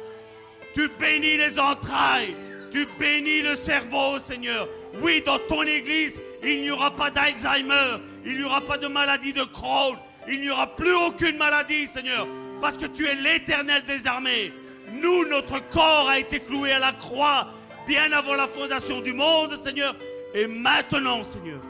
[0.73, 2.35] Tu bénis les entrailles,
[2.72, 4.68] tu bénis le cerveau, Seigneur.
[5.02, 9.34] Oui, dans ton église, il n'y aura pas d'Alzheimer, il n'y aura pas de maladie
[9.34, 12.27] de Crohn, il n'y aura plus aucune maladie, Seigneur,
[12.61, 14.52] parce que tu es l'éternel des armées.
[14.91, 17.48] Nous, notre corps a été cloué à la croix
[17.88, 19.95] bien avant la fondation du monde, Seigneur.
[20.34, 21.61] Et maintenant, Seigneur,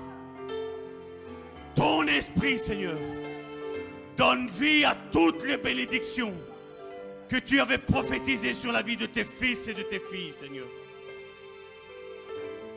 [1.76, 2.98] ton esprit, Seigneur,
[4.18, 6.34] donne vie à toutes les bénédictions
[7.30, 10.66] que tu avais prophétisées sur la vie de tes fils et de tes filles, Seigneur.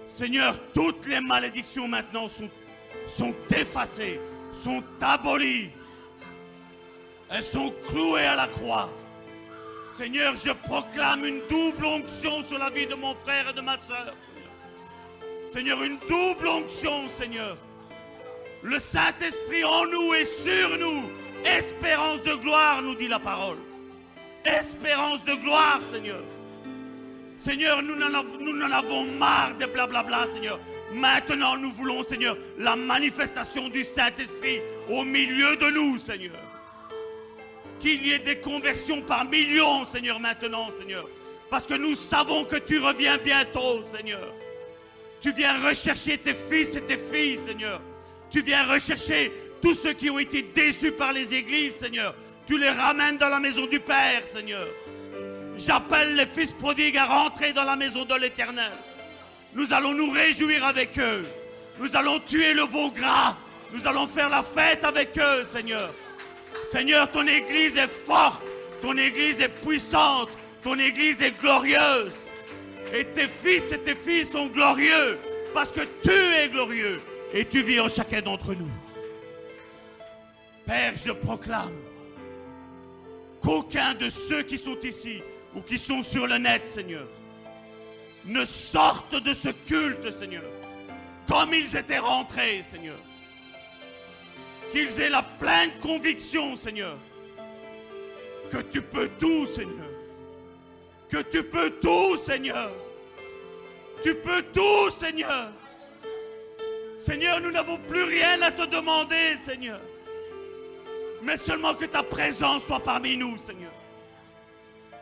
[0.07, 4.21] Seigneur, toutes les malédictions maintenant sont, effacées,
[4.53, 5.71] sont abolies.
[7.31, 8.91] Elles sont clouées à la croix.
[9.97, 13.79] Seigneur, je proclame une double onction sur la vie de mon frère et de ma
[13.79, 14.15] soeur.
[15.53, 17.57] Seigneur, une double onction, Seigneur.
[18.63, 21.11] Le Saint-Esprit en nous et sur nous.
[21.45, 23.59] Espérance de gloire, nous dit la parole.
[24.45, 26.23] Espérance de gloire, Seigneur.
[27.37, 30.61] Seigneur, nous en avons marre de blablabla, Seigneur.
[30.93, 36.50] Maintenant, nous voulons, Seigneur, la manifestation du Saint-Esprit au milieu de nous, Seigneur.
[37.81, 41.09] Qu'il y ait des conversions par millions, Seigneur, maintenant, Seigneur.
[41.49, 44.33] Parce que nous savons que tu reviens bientôt, Seigneur.
[45.21, 47.81] Tu viens rechercher tes fils et tes filles, Seigneur.
[48.31, 52.15] Tu viens rechercher tous ceux qui ont été déçus par les églises, Seigneur.
[52.47, 54.67] Tu les ramènes dans la maison du Père, Seigneur.
[55.57, 58.73] J'appelle les fils prodigues à rentrer dans la maison de l'Éternel.
[59.55, 61.27] Nous allons nous réjouir avec eux.
[61.79, 63.37] Nous allons tuer le veau gras.
[63.73, 65.93] Nous allons faire la fête avec eux, Seigneur.
[66.71, 68.43] Seigneur, ton Église est forte.
[68.83, 70.29] Ton Église est puissante.
[70.63, 72.27] Ton Église est glorieuse.
[72.93, 75.19] Et tes fils et tes filles sont glorieux
[75.55, 77.01] parce que tu es glorieux
[77.33, 78.71] et tu vis en chacun d'entre nous.
[80.67, 81.77] Père, je proclame
[83.41, 85.23] qu'aucun de ceux qui sont ici
[85.55, 87.07] ou qui sont sur le net, Seigneur,
[88.25, 90.45] ne sortent de ce culte, Seigneur,
[91.27, 92.99] comme ils étaient rentrés, Seigneur.
[94.71, 96.97] Qu'ils aient la pleine conviction, Seigneur,
[98.51, 99.91] que tu peux tout, Seigneur
[101.11, 102.73] que tu peux tout, Seigneur.
[104.03, 105.51] Tu peux tout, Seigneur.
[106.97, 109.81] Seigneur, nous n'avons plus rien à te demander, Seigneur.
[111.23, 113.73] Mais seulement que ta présence soit parmi nous, Seigneur.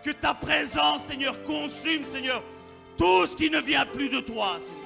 [0.05, 2.43] Que ta présence, Seigneur, consume, Seigneur,
[2.97, 4.79] tout ce qui ne vient plus de toi, Seigneur.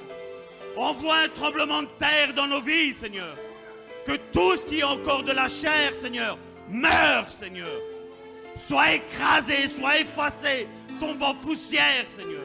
[0.75, 3.35] Envoie un tremblement de terre dans nos vies, Seigneur.
[4.05, 6.37] Que tout ce qui est encore de la chair, Seigneur,
[6.69, 7.69] meure, Seigneur.
[8.55, 10.67] Soit écrasé, soit effacé,
[10.99, 12.43] tombe en poussière, Seigneur.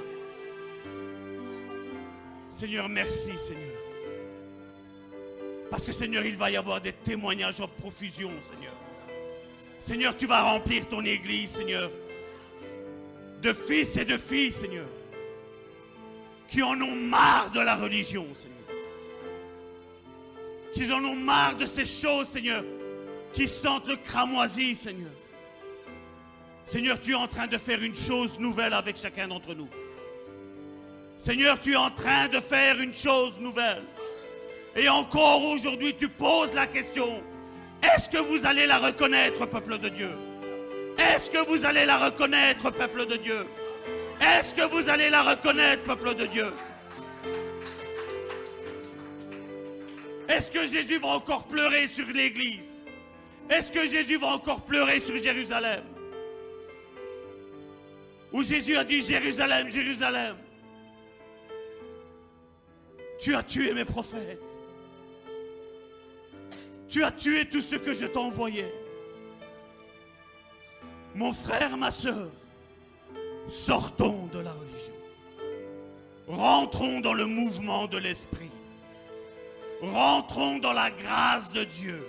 [2.51, 3.77] Seigneur, merci, Seigneur.
[5.71, 8.73] Parce que, Seigneur, il va y avoir des témoignages en profusion, Seigneur.
[9.81, 11.91] Seigneur, tu vas remplir ton église, Seigneur,
[13.43, 14.87] de fils et de filles, Seigneur,
[16.49, 18.58] qui en ont marre de la religion, Seigneur.
[20.73, 22.65] Qui en ont marre de ces choses, Seigneur,
[23.33, 25.11] qui sentent le cramoisi, Seigneur.
[26.65, 29.69] Seigneur, tu es en train de faire une chose nouvelle avec chacun d'entre nous.
[31.17, 33.83] Seigneur, tu es en train de faire une chose nouvelle.
[34.77, 37.23] Et encore aujourd'hui, tu poses la question,
[37.83, 40.11] est-ce que vous allez la reconnaître, peuple de Dieu?
[40.99, 43.47] Est-ce que vous allez la reconnaître, peuple de Dieu?
[44.21, 46.53] Est-ce que vous allez la reconnaître, peuple de Dieu?
[50.29, 52.85] Est-ce que Jésus va encore pleurer sur l'Église?
[53.49, 55.83] Est-ce que Jésus va encore pleurer sur Jérusalem?
[58.33, 60.37] Où Jésus a dit Jérusalem, Jérusalem,
[63.19, 64.39] tu as tué mes prophètes.
[66.89, 68.73] Tu as tué tout ce que je t'envoyais.
[71.15, 72.31] Mon frère, ma soeur,
[73.49, 74.95] sortons de la religion.
[76.29, 78.51] Rentrons dans le mouvement de l'Esprit.
[79.81, 82.05] Rentrons dans la grâce de Dieu.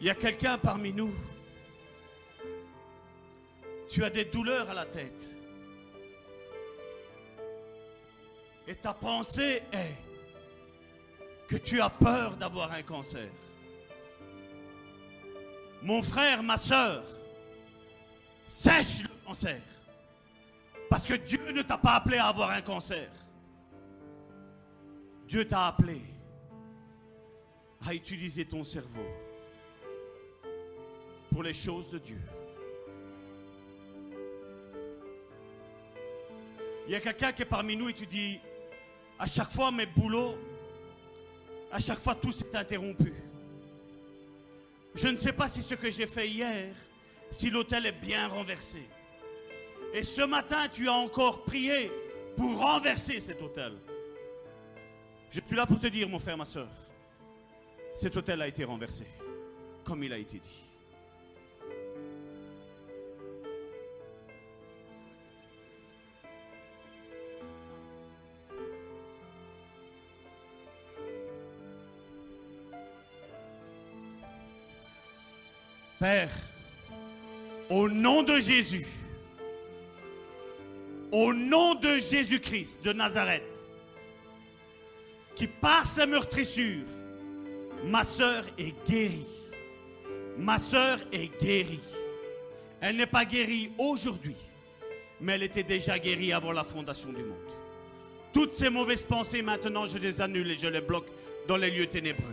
[0.00, 1.14] Il y a quelqu'un parmi nous.
[3.88, 5.30] Tu as des douleurs à la tête.
[8.66, 9.96] Et ta pensée est
[11.48, 13.28] que tu as peur d'avoir un cancer.
[15.82, 17.04] Mon frère, ma soeur,
[18.46, 19.60] sèche le cancer.
[20.92, 23.10] Parce que Dieu ne t'a pas appelé à avoir un cancer.
[25.26, 26.02] Dieu t'a appelé
[27.86, 29.06] à utiliser ton cerveau
[31.30, 32.20] pour les choses de Dieu.
[36.86, 38.38] Il y a quelqu'un qui est parmi nous et tu dis,
[39.18, 40.36] à chaque fois mes boulots,
[41.72, 43.14] à chaque fois tout s'est interrompu.
[44.94, 46.74] Je ne sais pas si ce que j'ai fait hier,
[47.30, 48.86] si l'hôtel est bien renversé.
[49.94, 51.90] Et ce matin, tu as encore prié
[52.36, 53.72] pour renverser cet hôtel.
[55.30, 56.68] Je suis là pour te dire, mon frère, ma soeur,
[57.94, 59.06] cet hôtel a été renversé,
[59.84, 60.64] comme il a été dit.
[75.98, 76.30] Père,
[77.70, 78.86] au nom de Jésus,
[81.12, 83.68] au nom de Jésus-Christ de Nazareth,
[85.36, 86.84] qui par sa meurtrissure,
[87.84, 89.26] ma sœur est guérie.
[90.38, 91.80] Ma sœur est guérie.
[92.80, 94.34] Elle n'est pas guérie aujourd'hui,
[95.20, 97.38] mais elle était déjà guérie avant la fondation du monde.
[98.32, 101.08] Toutes ces mauvaises pensées, maintenant, je les annule et je les bloque
[101.46, 102.24] dans les lieux ténébreux.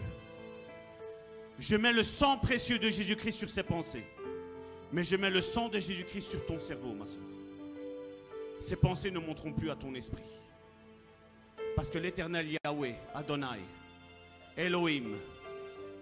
[1.60, 4.06] Je mets le sang précieux de Jésus-Christ sur ces pensées.
[4.94, 7.20] Mais je mets le sang de Jésus-Christ sur ton cerveau, ma soeur.
[8.60, 10.24] Ces pensées ne monteront plus à ton esprit.
[11.76, 13.60] Parce que l'éternel Yahweh, Adonai,
[14.58, 15.16] Elohim,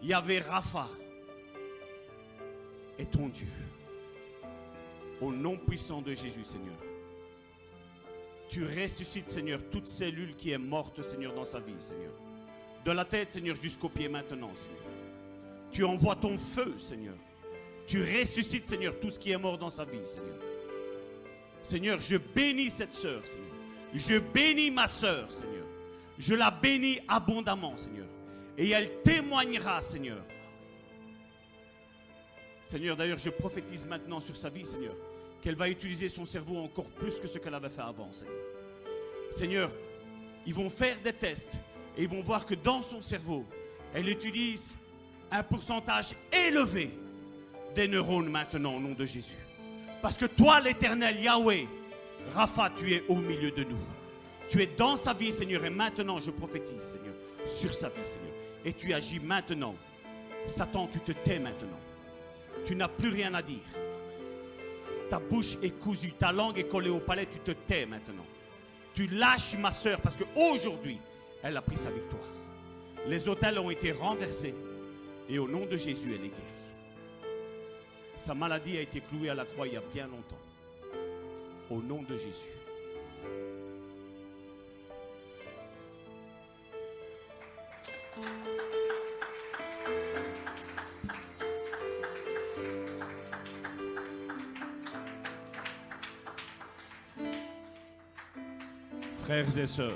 [0.02, 0.90] Yahvé Rapha
[2.98, 3.48] est ton Dieu.
[5.22, 6.76] Au nom puissant de Jésus, Seigneur.
[8.50, 12.14] Tu ressuscites, Seigneur, toute cellule qui est morte, Seigneur, dans sa vie, Seigneur.
[12.86, 14.80] De la tête, Seigneur, jusqu'aux pieds maintenant, Seigneur.
[15.72, 17.16] Tu envoies ton feu, Seigneur.
[17.88, 20.38] Tu ressuscites, Seigneur, tout ce qui est mort dans sa vie, Seigneur.
[21.62, 23.48] Seigneur, je bénis cette sœur, Seigneur.
[23.94, 25.66] Je bénis ma sœur, Seigneur.
[26.18, 28.08] Je la bénis abondamment, Seigneur.
[28.58, 30.24] Et elle témoignera, Seigneur.
[32.64, 34.96] Seigneur, d'ailleurs, je prophétise maintenant sur sa vie, Seigneur,
[35.42, 38.36] qu'elle va utiliser son cerveau encore plus que ce qu'elle avait fait avant, Seigneur.
[39.32, 39.72] Seigneur,
[40.46, 41.60] ils vont faire des tests
[41.98, 43.46] et ils vont voir que dans son cerveau,
[43.94, 44.78] elle utilise
[45.32, 46.92] un pourcentage élevé
[47.76, 49.47] des neurones maintenant au nom de Jésus.
[50.02, 51.68] Parce que toi, l'éternel Yahweh,
[52.34, 53.78] Rapha, tu es au milieu de nous.
[54.50, 57.14] Tu es dans sa vie, Seigneur, et maintenant je prophétise, Seigneur,
[57.46, 58.34] sur sa vie, Seigneur.
[58.64, 59.76] Et tu agis maintenant.
[60.46, 61.80] Satan, tu te tais maintenant.
[62.66, 63.60] Tu n'as plus rien à dire.
[65.10, 68.26] Ta bouche est cousue, ta langue est collée au palais, tu te tais maintenant.
[68.94, 71.00] Tu lâches ma soeur parce qu'aujourd'hui,
[71.44, 72.24] elle a pris sa victoire.
[73.08, 74.56] Les hôtels ont été renversés
[75.30, 76.57] et au nom de Jésus, elle est guérie.
[78.18, 80.36] Sa maladie a été clouée à la croix il y a bien longtemps.
[81.70, 82.46] Au nom de Jésus.
[99.24, 99.94] Frères et sœurs,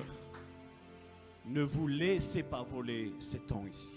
[1.46, 3.92] ne vous laissez pas voler ces temps ici.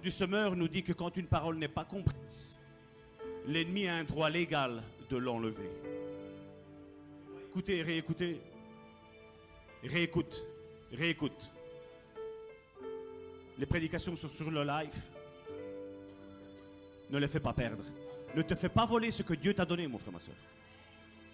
[0.00, 2.58] Du semeur nous dit que quand une parole n'est pas comprise,
[3.46, 5.70] l'ennemi a un droit légal de l'enlever.
[7.48, 8.40] Écoutez, réécoutez.
[9.82, 10.46] Réécoute,
[10.92, 11.52] réécoute.
[13.58, 15.02] Les prédications sont sur le live.
[17.10, 17.84] Ne les fais pas perdre.
[18.34, 20.36] Ne te fais pas voler ce que Dieu t'a donné, mon frère, ma soeur.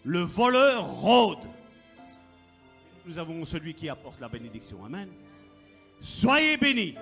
[0.05, 1.39] Le voleur rôde.
[3.05, 4.85] Nous avons celui qui apporte la bénédiction.
[4.85, 5.09] Amen.
[6.01, 6.95] Soyez bénis.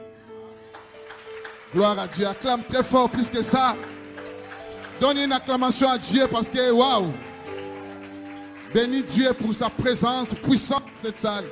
[1.74, 2.26] Gloire à Dieu.
[2.26, 3.76] Acclame très fort plus que ça.
[5.01, 7.12] Donne une acclamation à Dieu parce que, waouh.
[8.72, 11.44] Bénis Dieu pour sa présence puissante dans cette salle.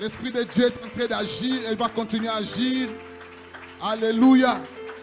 [0.00, 1.60] L'Esprit de Dieu est en train d'agir.
[1.68, 2.88] Elle va continuer à agir.
[3.82, 4.56] Alléluia.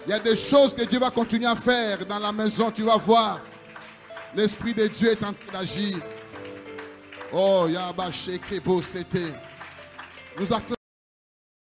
[0.07, 2.71] Il y a des choses que Dieu va continuer à faire dans la maison.
[2.71, 3.41] Tu vas voir.
[4.35, 5.97] L'Esprit de Dieu est en train d'agir.
[7.33, 9.33] Oh, Yabba Shekebo, c'était.
[10.37, 10.78] Nous acclamons.